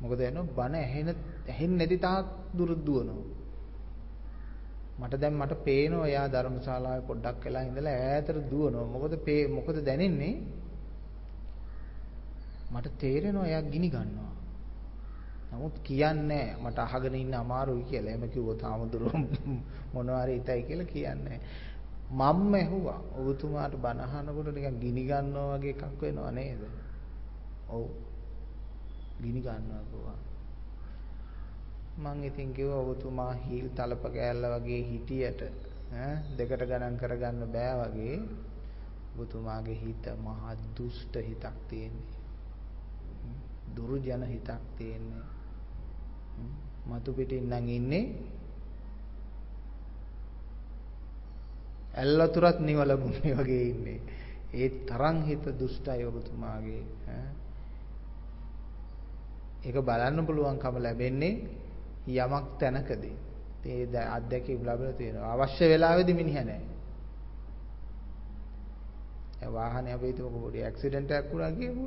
මොකද 0.00 0.20
එනවා? 0.22 0.52
බන 0.58 0.74
ඇහෙන 0.76 1.08
ඇහෙන්නේ 1.48 1.78
නැති 1.78 1.98
තාක් 1.98 2.26
දුර 2.56 2.70
දුවනවා 2.80 3.44
මට 4.98 5.14
දැන් 5.14 5.34
මට 5.34 5.64
පේනවා 5.64 6.06
එයා 6.06 6.28
ධර්මශාලාවේ 6.28 7.06
පොඩ්ඩක් 7.06 7.44
වෙලා 7.44 7.62
ඉඳලා 7.62 7.96
ඈතට 8.02 8.38
දුවනවා. 8.50 8.86
මොකද 8.86 9.14
මොකද 9.50 9.78
දැනෙන්නේ? 9.84 10.34
මට 12.72 12.98
තේරෙනවා 12.98 13.46
එයා 13.46 13.62
ගිනි 13.64 13.88
ගන්නවා. 13.90 14.32
නමුත් 15.52 15.76
කියන්නේ 15.80 16.46
මට 16.56 16.78
අහගෙන 16.78 17.14
ඉන්න 17.14 17.34
අමාරුයි 17.34 17.84
කියලා. 17.84 18.10
එහෙම 18.10 18.28
කිව්වොත් 18.28 18.62
ආමුදුරු 18.62 19.10
මොනවා 19.94 20.22
හරි 20.22 20.36
ඉතයි 20.36 20.62
කියලා 20.62 20.86
කියන්නේ 20.86 21.38
මම්ම 22.10 22.54
ඇහුවා. 22.54 23.00
ඔබතුමාට 23.18 23.74
බණ 23.76 24.00
අහනකොට 24.00 24.48
නිකන් 24.48 24.80
ගිනි 24.80 25.02
ගන්නවා 25.04 25.54
වගේ 25.54 25.74
එකක් 25.74 26.00
වෙනව 26.00 26.26
නේද? 26.32 26.62
ඔව්. 27.68 27.86
ගිනි 29.20 29.40
ගන්නවා 29.40 29.82
කිව්වා. 29.84 30.18
මං 31.96 32.24
ඉතින් 32.24 32.52
කිව්වා 32.52 32.82
ඔබතුමා 32.82 33.32
හීල් 33.40 33.68
තලප 33.70 34.04
කෑල්ල 34.06 34.44
වගේ 34.54 34.82
හිටියට 34.84 35.40
ඈ 35.94 36.16
දෙකට 36.38 36.62
ගණන් 36.62 36.98
කරගන්න 37.00 37.40
බෑ 37.48 37.74
වගේ 37.82 38.16
ඔබතුමාගේ 39.14 39.76
හිත 39.76 40.06
මහා 40.18 40.52
දුෂ්ට 40.76 41.16
හිතක් 41.18 41.56
තියෙන්නේ. 41.68 42.16
දුර්ජන 43.76 44.24
හිතක් 44.24 44.62
තියෙන්නේ. 44.76 45.24
මතු 46.86 47.12
පිටින් 47.12 47.48
නම් 47.50 47.68
ඉන්නේ 47.70 48.04
ඇල්ලතුරත් 51.94 52.60
නිවලගුන්නේ 52.60 53.34
වගේ 53.34 53.64
ඉන්නේ. 53.64 54.00
ඒ 54.54 54.68
තරම් 54.86 55.24
හිත 55.24 55.44
දුෂ්ටයි 55.60 56.04
ඔබතුමාගේ 56.04 56.82
ඈ 57.08 57.28
ඒක 59.64 59.76
බලන්න 59.82 60.26
පුළුවන්කම 60.26 60.76
ලැබෙන්නේ 60.78 61.64
යමක් 62.06 62.46
තැනකදී 62.58 63.16
ඒ 63.66 64.04
අත්දැකීම් 64.08 64.66
ලැබලා 64.66 64.92
තියෙනවා. 64.92 65.32
අවශ්‍ය 65.34 65.64
වෙලාවෙදි 65.64 66.14
මිනිහ 66.14 66.34
නැහැ. 66.36 66.76
ඒ 69.42 69.52
වාහනේ 69.52 69.92
අපි 69.92 70.06
හිතමුකෝ 70.06 70.40
පොඩි 70.40 70.64
ඇක්සිඩන්ට් 70.64 71.10
එකක් 71.10 71.32
වුණා 71.32 71.52
කියමු. 71.52 71.86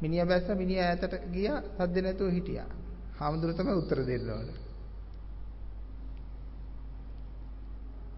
මිනිහා 0.00 0.26
බැස්ස 0.26 0.48
මිනිහා 0.54 0.86
ඈතට 0.86 1.14
ගියා 1.32 1.60
සද්ද 1.62 1.96
නැතුව 2.02 2.30
හිටියා. 2.30 2.70
හාමුදුර 3.18 3.54
තමයි 3.54 3.74
උත්තර 3.74 4.00
දෙන්න 4.06 4.30
ඕන. 4.30 4.48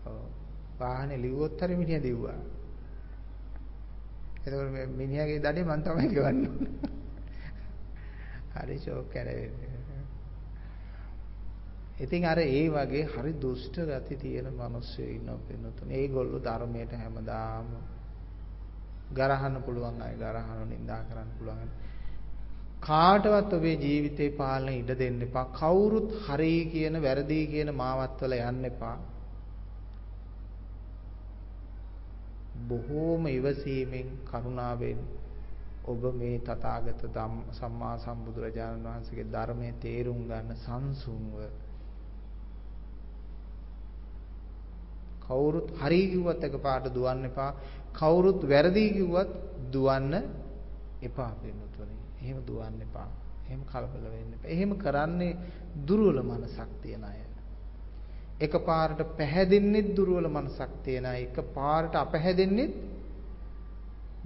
ඔව්. 0.06 0.20
වාහනේ 0.81 1.23
ලිව්වොත් 1.23 1.60
හරි 1.60 1.77
මිනිහා 1.77 2.02
දිව්වා. 2.02 2.39
එතකොට 4.44 4.97
මිනිහාගේ 4.97 5.40
දඩේ 5.40 5.64
මම 5.64 5.82
තමයි 5.82 6.09
ගෙවන්නේ. 6.09 6.52
හරි 8.55 8.78
ෂෝක් 8.78 9.10
කරේ. 9.10 9.75
ඉතින් 11.97 12.24
අර 12.24 12.39
ඒ 12.39 12.68
වගේ 12.68 13.05
හරි 13.06 13.32
දුෂ්ට 13.35 13.77
ගති 13.81 14.16
තියෙන 14.16 14.48
මිනිස්සු 14.55 15.02
ඉන්නවා 15.02 15.39
පින්නතුනේ. 15.40 15.97
ඒගොල්ලෝ 15.97 16.40
ධර්මයට 16.40 16.93
හැමදාම 16.94 17.66
ගරහන්න 19.10 19.56
පුළුවන් 19.62 20.02
අය 20.02 20.14
ගරහන 20.16 20.68
නිඳා 20.68 21.02
කරන්න 21.02 21.31
පුළුවන්. 21.39 21.70
කාටවත් 22.81 23.52
ඔබේ 23.52 23.77
ජීවිතේ 23.78 24.31
පාලන 24.32 24.68
ඉඩ 24.70 24.90
දෙන්න 24.94 25.23
එපා. 25.23 25.47
කවුරුත් 25.52 26.10
හරි 26.23 26.55
කියන 26.66 26.94
වැරදි 27.01 27.40
කියන 27.47 27.70
මාවත්වල 27.74 28.32
යන්න 28.40 28.64
එපා. 28.66 28.97
බොහෝම 32.62 33.27
ඉවසීමෙන් 33.28 34.09
කරුණාවෙන් 34.24 35.01
ඔබ 35.86 36.02
මේ 36.14 36.39
තථාගත 36.40 37.02
සම්මා 37.52 37.97
සම්බුදුරජාණන් 37.98 38.86
වහන්සේගේ 38.86 39.31
ධර්මයේ 39.31 39.78
තේරුම් 39.78 40.20
ගන්න 40.27 40.56
සංසුන්ව 40.56 41.64
කවුරුත් 45.26 45.68
හරි 45.76 46.00
කිව්වත් 46.08 46.42
එකපාරට 46.44 46.86
දුවන්න 46.88 47.24
එපා. 47.24 47.52
කවුරුත් 47.92 48.40
වැරදි 48.44 48.84
කිව්වත් 48.92 49.30
දුවන්න 49.72 50.14
එපා 51.02 51.32
වෙනුතුනේ. 51.42 52.02
එහෙම 52.20 52.38
දුවන්න 52.42 52.80
එපා. 52.82 53.08
එහෙම 53.46 53.62
කලබල 53.64 54.04
වෙන්න 54.06 54.32
එපා. 54.32 54.48
එහෙම 54.48 54.70
කරන්නේ 54.76 55.38
දුර්වල 55.82 56.18
මනසක් 56.22 56.70
තියන 56.82 57.04
අය. 57.04 57.20
එකපාරට 58.38 59.00
පැහැදෙන්නෙත් 59.16 59.88
දුර්වල 59.90 60.28
මනසක් 60.28 60.72
තියන 60.84 61.06
අය. 61.06 61.22
එකපාරට 61.24 61.94
අපැහැදෙන්නෙත් 61.96 62.74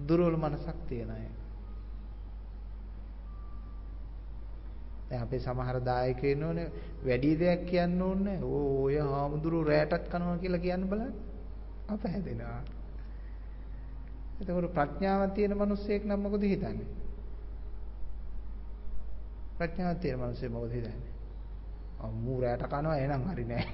දුර්වල 0.00 0.36
මනසක් 0.36 0.78
තියන 0.88 1.10
අය. 1.10 1.26
දැන් 5.10 5.22
අපේ 5.22 5.40
සමහර 5.40 5.78
දායකයෝ 5.82 6.32
ඉන්නෝනේ 6.32 6.68
වැඩි 7.04 7.32
දෙයක් 7.36 7.62
කියන්න 7.66 8.02
ඕනේ 8.02 8.38
නැහැ. 8.38 8.48
ඔය 8.80 8.96
හාමුදුරුවෝ 9.04 9.68
රැටත් 9.68 10.08
කනවා 10.08 10.38
කියලා 10.38 10.60
කියන්න 10.60 10.88
බලන්න. 10.88 11.14
අප 11.88 12.02
හැදෙනවා. 12.04 12.62
එතකොට 14.40 14.72
ප්‍රඥාවක් 14.72 15.34
තියෙන 15.34 15.56
මිනිස්සෙක් 15.56 16.02
නම් 16.04 16.20
මොකද 16.20 16.42
හිතන්නේ? 16.44 16.88
ප්‍රඥාවක් 19.58 20.00
තියෙන 20.00 20.18
මිනිස්සෙක් 20.18 20.50
මොකද 20.50 20.72
හිතන්නේ? 20.72 21.10
අම්මු 22.00 22.40
රැට 22.40 22.64
කනවා 22.64 22.96
එහෙනම් 22.96 23.22
හරි 23.26 23.44
නෑ. 23.44 23.66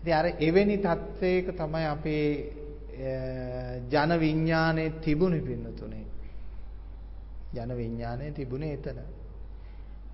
ඉතින් 0.00 0.14
අර 0.14 0.26
එවැනි 0.40 0.76
තත්වයක 0.78 1.46
තමයි 1.54 1.86
අපේ 1.86 2.26
ජන 3.88 4.10
විඥානයේ 4.18 4.90
තිබුණේ 5.00 5.40
පින්නතුනේ. 5.42 6.04
ජන 7.52 7.70
විඥානයේ 7.74 8.32
තිබුණේ 8.32 8.74
එතන. 8.74 9.00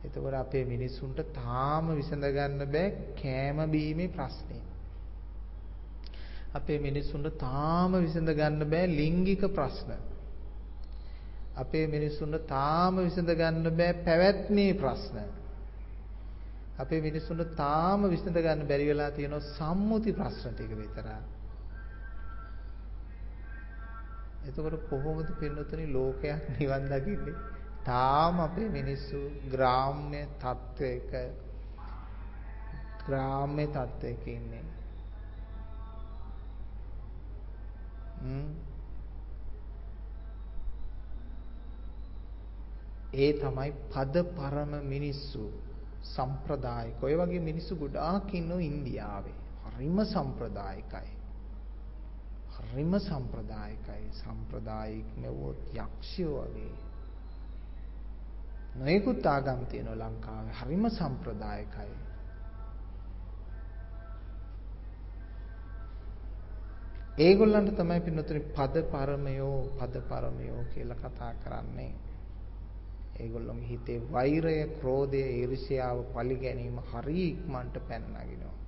එතකොට 0.05 0.35
අපේ 0.35 0.65
මිනිස්සුන්ට 0.67 1.21
තාම 1.35 1.91
විසඳ 1.93 2.25
ගන්න 2.29 2.65
බෑ 2.69 2.89
කෑම 3.15 3.59
බීමේ 3.71 4.09
ප්‍රශ්නේ. 4.11 4.63
අපේ 6.53 6.79
මිනිස්සුන්ට 6.79 7.39
තාම 7.39 7.93
විසඳ 7.99 8.31
ගන්න 8.31 8.67
බෑ 8.67 8.91
ලිංගික 8.91 9.47
ප්‍රශ්න. 9.51 9.95
අපේ 11.57 11.87
මිනිස්සුන්ට 11.87 12.47
තාම 12.47 12.97
විසඳ 12.99 13.31
ගන්න 13.33 13.71
බෑ 13.73 13.95
පැවැත්මේ 14.05 14.75
ප්‍රශ්න. 14.75 15.19
අපේ 16.79 17.01
මිනිස්සුන්ට 17.01 17.57
තාම 17.57 18.11
විසඳ 18.11 18.37
ගන්න 18.37 18.67
බැරි 18.67 18.87
වෙලා 18.87 19.11
තියෙන 19.11 19.41
සම්මුති 19.49 20.13
ප්‍රශ්න 20.13 20.55
ටික 20.55 20.77
විතරයි. 20.77 21.34
එතකොට 24.49 24.89
කොහොමද 24.91 25.29
පින්නතුනි 25.41 25.87
ලෝකයක් 25.87 26.49
නිවන් 26.59 26.85
දකින්නේ? 26.85 27.37
තාම 27.85 28.41
අපේ 28.41 28.69
මිනිස්සු 28.69 29.21
ග්‍රාම්‍ය 29.51 30.23
තත්වයක 30.43 31.13
ග්‍රාම්‍ය 33.07 33.67
තත්වයක 33.67 34.27
ඉන්නේ. 34.27 34.65
ඒ 43.15 43.33
තමයි 43.33 43.71
පද 43.93 44.15
පරම 44.37 44.73
මිනිස්සු 44.85 45.45
සම්ප්‍රදායික. 46.05 47.03
ඔය 47.03 47.15
වගේ 47.17 47.41
මිනිස්සු 47.41 47.77
ගොඩාක් 47.77 48.35
ඉන්නෝ 48.35 48.59
ඉන්දියාවේ. 48.59 49.37
හරිම 49.67 49.99
සම්ප්‍රදායිකයි. 50.05 51.11
හරිම 52.55 52.99
සම්ප්‍රදායිකයි. 52.99 54.11
සම්ප්‍රදායික 54.13 55.19
නෙවොත් 55.19 55.57
යක්ෂයෝ 55.75 56.43
වගේ. 56.43 56.73
නොයෙකුත් 58.77 59.27
ආගම් 59.27 59.65
තියෙනවා 59.65 59.95
ලංකාවේ. 59.95 60.53
හරිම 60.63 60.89
සම්ප්‍රදායිකයි. 60.89 61.95
ඒගොල්ලන්ට 67.19 67.77
තමයි 67.77 68.01
පින්නතුනි 68.01 68.41
පද 68.41 68.83
පරමයෝ 68.91 69.61
පද 69.79 70.01
පරමයෝ 70.09 70.65
කියලා 70.75 70.97
කතා 70.97 71.35
කරන්නේ. 71.35 71.93
ඒගොල්ලොන්ගේ 73.21 73.69
හිතේ 73.69 74.13
වෛරය, 74.13 74.67
ක්‍රෝධය, 74.81 75.23
ඊර්ෂ්‍යාව, 75.23 76.03
පලි 76.15 76.37
ගැනීම 76.37 76.79
හරි 76.93 77.29
ඉක්මනට 77.29 77.79
පැන 77.89 78.03
නගිනවා. 78.03 78.64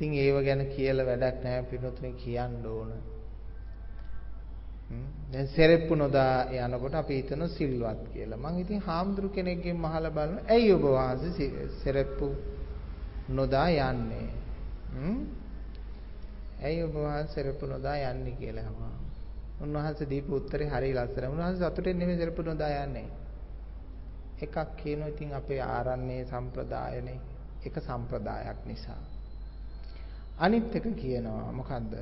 ඉතින් 0.00 0.14
ඒව 0.14 0.36
ගැන 0.40 0.62
කියලා 0.66 1.04
වැඩක් 1.04 1.42
නැහැ 1.44 1.62
පිටුතුනේ 1.62 2.12
කියන්න 2.14 2.66
ඕන. 2.66 2.92
දැන් 5.32 5.48
සෙරෙප්පු 5.48 5.94
නොදා 5.94 6.48
යනකොට 6.48 6.94
අපි 6.94 7.14
හිතන 7.14 7.44
සිල්වත් 7.48 8.00
කියලා. 8.12 8.38
මං 8.38 8.60
ඉතින් 8.60 8.80
හාමුදුරු 8.80 9.28
කෙනෙක්ගෙන් 9.28 9.84
අහලා 9.84 10.10
බලන 10.10 10.38
ඇයි 10.48 10.72
ඔබ 10.72 10.84
වහන්සේ 10.86 11.68
සෙරෙප්පු 11.82 12.26
නොදා 13.30 13.68
යන්නේ? 13.68 14.28
ඇයි 16.62 16.82
ඔබ 16.82 16.94
වහන්සේ 16.96 17.34
සෙරෙප්පු 17.34 17.66
නොදා 17.66 17.96
යන්නේ 18.06 18.34
කියලා 18.40 18.64
අහනවා. 18.64 18.96
උන්වහන්සේ 19.60 20.10
දීපු 20.10 20.32
උත්තරේ 20.34 20.68
හරිය 20.68 20.94
ලස්සනයි. 20.94 21.28
උන්වහන්සේ 21.28 21.70
සතුටෙන් 21.70 21.98
නෙමෙයි 21.98 22.18
සෙරෙප්පු 22.18 22.42
නොදා 22.42 22.72
යන්නේ. 22.84 23.08
එකක් 24.40 24.56
කියනවා 24.80 25.12
ඉතින් 25.14 25.30
අපේ 25.34 25.62
ආරණ්‍ය 25.62 26.18
සම්ප්‍රදායනේ 26.24 27.20
එක 27.66 27.74
සම්ප්‍රදායක් 27.80 28.60
නිසා. 28.66 29.02
අනිත් 30.40 30.74
එක 30.74 30.86
කියනවා 30.94 31.52
මොකද්ද? 31.52 31.94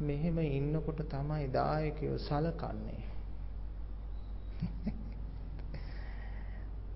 මෙහෙම 0.00 0.38
ඉන්නකොට 0.38 1.00
තමයි 1.06 1.46
දායකයෝ 1.50 2.18
සලකන්නේ. 2.18 3.02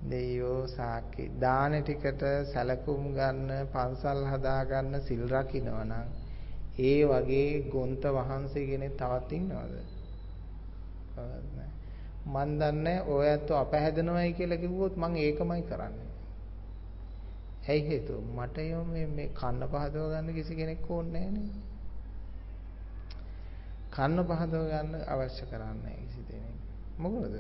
දෙයෝ 0.07 0.61
සාකි 0.69 1.25
දාන 1.41 1.73
ටිකට 1.79 2.23
සැලකුම් 2.53 3.03
ගන්න 3.15 3.51
පන්සල් 3.73 4.21
හදා 4.27 4.61
ගන්න 4.65 4.95
සිල් 5.01 5.23
රකින්නවා 5.29 5.85
නම් 5.85 6.09
ඒ 6.81 7.01
වගේ 7.05 7.51
ගොන්ත 7.71 8.03
වහන්සේ 8.15 8.67
කෙනෙක් 8.67 8.95
තවත් 8.95 9.31
ඉන්නවද? 9.33 9.75
මන් 12.27 12.51
දන්නේ 12.59 12.99
ඔය 13.09 13.25
ඇත්තෝ 13.27 13.57
අපහැදනවයි 13.59 14.31
කියලා 14.33 14.59
කිව්වොත් 14.59 14.95
මං 14.97 15.17
ඒකමයි 15.19 15.63
කරන්නේ. 15.63 16.06
ඇයි 17.69 17.87
හේතුව? 17.89 18.21
මට 18.35 18.57
මේ 18.87 19.07
මේ 19.09 19.29
කන්න 19.35 19.63
පහදව 19.69 20.05
ගන්න 20.11 20.35
කිසි 20.35 20.55
කෙනෙක් 20.55 20.91
ඕනේ 20.91 21.29
නැහැ 21.29 21.67
කන්න 23.93 24.25
පහදව 24.25 24.65
ගන්න 24.69 24.95
අවශ්‍ය 25.09 25.45
කරන්නේ 25.47 25.97
කිසි 25.99 26.23
දෙයක්. 26.23 26.57
මොකද? 26.99 27.37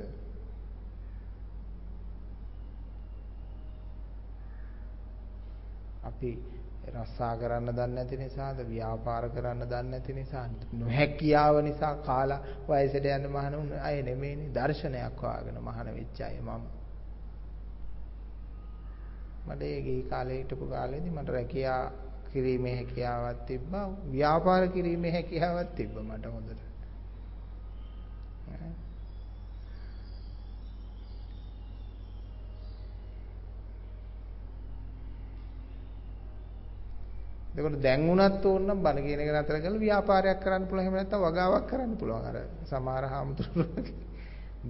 අපි 6.04 6.30
රස්සා 6.94 7.32
කරන්න 7.36 7.68
දන්නේ 7.70 7.94
නැති 7.94 8.16
නිසාද? 8.16 8.58
ව්‍යාපාර 8.66 9.28
කරන්න 9.30 9.62
දන්නේ 9.64 9.90
නැති 9.90 10.12
නිසා? 10.14 10.46
නොහැකියාව 10.74 11.60
නිසා 11.62 11.94
කාලා 12.02 12.40
වයසට 12.68 13.06
යන 13.10 13.28
මහණුන් 13.30 13.68
අය 13.82 14.02
නෙමෙයිනේ. 14.02 14.52
දර්ශනයක් 14.52 15.22
වාගෙන 15.22 15.62
මහණ 15.62 15.94
වෙච්ච 15.94 16.20
අය 16.22 16.40
මම. 16.40 16.75
මට 19.46 19.62
ඒ 19.64 19.80
ගිහි 19.80 20.02
කාලේ 20.04 20.38
හිටපු 20.38 20.66
කාලේදී 20.66 21.10
මට 21.10 21.28
රැකියා 21.30 21.82
කිරීමේ 22.32 22.74
හැකියාවක් 22.76 23.46
තිබ්බා. 23.46 23.86
ව්‍යාපාර 24.10 24.68
කිරීමේ 24.68 25.12
හැකියාවක් 25.12 25.74
තිබ්බා 25.74 26.04
මට 26.04 26.24
හොඳට. 26.28 26.66
එතකොට 37.54 37.80
දැන් 37.80 38.02
වුණත් 38.02 38.44
ඕනනම් 38.44 38.82
බණ 38.82 39.04
කියන 39.04 39.20
එක 39.20 39.30
නතර 39.34 39.56
කරලා 39.58 39.80
ව්‍යාපාරයක් 39.80 40.40
කරන්න 40.40 40.66
පුළුවන්. 40.66 40.82
එහෙම 40.82 40.94
නැත්නම් 40.94 41.22
වගාවක් 41.22 41.64
කරන්න 41.66 41.96
පුළුවන්. 41.96 42.24
අර 42.24 42.36
සමහර 42.64 43.04
හාමුදුරුවෝ 43.06 43.84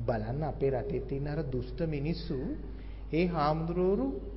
බලන්න 0.06 0.42
අපේ 0.44 0.70
රටේ 0.72 1.02
තියෙන 1.02 1.28
අර 1.28 1.40
දුෂ්ට 1.46 1.80
මිනිස්සු 1.88 2.38
ඒ 3.12 3.26
හාමුදුරුවෝ 3.28 4.35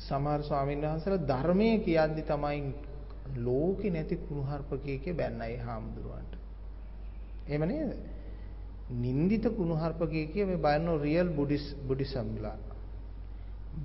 සමහර 0.00 0.40
ස්වාමීන් 0.42 0.82
වහන්සේලා 0.82 1.26
ධර්මයේ 1.26 1.78
කියද්දි 1.78 2.22
තමයි 2.22 2.60
ලෝකේ 3.38 3.90
නැති 3.90 4.16
කුණුහරුපකයේ 4.18 5.12
බැන්නයි 5.14 5.56
හාමුදුරුවන්ට. 5.58 6.32
එහෙම 7.46 7.64
නේද? 7.64 7.92
නින්දිත 8.94 9.44
කුණුහරුපකයේ 9.50 10.26
කිය 10.26 10.44
මේ 10.44 10.56
බලන 10.58 10.88
රියල් 11.00 11.28
බුද්දිස් 11.30 11.64
බුද්දිසම්ලා. 11.86 12.56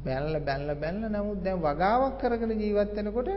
බැනලා 0.04 0.42
බැනලා 0.42 0.76
බැනලා 0.76 1.10
නමුත් 1.12 1.44
දැන් 1.44 1.60
වගාවක් 1.60 2.18
කරගෙන 2.20 2.52
ජීවත් 2.56 2.96
වෙනකොට 2.96 3.30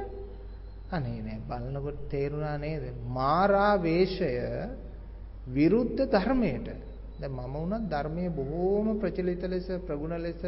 අනේ 0.88 1.20
නෑ 1.20 1.38
බලනකොට 1.42 1.98
තේරුණා 2.08 2.56
නේද? 2.58 2.84
මාරා 3.08 3.74
වේශය 3.78 4.30
විරුද්ධ 5.48 6.02
ධර්මයට. 6.06 6.68
දැන් 7.18 7.32
මම 7.32 7.54
වුණත් 7.54 7.88
ධර්මයේ 7.88 8.30
බොහෝම 8.30 8.98
ප්‍රචලිත 8.98 9.42
ලෙස 9.44 9.66
ප්‍රගුණ 9.86 10.16
ලෙස 10.18 10.42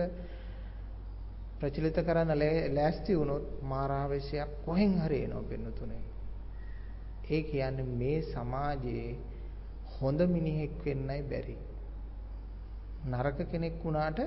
ප්‍රචලිත 1.60 1.98
කරන්න 2.00 2.32
ලෑස්ති 2.74 3.18
වුණොත් 3.18 3.46
මාරාවේශයක් 3.62 4.50
කොහෙන් 4.64 4.92
හරි 5.00 5.18
එනවා 5.24 5.42
පින්නතුනේ. 5.42 6.04
ඒ 7.30 7.42
කියන්නේ 7.42 7.88
මේ 7.94 8.18
සමාජයේ 8.24 9.08
හොඳ 9.94 10.20
මිනිහෙක් 10.26 10.76
වෙන්නයි 10.84 11.22
බැරි. 11.22 11.56
නරක 13.06 13.38
කෙනෙක් 13.50 13.74
වුණාට 13.84 14.20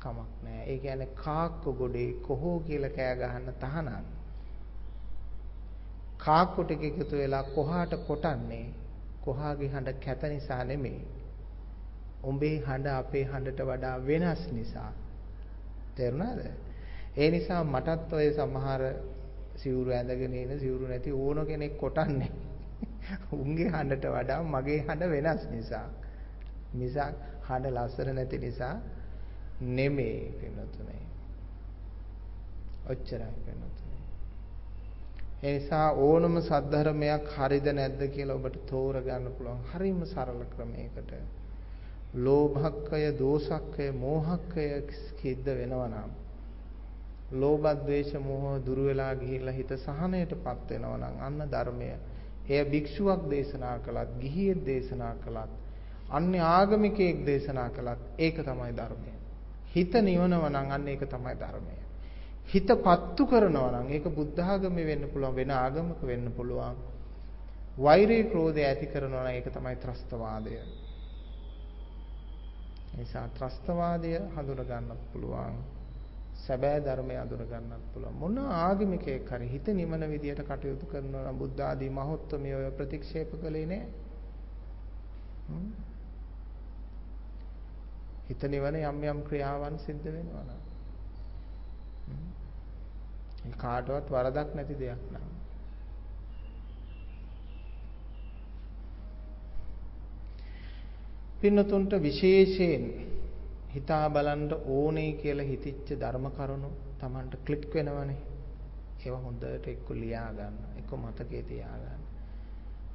කමක් 0.00 0.30
නැහැ. 0.42 0.64
ඒ 0.66 0.78
කියන්නේ 0.78 1.14
කාක්ක 1.16 1.64
ගොඩේ 1.74 2.08
කොහො 2.22 2.52
කියලා 2.60 2.90
කෑ 2.90 3.14
ගහන්න 3.16 3.58
තහනම්. 3.58 4.04
කාක්කො 6.18 6.64
ටික 6.64 6.82
එකතු 6.82 7.14
වෙලා 7.16 7.44
කොහාට 7.50 7.92
කොටන්නේ? 8.06 8.66
කොහාගේ 9.22 9.68
හඬ 9.68 9.98
කැත 10.04 10.22
නිසා 10.28 10.64
නෙමෙයි. 10.64 11.04
උඹේ 12.24 12.56
හඬ 12.58 12.86
අපේ 12.94 13.24
හඬට 13.24 13.60
වඩා 13.66 13.96
වෙනස් 14.06 14.42
නිසා. 14.52 14.92
තේරුණාද? 15.96 16.40
ඒ 17.16 17.30
නිසා 17.30 17.62
මටත් 17.64 18.12
ඔය 18.12 18.28
සමහර 18.32 18.82
සිවුරු 19.56 19.90
ඇඳගෙන 19.90 20.34
ඉන 20.34 20.52
සිවුරු 20.58 20.86
නැති 20.86 21.10
ඕන 21.14 21.46
කෙනෙක් 21.46 21.74
කොටන්නේ. 21.78 22.30
උන්ගේ 23.32 23.68
හඬට 23.68 24.06
වඩා 24.08 24.40
මගේ 24.44 24.80
හඬ 24.80 25.12
වෙනස් 25.16 25.44
නිසා. 25.50 25.86
මිසක් 26.74 27.16
කඩ 27.44 27.66
ලස්සන 27.68 28.14
නැති 28.14 28.38
නිසා 28.38 28.74
නෙමෙයි 29.60 30.32
පින්නතුනේ. 30.40 31.02
ඔච්චරයි 32.86 33.32
පින්නතුනේ. 33.44 34.04
ඒ 35.42 35.52
නිසා 35.52 35.86
ඕනම 36.00 36.40
සද්ධර්මයක් 36.42 37.28
හරිද 37.36 37.66
නැද්ද 37.72 38.00
කියලා 38.10 38.36
ඔබට 38.36 38.56
තෝරගන්න 38.66 39.28
පුළුවන් 39.32 39.62
හරිම 39.70 40.00
සරල 40.06 40.42
ක්‍රමයකට. 40.54 41.12
ලෝභක්කය, 42.14 43.12
දෝසක්කය, 43.14 43.92
මෝහක්කය 43.94 44.84
සිද්ධ 44.90 45.46
වෙනවා 45.46 45.88
නම් 45.88 46.10
ලෝභ, 47.32 47.66
ද්වේෂ, 47.76 48.14
මෝහ 48.16 48.58
දුරු 48.58 48.84
වෙලා 48.84 49.14
ගිහිල්ලා 49.14 49.52
හිත 49.52 49.70
සහනයටපත් 49.76 50.70
වෙනවා 50.70 50.96
නම් 50.98 51.16
අන්න 51.20 51.48
ධර්මය. 51.48 51.90
එය 52.48 52.64
භික්ෂුවක් 52.64 53.30
දේශනා 53.30 53.78
කළත්, 53.78 54.10
ගිහියෙක් 54.18 54.64
දේශනා 54.64 55.14
කළත්, 55.16 55.50
අන්‍ය 56.10 56.38
ආගමිකයෙක් 56.38 57.24
දේශනා 57.24 57.68
කළත් 57.70 58.00
ඒක 58.18 58.42
තමයි 58.42 58.72
ධර්මය. 58.72 59.12
හිත 59.66 59.92
නිවනව 59.94 60.44
නම් 60.48 60.70
අන්න 60.70 60.88
ඒක 60.88 61.06
තමයි 61.06 61.34
ධර්මය. 61.36 61.76
හිත 62.48 62.66
පත්තු 62.66 63.26
කරනවා 63.26 63.70
නම් 63.72 63.88
ඒක 63.88 64.04
බුද්ධ 64.10 64.40
ආගමේ 64.42 64.86
වෙන්න 64.86 65.08
පුළුවන් 65.08 65.34
වෙන 65.34 65.50
ආගමක 65.52 66.02
වෙන්න 66.02 66.32
පුළුවන්. 66.32 66.76
වෛරී 67.78 68.24
ක්‍රෝධය 68.24 68.64
ඇති 68.64 68.86
කරනවා 68.86 69.22
නම් 69.22 69.30
ඒක 69.30 69.46
තමයි 69.48 69.76
ත්‍රස්තවාදය. 69.76 70.58
නිසා 72.92 73.26
ත්‍රස්තවාදය 73.30 74.12
හඳුන 74.34 74.62
ගන්නත් 74.62 75.02
පුළුවන්. 75.12 75.60
සැබෑ 76.36 76.80
ධර්මය 76.80 77.16
අඳුර 77.16 77.42
ගන්නත් 77.44 77.84
පුළුවන්. 77.92 78.14
මොන 78.14 78.38
ආගමිකයෙක් 78.38 79.28
හරි 79.28 79.48
හිත 79.48 79.66
නිමන 79.70 80.04
විදියට 80.10 80.42
කටයුතු 80.42 80.86
කරනවා 80.86 81.24
නම් 81.24 81.38
බුද්ධ 81.38 81.60
ආදී 81.60 81.90
මහත්තුමිය 81.90 82.54
ඔය 82.54 82.70
ප්‍රතික්ෂේප 82.72 83.30
කළේ 83.36 83.66
නෑ. 83.66 83.84
හිත 88.28 88.42
නිවන 88.44 88.80
යම් 88.82 89.02
යම් 89.04 89.20
ක්‍රියාවන් 89.24 89.78
සිද්ධ 89.78 90.08
වෙනවා 90.08 90.44
නම්. 90.44 90.60
ඒ 93.44 93.54
කාටවත් 93.56 94.06
වරදක් 94.10 94.48
නැති 94.54 94.74
දෙයක් 94.76 95.04
නෑ. 95.12 95.39
පින්නතුන්ට 101.40 101.92
විශේෂයෙන් 101.98 102.82
හිතා 103.70 104.06
බලන්න 104.10 104.50
ඕනේ 104.68 105.12
කියලා 105.14 105.46
හිතිච්ච 105.46 105.88
ධර්ම 105.94 106.26
කරුණු 106.30 106.68
Tamanට 106.98 107.34
ක්ලික් 107.44 107.64
වෙනවනේ. 107.74 108.18
ඒවා 109.00 109.20
හොඳට 109.20 109.66
එක්ක 109.66 109.88
ලියා 109.92 110.30
ගන්න. 110.32 110.56
එක්ක 110.80 110.90
මතකේ 110.94 111.42
තියා 111.44 111.76
ගන්න. 111.76 112.02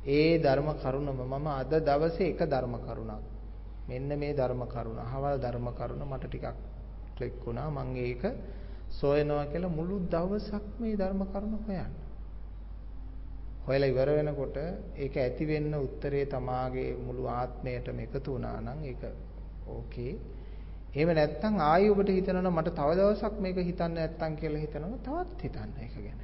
ඒ 0.08 0.38
ධර්ම 0.38 0.70
කරුණම 0.76 1.20
මම 1.24 1.48
අද 1.50 1.74
දවසේ 1.82 2.30
එක 2.30 2.42
ධර්ම 2.46 2.76
කරුණක්. 2.80 3.26
මෙන්න 3.88 4.10
මේ 4.16 4.34
ධර්ම 4.34 4.62
කරුණ. 4.68 5.00
අහවල් 5.00 5.36
ධර්ම 5.40 5.68
කරුණ 5.74 6.04
මට 6.06 6.26
ටිකක් 6.26 6.58
ක්ලික් 7.16 7.36
වුණා. 7.42 7.70
මම 7.72 7.96
ඒක 7.98 8.24
සොයනවා 8.92 9.46
කියලා 9.46 9.70
මුළු 9.70 9.96
දවසක් 10.08 10.66
මේ 10.80 10.96
ධර්ම 10.96 11.22
කරුණ 11.26 11.58
හොයන්න. 11.60 12.05
හොයලා 13.68 13.90
ඉවර 13.90 14.10
වෙනකොට 14.12 14.58
ඒක 14.98 15.16
ඇති 15.18 15.46
වෙන්න 15.46 15.74
උත්තරේ 15.78 16.26
තමාගේ 16.28 16.90
මුළු 16.98 17.24
ආත්මයටම 17.32 18.00
එකතු 18.00 18.28
වුණා 18.28 18.58
නම් 18.62 18.84
ඒක 18.84 19.04
ඕකේ. 19.68 20.14
එහෙම 20.94 21.12
නැත්නම් 21.12 21.56
ආයෙ 21.62 21.90
ඔබට 21.90 22.10
හිතනවා 22.10 22.52
මට 22.52 22.76
තව 22.76 22.90
දවසක් 22.94 23.34
මේක 23.40 23.58
හිතන්න 23.64 23.96
නැත්තම් 23.96 24.36
කියලා 24.36 24.62
හිතනවා 24.62 25.02
තවත් 25.04 25.40
හිතන්න 25.44 25.72
ඒක 25.80 25.96
ගැන. 25.98 26.22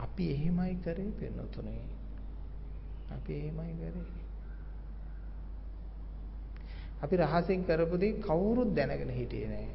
අපි 0.00 0.24
එහෙමයි 0.30 0.74
කරේ 0.78 1.10
පෙන්නතුනේ. 1.14 1.84
අපි 3.10 3.32
එහෙමයි 3.34 3.74
කරේ. 3.74 4.24
අපි 7.02 7.14
රහසින් 7.18 7.64
කරපු 7.64 7.96
දේ 7.96 8.16
කවුරුත් 8.20 8.74
දැනගෙන 8.74 9.12
හිටියේ 9.12 9.48
නෑ. 9.48 9.68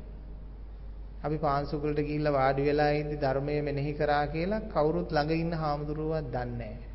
අපි 1.26 1.38
පාන්සුකලට 1.38 2.00
ගිහිල්ලා 2.00 2.34
වාඩි 2.34 2.64
වෙලා 2.64 2.92
ඉඳි 2.94 3.16
ධර්මයේ 3.18 3.62
මෙනෙහි 3.62 3.94
කරා 3.94 4.26
කියලා 4.28 4.66
කවුරුත් 4.70 5.10
ළඟ 5.12 5.32
ඉන්න 5.36 5.54
හාමුදුරුවෝ 5.56 6.22
දන්නේ 6.28 6.74
නෑ. 6.74 6.94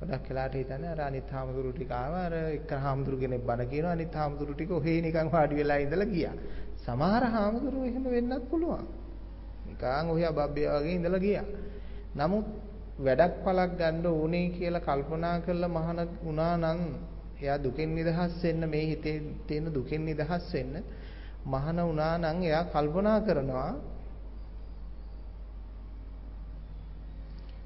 ගොඩක් 0.00 0.28
වෙලාට 0.28 0.54
හිතන්නේ 0.54 0.90
අර 0.90 1.00
අනිත් 1.00 1.30
හාමුදුරු 1.30 1.70
ටික 1.72 1.92
ආවා 1.92 2.24
අර 2.24 2.34
එක 2.50 2.70
හාමුදුරු 2.78 3.16
කෙනෙක් 3.16 3.42
බණ 3.42 3.68
කියනවා 3.68 3.92
අනිත් 3.92 4.14
හාමුදුරු 4.14 4.52
ටික 4.54 4.70
ඔහේ 4.72 4.98
නිකන් 5.00 5.28
වාඩි 5.30 5.54
වෙලා 5.54 5.78
ඉඳලා 5.78 6.08
ගියා. 6.08 6.36
සමහර 6.78 7.24
හාමුදුරු 7.30 7.84
එහෙම 7.84 8.04
වෙන්නත් 8.06 8.44
පුළුවන්. 8.50 8.86
නිකන් 9.66 10.12
ඔහේ 10.12 10.26
අබබ්බේ 10.26 10.68
වගේ 10.74 10.94
ඉඳලා 10.94 11.20
ගියා. 11.20 11.46
නමුත් 12.16 12.46
වැඩක් 12.98 13.34
පළක් 13.44 13.72
ගන්න 13.78 14.06
ඕනේ 14.08 14.46
කියලා 14.50 14.82
කල්පනා 14.82 15.36
කරලා 15.40 15.70
මහාන 15.70 16.00
වුණා 16.18 16.54
නම් 16.56 16.80
එයා 17.38 17.58
දුකෙන් 17.58 17.90
නිදහස් 17.94 18.36
වෙන්න 18.42 18.62
මේ 18.66 18.86
හිතේ 18.86 19.18
තියෙන 19.46 19.66
දුකෙන් 19.70 20.02
නිදහස් 20.04 20.46
වෙන්න 20.52 20.74
මහාන 21.46 21.78
වුණා 21.80 22.14
නම් 22.18 22.38
එයා 22.42 22.64
කල්පනා 22.66 23.18
කරනවා 23.20 23.72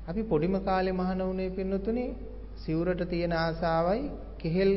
අපි 0.08 0.22
පොඩිම 0.24 0.56
කාලේ 0.62 0.94
මහාන 0.94 1.20
වුණේ 1.20 1.50
පින්නතුනේ 1.50 2.10
සිවුරට 2.56 3.02
තියෙන 3.08 3.32
ආසාවයි 3.34 4.02
කෙහෙල් 4.38 4.72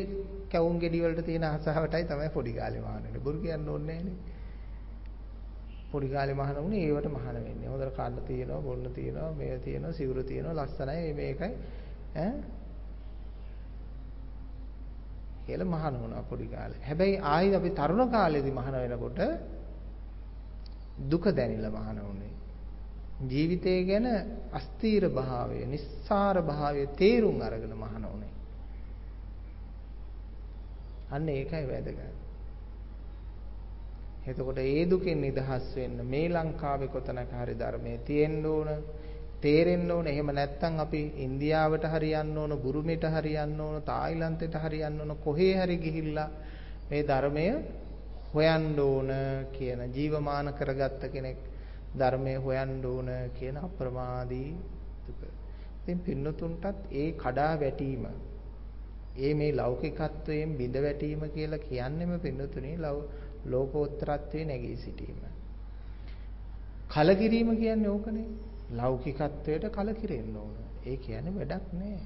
කැවුම් 0.50 0.76
ගෙඩි 0.80 1.02
වලට 1.02 1.26
තියෙන 1.26 1.46
ආසාවටයි 1.46 2.06
තමයි 2.06 2.30
පොඩි 2.30 2.54
කාලේ 2.54 2.82
මහාන 2.82 3.04
වෙන්නේ. 3.04 3.22
බොරු 3.22 3.40
කියන්න 3.40 3.70
ඕනේ 3.70 3.88
නැහනේ. 3.88 4.16
පොඩි 5.92 6.10
කාලේ 6.10 6.36
මහාන 6.36 6.58
වුණේ 6.58 6.84
ඒවට 6.84 7.08
මහාන 7.10 7.36
වෙන්නේ. 7.38 7.68
හොඳට 7.68 7.96
කන්න 7.96 8.20
තියෙනවා, 8.24 8.62
බොන්න 8.62 8.86
තියෙනවා, 8.92 9.32
මේව 9.34 9.60
තියෙනවා, 9.60 9.94
සිවුර 9.94 10.24
තියෙනවා, 10.24 10.58
ලස්සනයි 10.60 11.14
මේකයි. 11.14 11.52
ඈ 12.18 12.32
කියලා 15.46 15.68
මහාන 15.68 15.96
වුණා 16.02 16.24
පොඩි 16.24 16.48
කාලේ. 16.48 16.82
හැබැයි 16.82 17.18
ආයි 17.24 17.56
අපි 17.56 17.70
තරුණ 17.72 18.10
කාලේදී 18.10 18.52
මහාන 18.52 18.76
වෙනකොට 18.76 19.20
දුක 21.10 21.26
දැනිලා 21.32 21.72
මහාන 21.72 22.00
වුණේ. 22.00 22.34
ජීවිතය 23.24 23.74
ගැන 23.86 24.08
අස්තීර 24.52 25.10
භාවය, 25.10 25.66
නිස්සාර 25.66 26.42
භාවය 26.42 26.88
තේරුම් 26.96 27.42
අරගෙන 27.42 27.74
මහාන 27.76 28.06
උනේ. 28.06 28.34
අන්න 31.12 31.30
ඒකයි 31.30 31.66
වැදගත්. 31.66 32.02
එතකොට 34.26 34.58
ඒ 34.60 34.86
දුකෙන් 34.86 35.22
නිදහස් 35.22 35.66
වෙන්න 35.76 35.98
මේ 36.06 36.28
ලංකාවේ 36.30 36.88
කොතනක 36.88 37.32
හරි 37.34 37.56
ධර්මයේ 37.56 37.98
තියෙන්න 38.00 38.46
ඕන, 38.46 38.70
තේරෙන්න 39.44 39.92
ඕන. 39.92 40.08
එහෙම 40.08 40.30
නැත්නම් 40.32 40.80
අපි 40.80 41.02
ඉන්දියාවට 41.18 41.86
හරියන්න 41.86 42.38
ඕන, 42.38 42.58
බුරුමෙට 42.58 43.06
හරියන්න 43.10 43.60
ඕන, 43.60 43.82
තායිලන්තෙට 43.84 44.56
හරියන්න 44.58 45.00
ඕන, 45.00 45.16
කොහේ 45.20 45.54
හරි 45.56 45.78
ගිහිල්ලා 45.78 46.30
මේ 46.90 47.04
ධර්මය 47.04 47.48
හොයන්න 48.34 48.80
ඕන 48.80 49.10
කියන 49.52 49.82
ජීවමාන 49.92 50.54
කරගත්ත 50.54 51.04
කෙනෙක් 51.08 51.40
ධර්මය 51.96 52.36
හොයන්න 52.38 52.86
ඕන 52.86 53.10
කියන 53.34 53.58
අප්‍රමාදී 53.60 54.50
දුක. 55.06 55.22
ඉතින් 55.80 56.00
පින්නතුන්ටත් 56.02 56.88
ඒ 56.94 57.10
කඩා 57.14 57.54
වැටීම 57.58 58.06
ඒ 59.18 59.34
මේ 59.34 59.52
ලෞකිකත්වයෙන් 59.54 60.58
බිඳ 60.58 60.76
වැටීම 60.78 61.22
කියලා 61.30 61.62
කියන්නේම 61.62 62.20
පින්නතුනේ 62.20 62.78
ලෝකෝත්තරත්වයේ 63.46 64.46
නැගී 64.46 64.78
සිටීම. 64.78 65.20
කලකිරීම 66.90 67.50
කියන්නේ 67.56 67.90
ඕකනේ. 67.90 68.28
ලෞකිකත්වයට 68.74 69.66
කලකිරෙන්න 69.70 70.36
ඕන. 70.38 70.56
ඒ 70.86 70.98
කියන්නේ 70.98 71.36
වැඩක් 71.36 71.66
නෑ. 71.74 71.98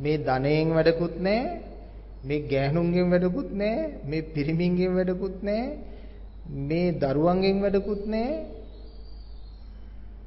මේ 0.00 0.16
ධනයෙන් 0.20 0.74
වැඩකුත් 0.74 1.16
නෑ. 1.20 1.44
මේ 2.24 2.40
ගෑනුන්ගෙන් 2.48 3.10
වැඩකුත් 3.10 3.50
නෑ. 3.54 3.78
මේ 4.04 4.22
පිරිමින්ගෙන් 4.34 4.94
වැඩකුත් 4.94 5.38
නෑ. 5.42 5.64
මේ 6.50 6.92
දරුවන්ගෙන් 6.92 7.60
වැඩකුත් 7.62 8.06
නැහැ 8.06 8.46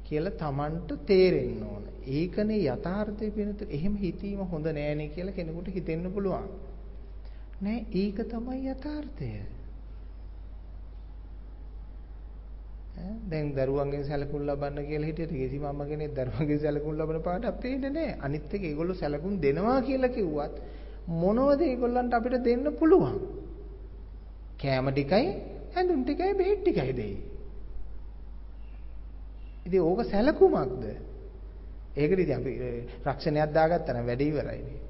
කියලා 0.04 0.38
Tamanට 0.38 0.90
තේරෙන්න 1.06 1.62
ඕන. 1.62 1.82
ඒකනේ 2.08 2.60
යථාර්ථය 2.66 3.30
වෙනත 3.36 3.60
එහෙම 3.68 3.96
හිතීම 3.96 4.40
හොඳ 4.46 4.66
නෑනේ 4.68 5.08
කියලා 5.08 5.34
කෙනෙකුට 5.34 5.68
හිතෙන්න 5.68 6.12
පුළුවන්. 6.12 6.48
නෑ 7.62 7.78
ඒක 7.94 8.18
තමයි 8.30 8.70
යථාර්ථය. 8.70 9.30
දැන් 12.94 13.52
දරුවන්ගෙන් 13.54 14.04
සැලකුම් 14.04 14.42
ලබන්න 14.42 14.86
කියලා 14.86 15.08
හිටියට 15.08 15.32
කිසිම 15.32 15.64
අම්ම 15.64 15.80
කෙනෙක් 15.84 16.14
දරුවන්ගෙන් 16.14 16.58
සැලකුම් 16.58 16.92
ලබන 16.94 17.20
පාඩක් 17.20 17.60
පේන්නේ 17.60 17.90
නැහැ. 17.90 18.18
අනිත් 18.20 18.54
එක 18.54 18.62
ඒගොල්ලෝ 18.62 18.94
සැලකුම් 18.94 19.32
දෙනවා 19.40 19.80
කියලා 19.80 20.14
කිව්වත් 20.16 20.54
මොනවද 21.14 21.60
ඒගොල්ලන්ට 21.62 22.14
අපිට 22.14 22.36
දෙන්න 22.40 22.66
පුළුවන්? 22.72 23.16
කෑම 24.58 24.86
ටිකයි 24.90 25.26
ඇඳුම් 25.74 26.04
ටිකයි 26.04 26.32
බෙහෙත් 26.34 26.60
ටිකයි 26.60 26.92
දෙයි. 26.92 27.16
ඉතින් 29.66 29.80
ඕක 29.82 30.00
සැලකුමක්ද? 30.04 30.84
ඒකට 31.96 32.18
ඉතින් 32.18 32.36
අපි 32.36 32.52
රක්ෂණයක් 33.04 33.50
දාගත්තා 33.52 33.94
නම් 33.94 34.06
වැඩේ 34.06 34.28
ඉවරයිනේ. 34.28 34.80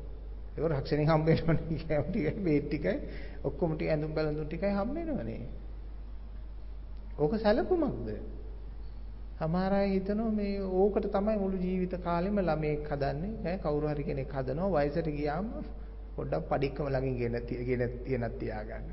ඒක 0.55 0.65
රක්ෂණෙන් 0.71 1.09
හම්බ 1.09 1.27
වෙනවනේ 1.29 1.83
කෑම 1.83 2.07
ටිකයි 2.07 2.41
බෙහෙත් 2.43 2.65
ටිකයි 2.69 2.97
ඔක්කොම 3.45 3.71
ටික 3.75 3.89
ඇඳුම් 3.89 4.13
බැලඳුම් 4.13 4.47
ටිකයි 4.47 4.73
හම්බ 4.73 4.95
වෙනවනේ. 4.95 5.64
ඕක 7.17 7.33
සැලකුමක්ද? 7.39 8.09
සමහර 9.37 9.73
අය 9.73 9.89
හිතනවා 9.91 10.31
මේ 10.31 10.59
ඕකට 10.75 11.07
තමයි 11.09 11.37
මුළු 11.37 11.57
ජීවිත 11.59 11.95
කාලෙම 12.01 12.39
ළමෙක් 12.41 12.89
හදන්නේ 12.89 13.33
ඈ 13.43 13.59
කවුරු 13.59 13.89
හරි 13.89 14.05
කෙනෙක් 14.05 14.33
හදනවා 14.33 14.85
වයසට 14.85 15.09
ගියාම 15.11 15.49
පොඩ්ඩක් 16.17 16.49
padikකම 16.49 16.87
ළඟින් 16.87 17.19
ගෙන 17.21 17.67
ගෙන 17.69 17.83
තියනක් 18.01 18.39
තියාගන්න. 18.39 18.89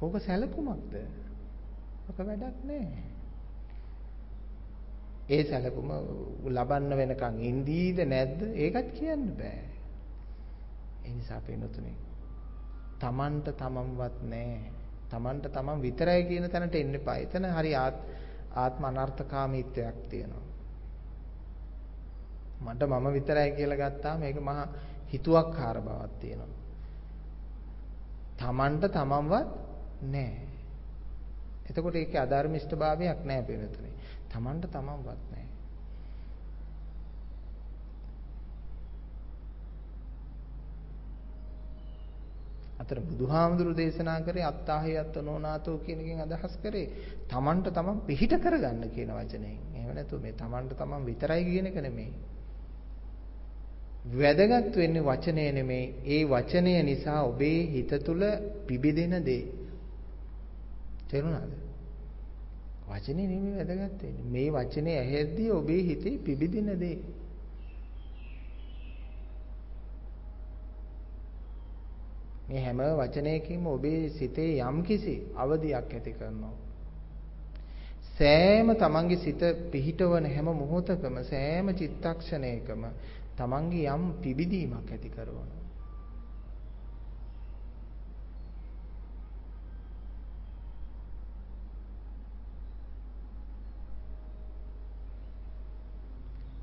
ඕක 0.00 0.16
සැලකුමක්ද? 0.20 0.94
ඔක 2.08 2.18
වැඩක් 2.20 2.58
නෑ. 2.64 3.04
ඒ 5.28 5.42
සැලකුම 5.44 5.92
ලබන්න 6.50 6.92
වෙනකන් 6.94 7.36
ඉඳීද 7.42 7.98
නැද්ද? 8.06 8.40
ඒකත් 8.54 8.88
කියන්න 8.92 9.26
බෑ. 9.38 9.64
ඒ 11.04 11.12
නිසා 11.12 11.40
පින්නතුනේ 11.40 11.96
තමන්ට 13.00 13.52
තමන්වත් 13.56 14.24
නෑ. 14.26 14.73
තමන්ට 15.14 15.46
තමන් 15.50 15.80
විතරයි 15.80 16.22
කියන 16.24 16.48
තැනට 16.48 16.74
එන්න 16.76 16.94
එපා. 16.94 17.16
එතන 17.18 17.46
හරි 17.50 17.74
ආත්ම 18.56 18.84
අනර්ථකාමීත්වයක් 18.84 19.98
තියෙනවා. 20.08 20.44
මට 22.64 22.82
මම 22.84 23.06
විතරයි 23.12 23.50
කියලා 23.52 23.80
ගත්තාම 23.82 24.20
මේක 24.20 24.40
මහා 24.42 24.66
හිතුවක්කාර 25.12 25.80
බවක් 25.80 26.12
තියෙනවා. 26.20 26.60
තමන්ට 28.38 28.84
තමන්වත් 28.90 29.48
නෑ. 30.04 30.46
එතකොට 31.66 31.96
ඒකේ 31.96 32.20
අධර්මිෂ්ඨභාවයක් 32.20 33.24
නෑ 33.24 33.42
පිළිතුරේ. 33.42 33.94
තමන්ට 34.30 34.70
තමන්වත් 34.70 35.22
නෑ. 35.30 35.46
අතර 42.84 43.00
බුදුහාමුදුරු 43.02 43.72
දේශනා 43.74 44.20
කරේ 44.20 44.44
අත්තාහි 44.44 44.92
අත්ත 44.96 45.16
නොනාතෝ 45.22 45.76
කියන 45.78 46.00
එකෙන් 46.00 46.20
අදහස් 46.26 46.54
කරේ 46.58 46.86
තමන්ට 47.26 47.66
තමන් 47.70 47.98
පිහිට 48.06 48.34
කරගන්න 48.38 48.84
කියන 48.90 49.10
වචනයෙන්. 49.12 49.58
එහෙම 49.74 49.90
නැතු 49.94 50.18
මේ 50.18 50.34
තමන්ට 50.34 50.76
තමන් 50.76 51.02
විතරයි 51.02 51.42
කියන 51.44 51.66
එක 51.66 51.78
නෙමෙයි. 51.78 52.12
වැදගත් 54.12 54.76
වෙන්නේ 54.76 55.02
වචනය 55.02 55.44
නෙමෙයි. 55.52 55.86
ඒ 56.06 56.22
වචනය 56.26 56.72
නිසා 56.82 57.20
ඔබේ 57.24 57.60
හිත 57.66 57.92
තුළ 58.00 58.24
පිබිදෙන 58.66 59.14
දේ. 59.22 59.44
තේරුණාද? 61.08 61.52
වචනේ 62.86 63.26
නෙමෙයි 63.26 63.54
වැදගත් 63.58 64.02
වෙන්නේ. 64.02 64.24
මේ 64.26 64.48
වචනේ 64.52 64.98
ඇහෙද්දී 64.98 65.50
ඔබේ 65.52 65.82
හිතේ 65.82 66.18
පිබිදින 66.18 66.70
දේ. 66.76 66.98
මේ 72.44 72.60
හැම 72.60 72.80
වචනයකින්ම 72.98 73.66
ඔබේ 73.68 74.10
සිතේ 74.10 74.52
යම්කිසි 74.60 75.14
අවදියක් 75.36 75.74
ඇති 75.90 76.12
කරනවා. 76.12 76.54
සෑම 78.14 78.68
තමන්ගේ 78.76 79.18
සිත 79.18 79.42
පිහිටවන 79.70 80.26
හැම 80.26 80.48
මොහොතකම 80.54 81.16
සෑම 81.24 81.68
චිත්තක්ෂණයකම 81.74 82.82
තමන්ගේ 83.36 83.88
යම් 83.88 84.04
පිබිදීමක් 84.20 84.90
ඇති 84.90 85.10
කරනවා. 85.10 85.48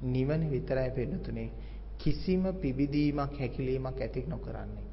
නිවන 0.03 0.49
විතරයි 0.49 0.89
පෙන්නතුනේ 0.91 1.49
කිසිම 1.99 2.43
පිබිදීමක් 2.55 3.37
හැකිලීමක් 3.39 3.99
ඇති 3.99 4.25
නොකරන්නේ. 4.27 4.90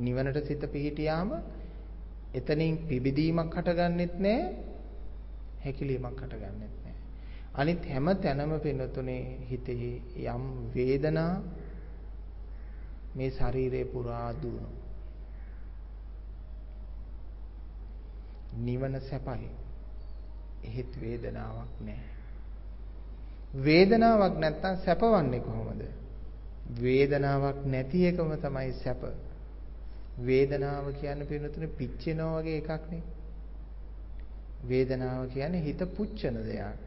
නිවනට 0.00 0.46
සිත 0.46 0.62
පිහිටියාම 0.72 1.30
එතනින් 2.34 2.74
පිබිදීමක් 2.88 3.54
හටගන්නෙත් 3.54 4.14
නැහැ 4.18 4.68
හැකිලීමක් 5.60 6.20
හටගන්නෙත් 6.20 6.74
නැහැ. 6.76 6.94
අනිත් 7.54 7.82
හැම 7.86 8.06
තැනම 8.16 8.52
පෙන්නතුනේ 8.60 9.22
හිතේ 9.50 9.90
යම් 10.26 10.44
වේදනා 10.74 11.32
මේ 13.14 13.30
ශරීරේ 13.30 13.84
පුරා 13.86 14.28
දුවනවා. 14.34 14.76
නිවන 18.58 19.00
සැපයි. 19.02 19.50
එහෙත් 20.64 21.00
වේදනාවක් 21.00 21.74
නැහැ. 21.80 22.14
වේදනාවක් 23.58 24.38
නැත්තම් 24.38 24.76
සැපවන්නේ 24.84 25.40
කොහොමද? 25.40 25.82
වේදනාවක් 26.80 27.58
නැති 27.66 28.06
එකම 28.06 28.32
තමයි 28.38 28.72
සැප. 28.74 29.02
වේදනාව 30.18 30.86
කියන්නේ 30.92 31.26
පින්නතුනේ 31.26 31.76
පිච්චෙනවා 31.78 32.42
වගේ 32.42 32.58
එකක් 32.58 32.84
නේ. 32.90 33.02
වේදනාව 34.64 35.22
කියන්නේ 35.28 35.64
හිත 35.64 35.82
පුච්චන 35.96 36.36
දෙයක්. 36.42 36.78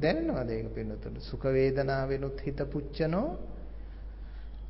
දැනෙනවද 0.00 0.50
ඒක 0.50 0.68
පින්නතුනේ? 0.74 1.20
සුඛ 1.20 1.46
වේදනාවෙනුත් 1.48 2.40
හිත 2.40 2.60
පුච්චනෝ 2.72 3.28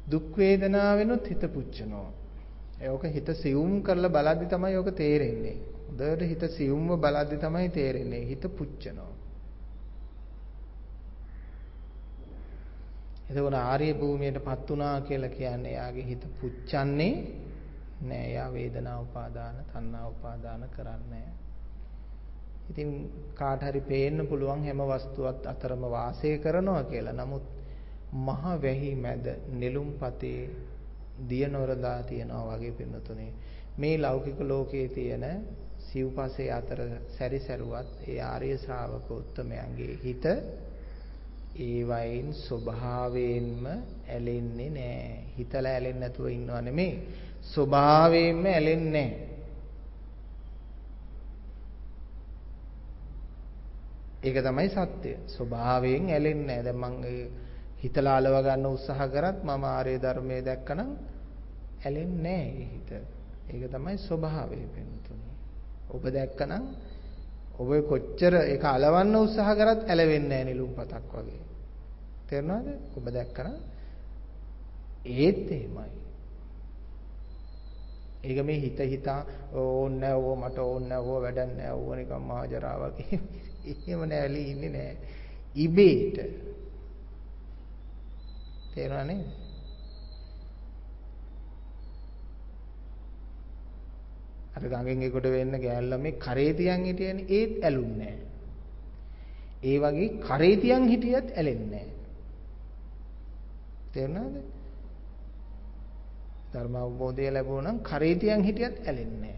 දුක් 0.07 0.37
වේදනාවෙනුත් 0.37 1.27
හිත 1.27 1.45
පුච්චනෝ. 1.53 2.09
ඒක 2.81 3.03
හිත 3.07 3.29
සියුම් 3.35 3.83
කරලා 3.83 4.09
බලද්දි 4.09 4.47
තමයි 4.47 4.77
ඔක 4.77 4.91
තේරෙන්නේ. 4.95 5.57
හොඳට 5.89 6.23
හිත 6.23 6.45
සියුම්ව 6.51 6.91
බලද්දි 6.97 7.37
තමයි 7.37 7.69
තේරෙන්නේ. 7.69 8.25
හිත 8.25 8.45
පුච්චනෝ. 8.57 9.13
එතකොට 13.31 13.55
ආර්ය 13.55 13.93
භූමියටපත් 13.95 14.71
වුණා 14.71 15.01
කියලා 15.03 15.31
කියන්නේ 15.31 15.73
යාගේ 15.73 16.03
හිත 16.03 16.25
පුච්චන්නේ 16.41 17.15
නෑ. 18.01 18.33
යා 18.33 18.53
වේදනා 18.53 18.99
උපාදාන, 19.01 19.65
තණ්හා 19.67 20.09
උපාදාන 20.09 20.69
කරන්නේ 20.71 21.29
ඉතින් 22.71 22.91
කාට 23.35 23.63
හරි 23.63 23.81
පේන්න 23.83 24.27
පුළුවන් 24.27 24.63
හැම 24.63 24.81
වස්තුවක් 24.83 25.47
අතරම 25.47 25.83
වාසය 25.89 26.39
කරනවා 26.39 26.83
කියලා. 26.85 27.15
නමුත් 27.15 27.47
මහ 28.17 28.43
වැහි 28.57 28.91
මැද 28.97 29.27
නෙළුම්පතේ 29.53 30.41
දිය 31.29 31.47
නොරදා 31.49 31.99
තියනවා 32.05 32.45
වගේ 32.51 32.73
පින්නතුනේ. 32.73 33.33
මේ 33.79 33.97
ලෞකික 33.99 34.41
ලෝකයේ 34.43 34.89
තියෙන 34.89 35.25
සිව්පසේ 35.81 36.51
අතර 36.51 36.81
සැරිසරුවත් 37.09 37.91
ඒ 38.07 38.21
ආර්ය 38.23 38.51
ශ්‍රාවක 38.59 39.09
උත්තමයන්ගේ 39.13 39.95
හිත 40.05 40.25
ඒ 41.59 41.81
වයින් 41.85 42.29
ස්වභාවයෙන්ම 42.37 43.65
ඇලෙන්නේ 44.09 44.71
නැහැ. 44.71 45.25
හිතලා 45.39 45.73
ඇලෙන්නේ 45.73 46.01
නැතුව 46.01 46.27
ඉන්නව 46.29 46.61
නෙමෙයි. 46.63 46.95
ස්වභාවයෙන්ම 47.45 48.45
ඇලෙන්නේ 48.47 49.09
නැහැ. 49.09 49.31
ඒක 54.23 54.37
තමයි 54.39 54.69
සත්‍ය. 54.69 55.11
ස්වභාවයෙන් 55.29 56.05
ඇලෙන්නේ 56.09 56.47
නැහැ. 56.49 56.65
දැන් 56.65 56.79
මම 56.79 57.41
හිතලා 57.83 58.17
අලව 58.17 58.37
ගන්න 58.39 58.67
උත්සාහ 58.67 59.01
කරත් 59.09 59.39
මම 59.43 59.65
ආර්ය 59.67 59.95
ධර්මයේ 59.99 60.43
දැක්කනම් 60.43 60.91
ඇලෙන්නේ 61.85 62.23
නැහැ 62.23 62.67
හිත. 62.67 62.91
ඒක 63.49 63.63
තමයි 63.69 63.97
ස්වභාවය 63.99 64.61
වෙනුතුනේ. 64.69 65.35
ඔබ 65.91 66.05
දැක්කනම් 66.09 66.65
ඔබ 67.59 67.71
කොච්චර 67.85 68.35
ඒක 68.45 68.65
అలවන්න 68.67 69.15
උත්සාහ 69.17 69.51
කරත් 69.55 69.81
ඇලවෙන්නේ 69.85 70.29
නැහැ 70.31 70.45
නිලුම්පතක් 70.47 71.13
වගේ. 71.15 71.43
තේරෙනවද? 72.29 72.69
ඔබ 72.97 73.05
දැක්කම 73.09 73.49
ඒත් 75.05 75.51
එහෙමයි. 75.51 76.00
ඒක 78.23 78.39
මේ 78.43 78.59
හිත 78.59 78.81
හිතා 78.87 79.21
ඕන්න 79.55 80.01
නැහැ 80.01 80.21
ඕව 80.21 80.39
මට 80.39 80.59
ඕන්න 80.61 80.89
නැහැ 80.89 81.07
ඕව 81.07 81.23
වැඩක් 81.23 81.51
නැහැ 81.51 81.75
ඕව 81.75 81.91
නිකන් 81.95 82.23
මහජරා 82.23 82.77
වගේ. 82.81 83.21
එහෙම 83.71 84.03
නැලී 84.09 84.47
ඉන්නේ 84.51 84.71
නැහැ. 84.71 84.97
ඉබේට. 85.57 86.19
තේරුණා 88.73 89.05
නේද? 89.07 89.29
අර 94.55 94.63
ගඟෙන් 94.65 95.03
එකට 95.03 95.31
වෙන්න 95.31 95.57
ගෑල්ලා 95.59 95.99
මේ 95.99 96.19
කරේ 96.19 96.53
තියන් 96.55 96.85
හිටියනේ 96.85 97.31
ඒත් 97.31 97.65
ඇලුන්නේ 97.65 98.15
ඒ 99.63 99.77
වගේ 99.79 100.09
කරේ 100.21 100.57
තියන් 100.59 100.89
හිටියත් 100.89 101.29
ඇලෙන්නේ 101.35 101.87
තේරුණාද? 103.93 104.35
ධර්ම 106.53 106.75
අවබෝධය 106.79 107.31
ලැබුණා 107.31 107.73
නම් 107.73 107.79
කරේ 107.83 108.15
තියන් 108.17 108.43
හිටියත් 108.43 108.77
ඇලෙන්නේ 108.85 109.37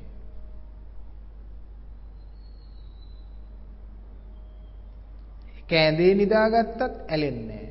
කෑඳේ 5.68 6.12
නිදාගත්තත් 6.14 6.80
ඇලෙන්නේ 7.08 7.66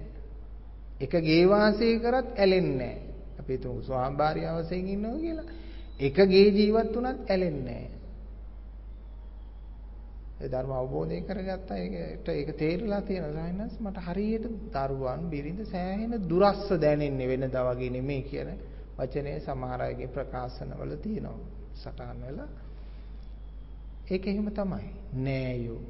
එක 1.02 1.14
ගේ 1.22 1.46
වාසය 1.46 1.88
කරත් 2.00 2.28
ඇලෙන්නේ 2.36 2.96
අපි 3.42 3.58
තුමු 3.58 3.82
ස්වාම 3.82 4.14
භාර්යාවසෙන් 4.16 4.88
ඉන්නවා 4.88 5.18
කියලා. 5.18 5.50
එක 6.00 6.18
ගේ 6.26 6.48
ජීවත් 6.52 6.94
වුණත් 6.96 7.20
ඇලෙන්නේ 7.28 7.86
ඒ 10.40 10.48
ධර්ම 10.48 10.72
අවබෝධය 10.74 11.22
කරගත්තා. 11.22 11.78
ඒකට 11.78 12.28
ඒක 12.30 12.50
තේරලා 12.56 13.02
තියෙන 13.02 13.34
සායනස් 13.34 13.74
මට 13.80 13.98
හරියට 14.08 14.46
දරුවන් 14.74 15.24
බිරිඳ 15.30 15.62
සෑහෙන 15.66 16.14
දුරස්ස 16.30 16.68
දැනෙන්නේ 16.78 17.32
වෙනදා 17.32 17.66
වගේ 17.68 17.92
නෙමෙයි 17.92 18.24
කියන 18.24 18.50
වචනේ 19.02 19.40
සමහර 19.40 19.82
අයගේ 19.82 20.10
ප්‍රකාශනවල 20.10 20.94
තියෙනවා 20.98 21.40
සටහන් 21.76 22.22
වෙලා 22.22 22.52
ඒක 24.08 24.28
එහෙම 24.28 24.48
තමයි. 24.52 24.88
නෑයෝ. 25.18 25.82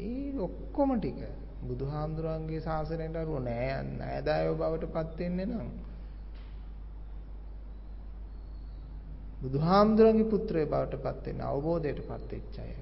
ඒ 0.00 0.38
ඔක්කොම 0.40 0.90
ටික 0.96 1.20
බුදුහාමුදුරන්ගේ 1.62 2.60
ශාසනයට 2.60 3.16
අරුව 3.16 3.38
නෑ 3.42 3.68
නෑදායෝ 3.92 4.56
බවට 4.56 4.88
පත් 4.88 5.18
වෙන්නේ 5.18 5.46
නම් 5.48 5.70
බුදුහාමුදුරන්ගේ 9.42 10.26
පුත්‍රයෝ 10.26 10.66
බවට 10.66 11.02
පත් 11.02 11.24
වෙන 11.26 11.40
අවබෝධයට 11.42 12.02
පත් 12.02 12.30
වෙච්ච 12.32 12.58
අය. 12.58 12.74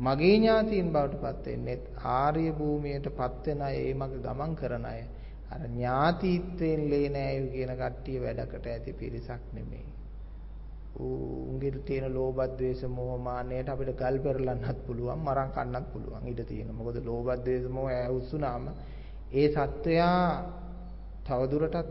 මගේ 0.00 0.34
ඥාතීන් 0.34 0.92
බවට 0.92 1.22
පත් 1.22 1.46
වෙන්නේ 1.46 1.78
ආර්ය 2.14 2.46
භූමියට 2.52 3.08
පත් 3.12 3.46
වෙන 3.46 3.62
අය, 3.62 3.76
ඒ 3.80 3.94
මග 3.94 4.12
ගමන් 4.20 4.52
කරන 4.56 4.86
අය. 4.86 5.02
අර 5.50 5.62
ඥාතීත්වයෙන් 5.66 6.82
ලේ 6.90 7.06
නෑයු 7.10 7.46
කියන 7.48 7.72
කට්ටිය 7.76 8.18
වැඩකට 8.18 8.66
ඇති 8.66 8.92
පිරිසක් 8.94 9.42
නෙමෙයි. 9.52 9.88
උන්ගේ 10.98 11.72
තියෙන 11.80 12.06
ලෝභ 12.12 12.40
ද්වේෂ 12.52 12.82
මෝහ 12.88 13.16
මාන්නයට 13.18 13.68
අපිට 13.68 13.90
ගල් 13.96 14.16
පෙරලන්නත් 14.18 14.78
පුළුවන් 14.86 15.20
මරන් 15.20 15.50
කන්නත් 15.50 15.86
පුළුවන් 15.92 16.28
ඉඩ 16.28 16.40
තියෙන. 16.44 16.70
මොකද 16.74 16.96
ලෝභ 17.04 17.30
ද්වේෂ 17.38 17.66
මෝහ 17.70 17.88
ඇවුස්සුනාම 17.92 18.70
ඒ 19.32 19.48
සත්වයා 19.50 20.22
තවදුරටත් 21.26 21.90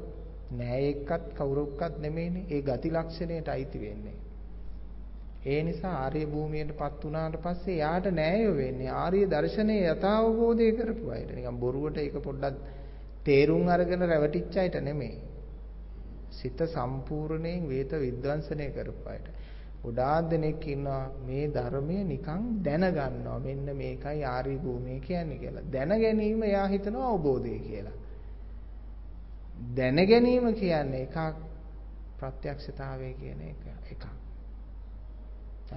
නෑ 0.53 0.81
එක්කත් 0.85 1.27
කවුරක්වත් 1.35 1.93
නෙමෙයිනේ. 1.99 2.47
ඒ 2.49 2.61
ගති 2.61 2.89
ලක්ෂණයට 2.91 3.47
අයිති 3.47 3.79
වෙන්නේ. 3.79 4.17
ඒ 5.45 5.61
නිසා 5.63 5.95
ආර්ය 5.97 6.25
භූමියටපත් 6.27 7.03
වුණාට 7.03 7.37
පස්සේ 7.41 7.77
යාට 7.77 8.07
නෑයෝ 8.13 8.55
වෙන්නේ 8.55 8.89
ආර්ය 8.95 9.21
දර්ශනයේ 9.27 9.85
යථාවබෝධය 9.87 10.71
කරපු 10.73 11.05
අයට. 11.09 11.31
නිකන් 11.31 11.57
බොරුවට 11.57 11.97
ඒක 11.97 12.17
පොඩ්ඩක් 12.21 12.57
තේරුම් 13.29 13.67
අරගෙන 13.67 14.01
රැවටිච්ච 14.03 14.55
අයට 14.57 14.77
නෙමෙයි. 14.81 15.17
සිත 16.31 16.59
සම්පූර්ණයෙන් 16.67 17.67
වේත 17.67 17.91
විද්වංශනය 17.97 18.67
කරපු 18.71 19.05
අයට. 19.07 19.27
ගොඩාක් 19.83 20.29
දෙනෙක් 20.29 20.65
ඉන්නවා 20.65 21.03
මේ 21.21 21.47
ධර්මය 21.49 21.97
නිකන් 22.05 22.41
දැනගන්නවා. 22.61 23.39
මෙන්න 23.39 23.67
මේකයි 23.73 24.23
ආර්ය 24.25 24.55
භූමිය 24.57 24.99
කියන්නේ 25.01 25.37
කියලා. 25.37 25.65
දැන 25.67 25.91
ගැනීම 25.97 26.43
එයා 26.43 26.67
හිතනවා 26.67 27.09
අවබෝධය 27.09 27.59
කියලා. 27.59 27.97
දැන 29.75 29.99
ගැනීම 30.05 30.53
කියන්නේ 30.53 31.03
එකක් 31.03 31.17
ප්‍රත්‍යක්ෂතාවය 32.17 33.13
කියන 33.13 33.41
එක 33.43 33.63
එකක්. 33.87 34.05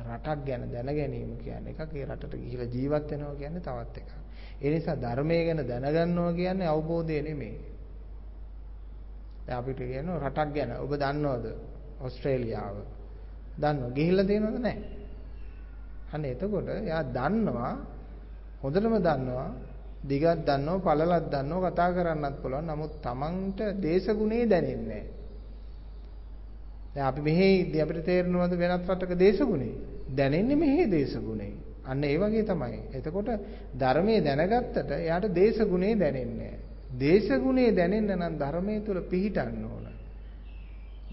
රටක් 0.01 0.45
ගැන 0.47 0.71
දැන 0.71 0.91
ගැනීම 0.91 1.37
කියන්නේ 1.39 1.73
එකක්. 1.73 1.91
ඒ 1.93 2.05
රටට 2.07 2.35
ගිහිලා 2.37 2.69
ජීවත් 2.69 3.11
වෙනවා 3.11 3.35
කියන්නේ 3.37 3.63
තවත් 3.63 3.97
එකක්. 3.99 4.22
ඒ 4.63 4.71
නිසා 4.71 4.97
ධර්මයේ 4.97 5.43
ගැන 5.45 5.61
දැනගන්නවා 5.67 6.33
කියන්නේ 6.33 6.69
අවබෝධය 6.69 7.21
නෙමෙයි. 7.21 7.57
දැන් 9.47 9.59
අපිට 9.59 9.81
කියනවා 9.81 10.23
රටක් 10.23 10.49
ගැන 10.55 10.71
ඔබ 10.77 10.93
දන්නවද? 10.95 11.47
ඕස්ට්‍රේලියාව. 12.01 12.77
දන්නව. 13.59 13.89
ගිහිල්ලා 13.93 14.27
තියෙනවද 14.27 14.59
නැහැ. 14.59 14.85
අන්න 16.13 16.25
එතකොට 16.25 16.69
එයා 16.71 17.03
දන්නවා 17.09 17.75
හොඳටම 18.63 18.95
දන්නවා 18.99 19.49
දිගක් 20.03 20.27
දන්නව 20.41 20.79
පළලක් 20.81 21.25
දන්නව 21.31 21.65
කතා 21.67 21.91
කරන්නත් 21.93 22.37
පුළුවන්. 22.43 22.67
නමුත් 22.67 22.93
Tamanට 23.01 23.59
දේශගුණේ 23.81 24.45
දැනෙන්නේ 24.47 25.05
දැන් 26.95 27.07
අපි 27.07 27.21
මෙහි 27.21 27.81
අපිට 27.81 28.05
තේරෙනවද 28.05 28.55
වෙනත් 28.55 28.87
රටක 28.87 29.13
දේශගුණේ? 29.17 29.75
දැනෙන්නේ 30.11 30.57
මෙහි 30.57 30.87
දේශගුණේ. 30.89 31.72
අන්න 31.85 32.05
ඒ 32.05 32.19
වගේ 32.19 32.45
තමයි. 32.45 32.81
එතකොට 32.93 33.31
ධර්මයේ 33.75 34.21
දැනගත්තට 34.23 34.91
එයාට 34.93 35.33
දේශගුණේ 35.33 35.95
දැනෙන්නේ 35.97 36.55
දේශගුණේ 36.95 37.73
දැනෙන්න 37.73 38.13
නම් 38.13 38.35
ධර්මයේ 38.37 38.81
තුල 38.81 39.01
පිහිටන්න 39.05 39.65
ඕන. 39.65 39.87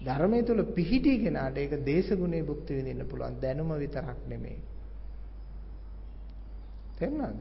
ධර්මයේ 0.00 0.42
තුල 0.42 0.62
පිහිටි 0.70 1.18
කෙනාට 1.18 1.56
ඒක 1.56 1.72
දේශගුණේ 1.84 2.42
භුක්ති 2.42 2.74
විඳින්න 2.74 3.06
පුළුවන්. 3.06 3.40
දැනුම 3.40 3.72
විතරක් 3.74 4.20
නෙමෙයි. 4.28 4.58
තේරුණාද? 6.96 7.38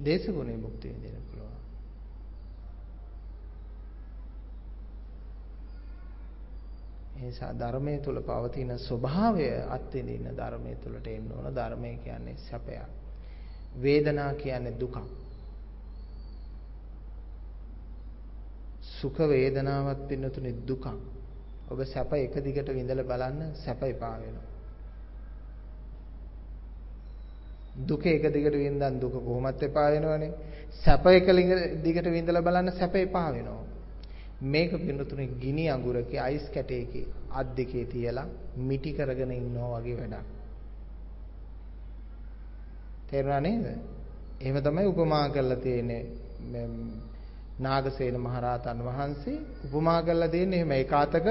දේශගුණේ 0.00 0.58
භුක්ති 0.58 0.88
විඳින්න 0.88 1.24
පුළුවන්. 1.24 1.60
නිසා 7.22 7.52
ධර්මයේ 7.54 7.98
තුල 7.98 8.20
පවතින 8.22 8.78
ස්වභාවය 8.78 9.48
අත්විඳින්න 9.68 10.36
ධර්මයේ 10.36 10.76
තුලට 10.76 11.06
එන්න 11.08 11.32
ඕන. 11.32 11.46
ධර්මය 11.52 11.96
කියන්නේ 11.98 12.36
සැපයක්. 12.40 12.88
වේදනා 13.76 14.34
කියන්නේ 14.34 14.78
දුකක්. 14.80 14.96
සුඛ 18.92 19.20
වේදනාවත් 19.24 20.06
පින්නතුනේ 20.08 20.54
දුකක්. 20.62 20.86
ඔබ 21.68 21.84
සැප 21.84 22.12
එක 22.14 22.34
දිගට 22.40 22.68
විඳලා 22.70 23.04
බලන්න 23.04 23.54
සැප 23.56 23.82
එපා 23.84 24.16
වෙනවා. 24.16 24.48
දුක 27.78 28.06
එක 28.06 28.24
දිගට 28.28 28.54
වින්දන් 28.54 28.98
දුක 28.98 29.12
කොහොමත් 29.14 29.62
එපා 29.62 29.90
වෙනවනේ. 29.90 30.32
සැප 30.74 31.06
එක 31.08 31.26
දිගට 31.82 32.06
විඳලා 32.06 32.42
බලන්න 32.42 32.72
සැප 32.72 32.94
එපා 32.96 33.30
වෙනවා. 33.32 33.71
මේක 34.42 34.70
පින්නතුනේ 34.76 35.28
ගිනි 35.38 35.68
අඟුරකේ 35.68 36.18
අයිස් 36.18 36.46
කැටයකේ 36.48 37.06
අත් 37.30 37.56
දෙකේ 37.56 37.84
තියලා 37.86 38.26
මිටි 38.58 38.92
කරගෙන 38.92 39.30
ඉන්නවා 39.32 39.80
වගේ 39.80 39.96
වැඩක්. 39.96 40.26
තේරුණා 43.08 43.40
නේද? 43.40 43.66
එහෙම 44.40 44.56
තමයි 44.60 44.86
උපමා 44.86 45.28
කරලා 45.28 45.56
තියෙන්නේ 45.58 46.02
නාගසේන 47.58 48.18
මහරහතන් 48.18 48.82
වහන්සේ 48.82 49.38
උපමා 49.66 50.02
කරලා 50.02 50.28
තියෙන්නේ 50.28 50.58
එහෙම 50.58 50.72
ඒකාතක 50.72 51.28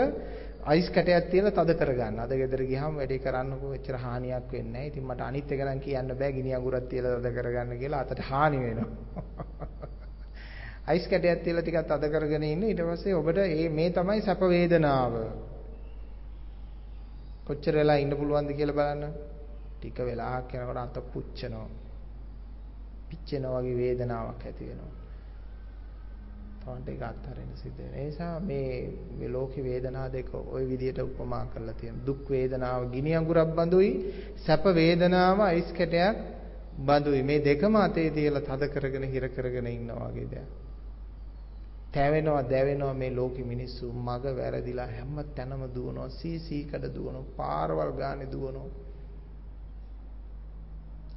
අයිස් 0.66 0.90
කැටයක් 0.90 1.30
තියලා 1.30 1.52
තද 1.54 1.76
කරගන්න. 1.76 2.20
අද 2.20 2.34
ගෙදර 2.34 2.64
ගියාම 2.66 2.96
වැඩේ 2.96 3.20
කරන්නකෝ 3.20 3.74
එච්චර 3.74 3.98
හානියක් 3.98 4.52
වෙන්නේ 4.52 4.72
නැහැ. 4.74 4.88
ඉතින් 4.88 5.04
මට 5.06 5.22
අනිත් 5.22 5.52
එක 5.52 5.62
නම් 5.62 5.80
කියන්න 5.82 6.16
බෑ 6.16 6.32
ගිනි 6.34 6.54
අඟුරක් 6.54 6.88
තියලා 6.88 7.18
තද 7.18 7.34
කරගන්න 7.34 7.80
කියලා 7.80 8.02
අතට 8.02 8.22
හානි 8.24 8.60
වෙනවා. 8.60 9.90
අයිස් 10.86 11.08
කැටයක් 11.08 11.44
තියලා 11.44 11.62
ටිකක් 11.62 11.92
අද 11.92 12.06
කරගෙන 12.10 12.44
ඉන්න 12.44 12.64
ඊට 12.64 12.82
පස්සේ 12.82 13.14
ඔබට 13.14 13.38
මේ 13.38 13.70
මේ 13.70 13.90
තමයි 13.92 14.22
සැප 14.22 14.42
වේදනාව. 14.42 15.14
කොච්චර 17.46 17.76
වෙලා 17.76 17.98
ඉන්න 17.98 18.14
පුළුවන්ද 18.14 18.52
කියලා 18.54 18.76
බලන්න. 18.76 19.14
ටික 19.76 19.98
වෙලාවක් 20.00 20.54
යනකොට 20.54 20.78
අත 20.78 20.98
පුච්චනවා. 21.14 21.70
පිච්චෙනා 23.10 23.54
වගේ 23.56 23.78
වේදනාවක් 23.78 24.44
ඇති 24.44 24.66
වෙනවා. 24.66 24.92
තවන්ට 26.62 26.90
ඒක 26.90 27.04
අත්හරින්න 27.04 27.54
සිද්ධ 27.56 27.78
වෙනවා. 27.78 27.98
ඒ 27.98 28.06
නිසා 28.06 28.40
මේ 28.42 28.70
මේ 29.18 29.30
ලෝකේ 29.30 29.64
වේදනා 29.64 30.08
දෙක 30.10 30.34
ওই 30.34 30.64
විදිහට 30.68 31.00
උපමා 31.00 31.46
කරලා 31.48 31.74
තියෙනවා. 31.74 32.06
දුක් 32.06 32.30
වේදනාව 32.30 32.90
ගිනි 32.92 33.16
අඟුරක් 33.16 33.54
බඳුයි, 33.54 33.92
සැප 34.38 34.66
වේදනාව 34.76 35.40
අයිස් 35.42 35.70
කැටයක් 35.74 36.18
බඳුයි. 36.80 37.24
මේ 37.24 37.40
දෙකම 37.42 37.76
අතේ 37.78 38.10
තියලා 38.12 38.48
තද 38.50 38.70
කරගෙන 38.70 39.06
හිර 39.06 39.30
කරගෙන 39.30 39.68
ඉන්නවා 39.70 40.10
වගේ 40.10 40.28
දෙයක්. 40.28 40.61
තැවෙනවා 41.92 42.44
දැවෙනවා 42.44 42.94
මේ 42.94 43.12
ලෝකෙ 43.12 43.44
මිනිස්සු 43.44 43.92
මග 43.94 44.24
වැරදිලා 44.36 44.88
හැම 44.88 45.18
තැනම 45.36 45.64
දුවනවා 45.76 46.10
සීසී 46.12 46.64
කඩ 46.64 46.96
දුවනවා 46.96 47.34
පාරවල් 47.38 47.92
ගානේ 47.94 48.32
දුවනවා. 48.32 48.70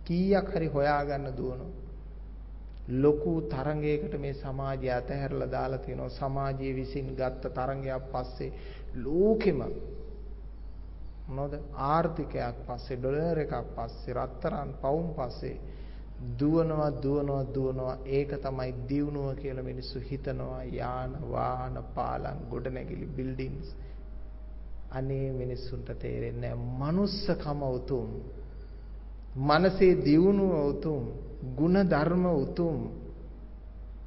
කීයක් 0.04 0.48
හරි 0.48 0.68
හොයාගන්න 0.68 1.36
දුවනවා. 1.36 1.72
ලොකු 2.96 3.32
තරංගයකට 3.44 4.14
මේ 4.18 4.34
සමාජය 4.34 4.90
අතහැරලා 4.90 5.50
දාලා 5.50 5.78
තියෙනවා. 5.78 6.08
සමාජයේ 6.10 6.74
විසින් 6.74 7.14
ගත්ත 7.14 7.54
තරංගයක් 7.54 8.10
පස්සේ 8.12 8.52
ලෝකෙම 8.96 9.60
මොනවද? 11.28 11.54
ආර්ථිකයක් 11.86 12.56
පස්සේ 12.66 12.98
ඩොලර් 12.98 13.38
එකක් 13.38 13.54
පස්සේ 13.76 14.14
රත්තරන් 14.14 14.70
පවුම් 14.82 15.08
පස්සේ 15.14 15.56
දුවනවා 16.32 16.90
දුවනවා 16.98 17.44
දුවනවා. 17.54 17.96
ඒක 18.08 18.30
තමයි 18.38 18.70
දියුණුව 18.88 19.28
කියලා 19.36 19.64
මිනිස්සු 19.64 19.98
හිතනවා. 20.00 20.62
යාන 20.72 21.12
වාහන 21.30 21.76
පාලම් 21.94 22.38
ගොඩනැගිලි 22.50 23.06
බිල්ඩින්ග්ස් 23.08 23.68
අනේ 24.90 25.28
මිනිස්සුන්ට 25.32 25.88
තේරෙන්නේ 25.98 26.54
මනුස්සකම 26.80 27.60
උතුම්. 27.70 28.10
මනසේ 29.42 29.94
දියුණුව 30.00 30.52
උතුම්. 30.64 31.02
ගුණ 31.56 31.76
ධර්ම 31.86 32.24
උතුම්. 32.36 32.78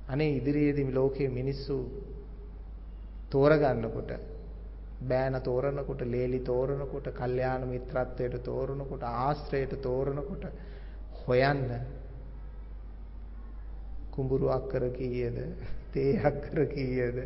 අනේ 0.07 0.31
ඉදිරියේදී 0.31 0.93
ලෝකයේ 0.93 1.29
මිනිස්සු 1.31 1.75
තෝරගන්නකොට 3.29 4.11
බෑන 5.01 5.41
තෝරනකොට 5.41 6.01
ලේලි 6.03 6.39
තෝරනකොට 6.41 7.07
කල්යාණ 7.11 7.67
මිත්‍රත්වයට 7.67 8.43
තෝරනකොට 8.43 9.03
ආශ්‍රයයට 9.03 9.81
තෝරනකොට 9.81 10.45
හොයන්න 11.19 11.63
කුඹුරු 14.17 14.49
අක්කර 14.49 14.89
කීයද? 14.91 15.37
තේ 15.93 16.13
අක්කර 16.21 16.65
කීයද? 16.67 17.17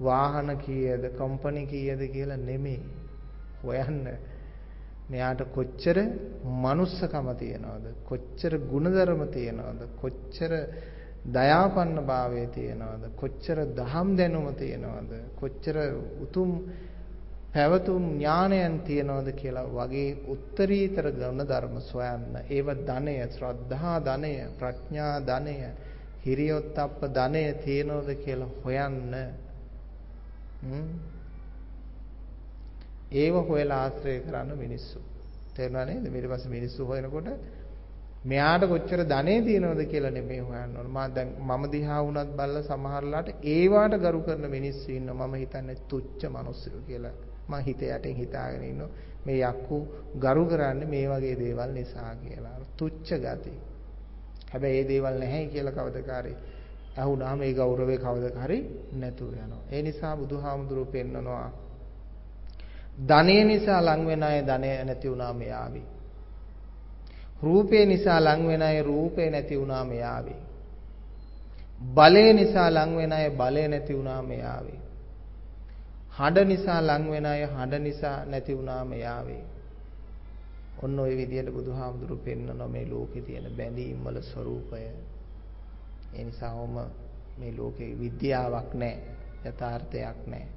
වාහන 0.00 0.50
කීයද? 0.58 1.04
කම්පැනි 1.14 1.62
කීයද 1.66 2.02
කියලා 2.08 2.40
නෙමෙයි. 2.40 2.82
හොයන්න. 3.62 4.04
මෙයාට 5.08 5.42
කොච්චර 5.52 5.98
manussකම 6.58 7.28
තියනවද? 7.36 7.86
කොච්චර 8.04 8.58
ಗುಣධර්ම 8.66 9.22
තියනවද? 9.28 9.80
කොච්චර 9.96 10.52
දයාපන්න 11.28 11.96
භාවය 12.04 12.44
තියනවද? 12.48 13.08
කොච්චර 13.16 13.58
දහම් 13.74 14.14
දැනුම 14.16 14.52
තියනවද? 14.54 15.12
කොච්චර 15.36 15.76
උතුම් 16.22 16.52
පැවතුම් 17.50 18.04
ඥානයන් 18.12 18.74
තියනවද 18.80 19.28
කියලා 19.32 19.68
වගේ 19.70 20.10
උත්තරීතර 20.28 21.06
ගුණ 21.12 21.40
ධර්ම 21.42 21.76
සොයන්න. 21.82 22.34
ඒව 22.48 22.68
ධනය, 22.82 23.14
ශ්‍රද්ධා 23.28 23.96
ධනය, 24.00 24.34
ප්‍රඥා 24.58 25.14
ධනය, 25.22 25.56
හිරියොත්ප්ප 26.24 27.00
ධනය 27.14 27.44
තියනවද 27.64 28.08
කියලා 28.16 28.50
හොයන්න. 28.64 29.14
ඒව 33.14 33.34
හොයලා 33.48 33.84
ආශ්‍රය 33.84 34.18
කරන 34.20 34.50
මිනිස්සු. 34.56 34.98
තේරුණා 35.54 35.84
නේද? 35.84 36.04
ඊට 36.08 36.28
පස්සේ 36.28 36.50
මිනිස්සු 36.50 36.86
හොයනකොට 36.86 37.28
මෙයාට 38.24 38.64
කොච්චර 38.64 39.00
ධනෙ 39.04 39.34
තියෙනවද 39.42 39.82
කියලා 39.84 40.10
නෙමෙයි 40.10 40.40
හොයන්න 40.40 40.76
ඕන. 40.76 40.86
මම 40.86 41.14
දැන් 41.14 41.28
මම 41.40 41.64
දිහා 41.70 42.00
වුණත් 42.04 42.32
බල්ලා 42.32 42.62
සමහරලාට 42.62 43.28
ඒවාට 43.46 43.94
ගරු 43.96 44.20
කරන 44.20 44.50
මිනිස්සු 44.50 44.90
ඉන්නවා. 44.90 45.26
මම 45.26 45.34
හිතන්නේ 45.34 45.76
තුච්ච 45.88 46.22
මිනිස්සු 46.28 46.70
කියලා. 46.86 47.14
මම 47.48 47.54
හිත 47.60 47.82
යටින් 47.84 48.16
හිතාගෙන 48.16 48.64
ඉන්නවා. 48.64 48.90
මේ 49.26 49.40
යක්කු 49.42 49.78
ගරු 50.18 50.44
කරන්නේ 50.46 50.86
මේ 50.86 51.06
වගේ 51.06 51.36
දේවල් 51.36 51.70
නිසා 51.72 52.12
කියලා. 52.16 52.56
තුච්ච 52.76 53.08
ගති. 53.16 53.54
හැබැයි 54.50 54.78
ඒ 54.78 54.88
දේවල් 54.88 55.16
නැහැයි 55.18 55.48
කියලා 55.48 55.76
කවදකාරී 55.78 56.36
අහුණාම 56.96 57.42
ඒ 57.42 57.52
ගෞරවේ 57.52 57.98
කවදකාරී 57.98 58.62
නැතුව 58.92 59.32
යනවා. 59.34 59.62
ඒ 59.72 59.82
නිසා 59.82 60.16
බුදුහාමුදුරුවෝ 60.16 60.92
පෙන්නනවා 60.92 61.50
ධනෙ 63.08 63.44
නිසා 63.44 63.80
ලං 63.80 64.06
වෙන 64.06 64.22
අය 64.22 64.42
ධනෙ 64.42 64.70
නැති 64.84 65.10
වුණාම 65.10 65.40
යාවි. 65.42 65.82
රූපේ 67.42 67.84
නිසා 67.86 68.20
ලං 68.20 68.46
වෙන 68.46 68.62
අය 68.62 68.82
රූපේ 68.82 69.30
නැති 69.30 69.60
වුණාම 69.60 69.92
යාවි. 69.94 70.36
බලය 71.88 72.32
නිසා 72.32 72.70
ලං 72.70 72.96
වෙන 72.96 73.12
අය 73.12 73.30
බලය 73.30 73.68
නැති 73.68 73.94
වුණාම 73.94 74.30
යාවි. 74.34 74.76
හඬ 76.18 76.46
නිසා 76.46 76.80
ලං 76.80 77.04
වෙන 77.10 77.26
අය 77.26 77.42
හඬ 77.44 77.82
නිසා 77.82 78.24
නැති 78.24 78.56
වුණාම 78.56 78.92
යාවේ. 78.94 79.42
ඔන්න 80.78 80.98
ඔය 80.98 81.16
විදිහට 81.16 81.50
බුදුහාමුදුරු 81.50 82.16
පෙන්වන 82.18 82.62
මේ 82.70 82.86
ලෝකේ 82.86 83.22
තියෙන 83.22 83.46
බැඳීම් 83.52 84.04
වල 84.04 84.20
ස්වરૂපය. 84.22 84.82
ඒ 86.12 86.24
නිසාම 86.24 86.76
මේ 87.38 87.52
ලෝකේ 87.52 87.90
විද්‍යාවක් 87.96 88.70
නැහැ, 88.74 89.16
යථාර්ථයක් 89.44 90.20
නැහැ. 90.26 90.48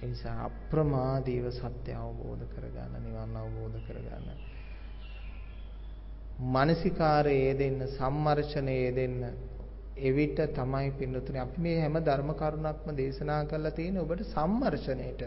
ඒ 0.00 0.06
නිසා 0.06 0.36
අප්‍රමාදීව 0.44 1.50
සත්‍ය 1.52 1.92
අවබෝධ 1.94 2.44
කරගන්න, 2.46 2.94
නිවන් 3.02 3.36
අවබෝධ 3.36 3.78
කරගන්න. 3.86 4.28
මානසිකාරයේ 6.48 7.52
දෙන්න, 7.54 7.80
සම්මර්ෂණයේ 7.88 8.90
දෙන්න 8.94 9.18
එවිට 10.00 10.40
තමයි 10.54 10.90
පින්නතුනේ 10.92 11.40
අපි 11.40 11.60
මේ 11.60 11.78
හැම 11.80 11.98
ධර්ම 12.00 12.30
කරුණක්ම 12.34 12.90
දේශනා 12.96 13.42
කරලා 13.44 13.72
තියෙන්නේ 13.72 14.02
ඔබට 14.02 14.22
සම්මර්ෂණයට. 14.26 15.22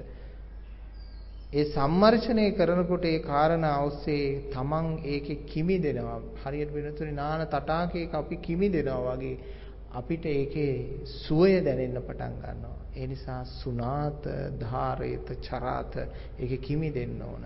ඒ 1.51 1.63
සම්මර්ෂණය 1.67 2.43
කරනකොට 2.51 3.05
ඒ 3.05 3.17
කාරණා 3.21 3.77
ඔස්සේ 3.81 4.27
තමන් 4.49 4.85
ඒකේ 5.05 5.35
කිමිදෙනවා. 5.45 6.19
හරියට 6.41 6.71
පින්නතුනේ 6.73 7.11
නාන 7.13 7.41
තටාකයක 7.45 8.13
අපි 8.13 8.37
කිමිදෙනවා 8.39 9.15
වගේ 9.15 9.33
අපිට 9.91 10.25
ඒකේ 10.27 10.75
සුවය 11.15 11.57
දැනෙන්න 11.59 11.97
පටන් 12.01 12.37
ගන්නවා. 12.37 12.77
ඒ 12.95 13.07
නිසා 13.07 13.43
සුනාත 13.53 14.23
ධාරේත 14.59 15.27
චරාත 15.39 15.97
ඒකේ 16.39 16.59
කිමිදෙන්න 16.59 17.21
ඕන. 17.21 17.43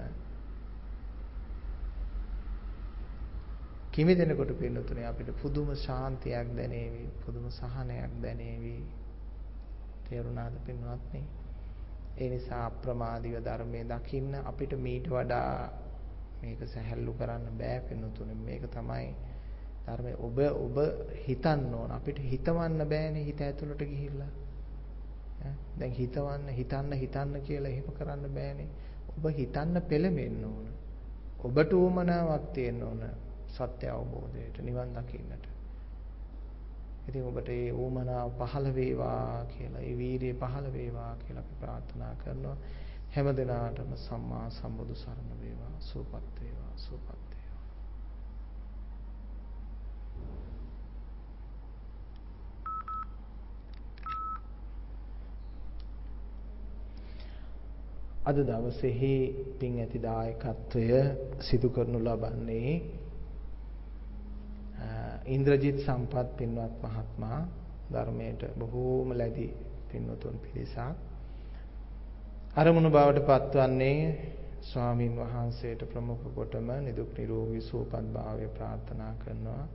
කිමිදෙනකොට 3.91 4.53
පින්නතුනේ 4.55 5.07
අපිට 5.07 5.31
පුදුම 5.41 5.73
ශාන්තියක් 5.77 6.53
දැනේවි 6.53 7.07
පුදුම 7.23 7.49
සහනයක් 7.51 8.13
දැනේවි 8.21 8.75
තේරුණාද 10.05 10.61
පින්වත්නි 10.65 11.23
ඒ 12.17 12.29
නිසා 12.29 12.65
අප්‍රමාදීව 12.65 13.37
ධර්මයේ 13.43 13.85
දකින්න 13.85 14.35
අපිට 14.43 14.73
මීට 14.79 15.07
වඩා 15.09 15.49
මේක 16.41 16.61
සැහැල්ලු 16.67 17.13
කරන්න 17.13 17.57
බෑ 17.57 17.79
පින්නතුනේ 17.81 18.37
මේක 18.39 18.63
තමයි 18.71 19.07
ධර්මයේ 19.85 20.15
ඔබ 20.19 20.37
ඔබ 20.57 20.77
හිතන්න 21.25 21.73
ඕන. 21.73 21.91
අපිට 21.91 22.19
හිතවන්න 22.21 22.81
බෑනේ 22.85 23.23
හිත 23.23 23.41
ඇතුළට 23.41 23.83
ගිහිල්ලා. 23.83 24.31
දැන් 25.79 25.93
හිතවන්න 25.93 26.47
හිතන්න 26.51 26.93
හිතන්න 26.93 27.35
කියලා 27.41 27.71
එහෙම 27.71 27.91
කරන්න 27.91 28.25
බෑනේ. 28.29 28.69
ඔබ 29.09 29.25
හිතන්න 29.31 29.81
පෙළඹෙන්න 29.83 30.45
ඕන. 30.45 30.67
ඔබට 31.39 31.73
උවමනාවක් 31.75 32.47
තියෙන්න 32.53 32.83
ඕන. 32.83 33.03
සත්‍ය 33.49 33.87
අවබෝධයට 33.89 34.57
නිවන් 34.61 34.95
දකින්නට. 34.95 35.44
ඉතින් 37.15 37.27
ඔබට 37.27 37.49
ඒ 37.49 37.71
ඌමනාව 37.73 38.31
පහළ 38.39 38.67
වේවා 38.75 39.45
කියලා, 39.47 39.81
ඒ 39.81 39.97
වීරිය 39.97 40.33
පහළ 40.35 40.67
වේවා 40.73 41.15
කියලා 41.17 41.43
අපි 41.43 41.55
ප්‍රාර්ථනා 41.59 42.15
කරනවා. 42.15 42.57
හැම 43.13 43.27
දිනාටම 43.33 43.91
සම්මා 43.97 44.49
සම්බුදු 44.51 44.95
සරණ 44.95 45.39
වේවා, 45.41 45.75
සුවපත් 45.81 46.41
වේවා, 46.41 46.73
සුවපත් 46.77 47.21
වේවා. 47.29 47.63
අද 58.25 58.43
දවසේහි 58.43 59.15
පින් 59.59 59.79
ඇති 59.79 59.99
දායකත්වය 60.01 60.85
සිදු 61.41 61.69
කරනු 61.69 61.99
ලබන්නේ 61.99 63.04
ඉන්ද්‍රජිත් 65.25 65.77
සම්පත් 65.79 66.27
පින්වත් 66.37 66.73
මහත්මයා 66.83 67.41
ධර්මයට 67.91 68.41
බොහෝම 68.57 69.09
ලැබි 69.11 69.47
පින්වතුන් 69.89 70.35
පිරිසක්. 70.39 70.79
අරමුණු 72.55 72.89
බවට 72.89 73.25
පත්වන්නේ 73.25 73.99
ස්වාමින් 74.61 75.13
වහන්සේට 75.15 75.81
ප්‍රමුඛ 75.85 76.25
කොටම 76.35 76.69
නිදුක් 76.79 77.09
නිරෝගී 77.17 77.61
සුවපත් 77.61 78.05
භාවය 78.13 78.47
ප්‍රාර්ථනා 78.49 79.13
කරනවා. 79.19 79.65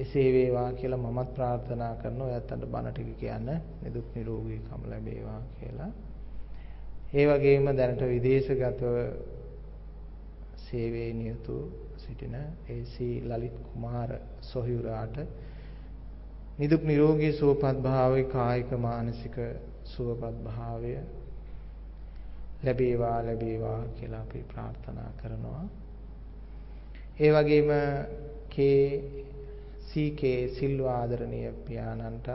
එසේ 0.00 0.28
වේවා 0.32 0.72
කියලා 0.72 0.98
මමත් 1.00 1.34
ප්‍රාර්ථනා 1.34 1.94
කරනවා. 1.94 2.28
ඔයත් 2.28 2.50
බණ 2.64 2.92
ටික 2.92 3.10
කියන්න 3.16 3.48
නිදුක් 3.82 4.06
නිරෝගීකම 4.14 4.82
ලැබේවා 4.86 5.42
කියලා. 5.56 5.92
ඒ 7.14 7.24
වගේම 7.28 7.66
දැනට 7.76 8.02
විදේශගතව 8.04 8.94
සේවයේ 10.64 11.12
නියුතු 11.12 11.56
සිටින 12.04 12.36
ඒ.සී. 12.68 13.14
ලලිත් 13.22 13.56
කුමාර 13.64 14.10
සොහියුරාට 14.42 15.16
නිදුක් 16.56 16.82
නිරෝගී 16.84 17.32
සුවපත් 17.34 17.76
භාවයේ 17.82 18.30
කායික 18.30 18.70
මානසික 18.78 19.36
සුවපත් 19.86 20.36
භාවය 20.44 20.92
ලැබේවා 22.64 23.18
ලැබේවා 23.22 23.80
කියලා 23.90 24.20
අපි 24.20 24.44
ප්‍රාර්ථනා 24.44 25.10
කරනවා. 25.16 25.64
ඒ 27.16 27.30
වගේම 27.32 27.70
කේ 28.48 28.84
සී.කේ 29.84 30.38
සිල්වා 30.50 30.96
ආදරණීය 30.96 31.52
පියාණන්ටත් 31.62 32.28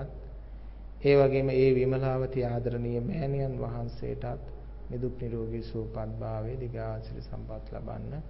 ඒ 1.01 1.15
වගේම 1.17 1.49
ඒ 1.51 1.69
විමලාවති 1.75 2.45
ආදරණීය 2.45 3.01
මෑණියන් 3.01 3.55
වහන්සේටත් 3.59 4.45
නිදුක් 4.89 5.21
නිරෝගී 5.21 5.63
සුවපත් 5.63 6.19
භාවයේ 6.19 6.59
දිගාසිරි 6.59 7.21
සම්පත් 7.21 7.73
ලබන්න 7.73 8.23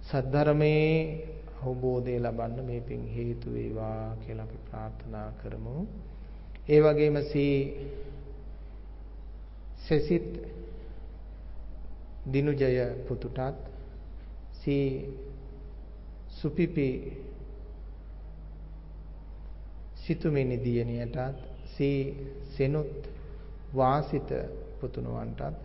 සද්ධර්මයේ 0.00 0.94
අවබෝධය 1.62 2.14
ලබන්න 2.18 2.66
මේ 2.66 2.80
පින් 2.82 3.02
හේතු 3.08 3.52
වේවා 3.52 4.16
කියලා 4.16 4.44
අපි 4.44 4.58
ප්‍රාර්ථනා 4.66 5.28
කරමු. 5.40 5.74
ඒ 6.68 6.80
වගේම 6.80 7.16
සී 7.24 7.56
සෙසිත් 9.78 10.28
දිනුජය 12.26 12.86
පුතුටත් 13.06 13.60
සී 14.54 14.86
සුපිපි 16.30 16.88
සිතුමිනි 19.96 20.56
දියණියටත් 20.58 21.40
සී 21.66 21.98
සෙනුත් 22.50 23.10
වාසිත 23.74 24.30
පුතුණුවන්ටත් 24.80 25.56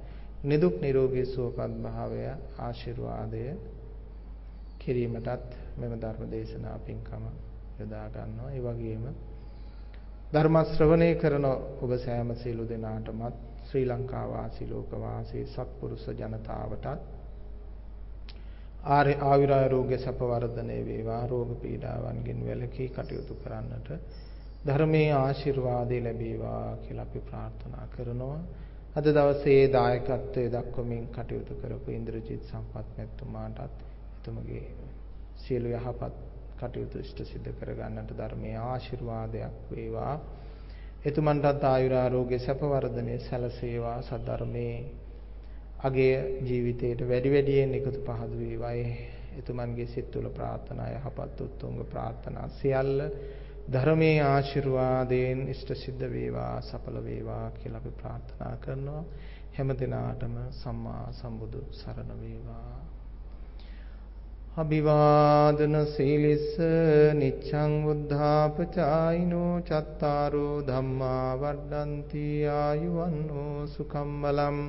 නිදුක් 0.44 0.76
නිරෝගී 0.82 1.26
සුවපත් 1.26 1.72
භාවය 1.84 2.22
ආශිර්වාදය 2.60 3.44
කිරීමටත් 4.86 5.56
මෙම 5.78 5.94
ධර්ම 6.00 6.32
දේශනා 6.32 6.78
පින්කම 6.80 7.26
යොදා 7.80 8.08
ගන්නවා. 8.10 8.52
ඒ 8.52 8.62
වගේම 8.62 9.06
ධර්ම 10.32 10.56
ශ්‍රවණය 10.68 11.10
කරන 11.16 11.46
ඔබ 11.46 11.92
සෑම 12.00 12.30
සියලු 12.36 12.64
දෙනාටමත් 12.66 13.36
ශ්‍රී 13.66 13.86
ලංකා 13.88 14.26
වාසී 14.28 14.68
ලෝක 14.68 14.92
වාසී 15.00 15.46
සත්පුරුෂ 15.48 16.06
ජනතාවටත් 16.14 16.86
ආර්ය 18.90 19.14
ආයුරාෝග්‍ය 19.24 19.96
සප 19.98 20.20
වර්ධනයේ 20.24 20.82
වේවා 20.84 21.24
රෝග 21.28 21.52
පීඩාවන්ගෙන් 21.62 22.46
වැළකී 22.46 22.90
කටයුතු 22.90 23.36
කරන්නට 23.38 23.90
ධර්මයේ 24.66 25.10
ආශිර්වාදය 25.14 25.98
ලැබේවා 26.02 26.78
කියලා 26.78 27.06
අපි 27.06 27.22
ප්‍රාර්ථනා 27.22 27.88
කරනවා. 27.88 28.40
අද 28.96 29.08
දවසේ 29.10 29.64
දායකත්වයේ 29.70 30.52
දක්වමින් 30.52 31.06
කටයුතු 31.10 31.54
කරපු 31.56 31.92
ඉන්ද්‍රජිත් 31.92 32.44
සම්පත් 32.44 32.88
මෙතුමාටත් 32.98 33.80
එතුමගේ 34.26 34.66
සියලු 35.38 35.70
යහපත් 35.70 36.14
කටයුතු 36.58 37.00
ඉෂ්ට 37.00 37.20
සිද්ධ 37.24 37.50
කර 37.54 37.72
ගන්නට 37.74 38.12
ධර්මයේ 38.14 38.58
ආශිර්වාදයක් 38.60 39.58
වේවා. 39.70 40.14
එතුමන්ටත් 41.06 41.64
ආයුර 41.64 41.94
ආරෝග්‍ය 41.94 42.40
සැප 42.40 42.62
වර්ධනයේ 42.64 43.20
සැලසේවා. 43.20 43.98
සද්ධර්මයේ 44.02 44.78
අගේ 45.80 46.16
ජීවිතයට 46.42 47.04
වැඩි 47.04 47.34
වැඩියෙන් 47.34 47.76
එකතු 47.76 48.02
පහදු 48.02 48.40
වේවායි. 48.40 48.86
එතුමන්ගේ 49.38 49.88
සිත් 49.88 50.10
තුළ 50.12 50.30
ප්‍රාර්ථනා 50.32 50.90
යහපත් 50.92 51.42
උතුම්ග 51.42 51.86
ප්‍රාර්ථනා 51.86 52.48
සියල්ල 52.52 53.06
ධර්මයේ 53.70 54.18
ආශිර්වාදයෙන් 54.24 55.48
ඉෂ්ට 55.50 55.76
සිද්ධ 55.76 56.10
වේවා 56.10 56.62
සඵල 56.62 56.98
වේවා 57.04 57.46
කියලා 57.54 57.84
අපි 57.84 57.94
ප්‍රාර්ථනා 57.94 58.56
කරනවා. 58.58 59.06
හැම 59.54 59.70
දිනාටම 59.76 60.36
සම්මා 60.54 61.06
සම්බුදු 61.14 61.62
සරණ 61.74 62.22
වේවා. 62.22 62.85
අභිවාදන 64.56 65.74
සීලිස්ස 65.86 66.52
නිච්ඡං 67.14 67.74
උද්ධාපචායිනෝ 67.86 69.56
චත්තාරෝ 69.62 70.54
ධම්මා 70.62 71.32
වඩ්ඩಂತಿ 71.42 72.28
ආයුවන්නෝ 72.52 73.56
සුඛම් 73.68 74.14
බලම් 74.22 74.62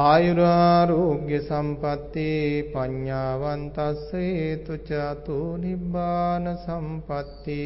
ආයුරාෝග්‍ය 0.00 1.32
සම්පatti 1.40 2.26
පඤ්ඤාවන්තස්ස 2.72 4.10
හේතු 4.16 4.80
චතු 4.82 5.38
නිබ්බාන 5.58 6.50
සම්පatti 6.56 7.62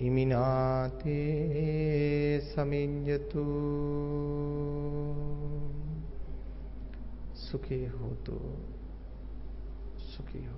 ඉමිනාතේ 0.00 1.20
සමිඤ්ඤතු 2.46 3.50
සුඛී 7.42 7.86
හෝතු 7.92 8.40
සුඛී 10.18 10.46
හෝතු 10.46 10.57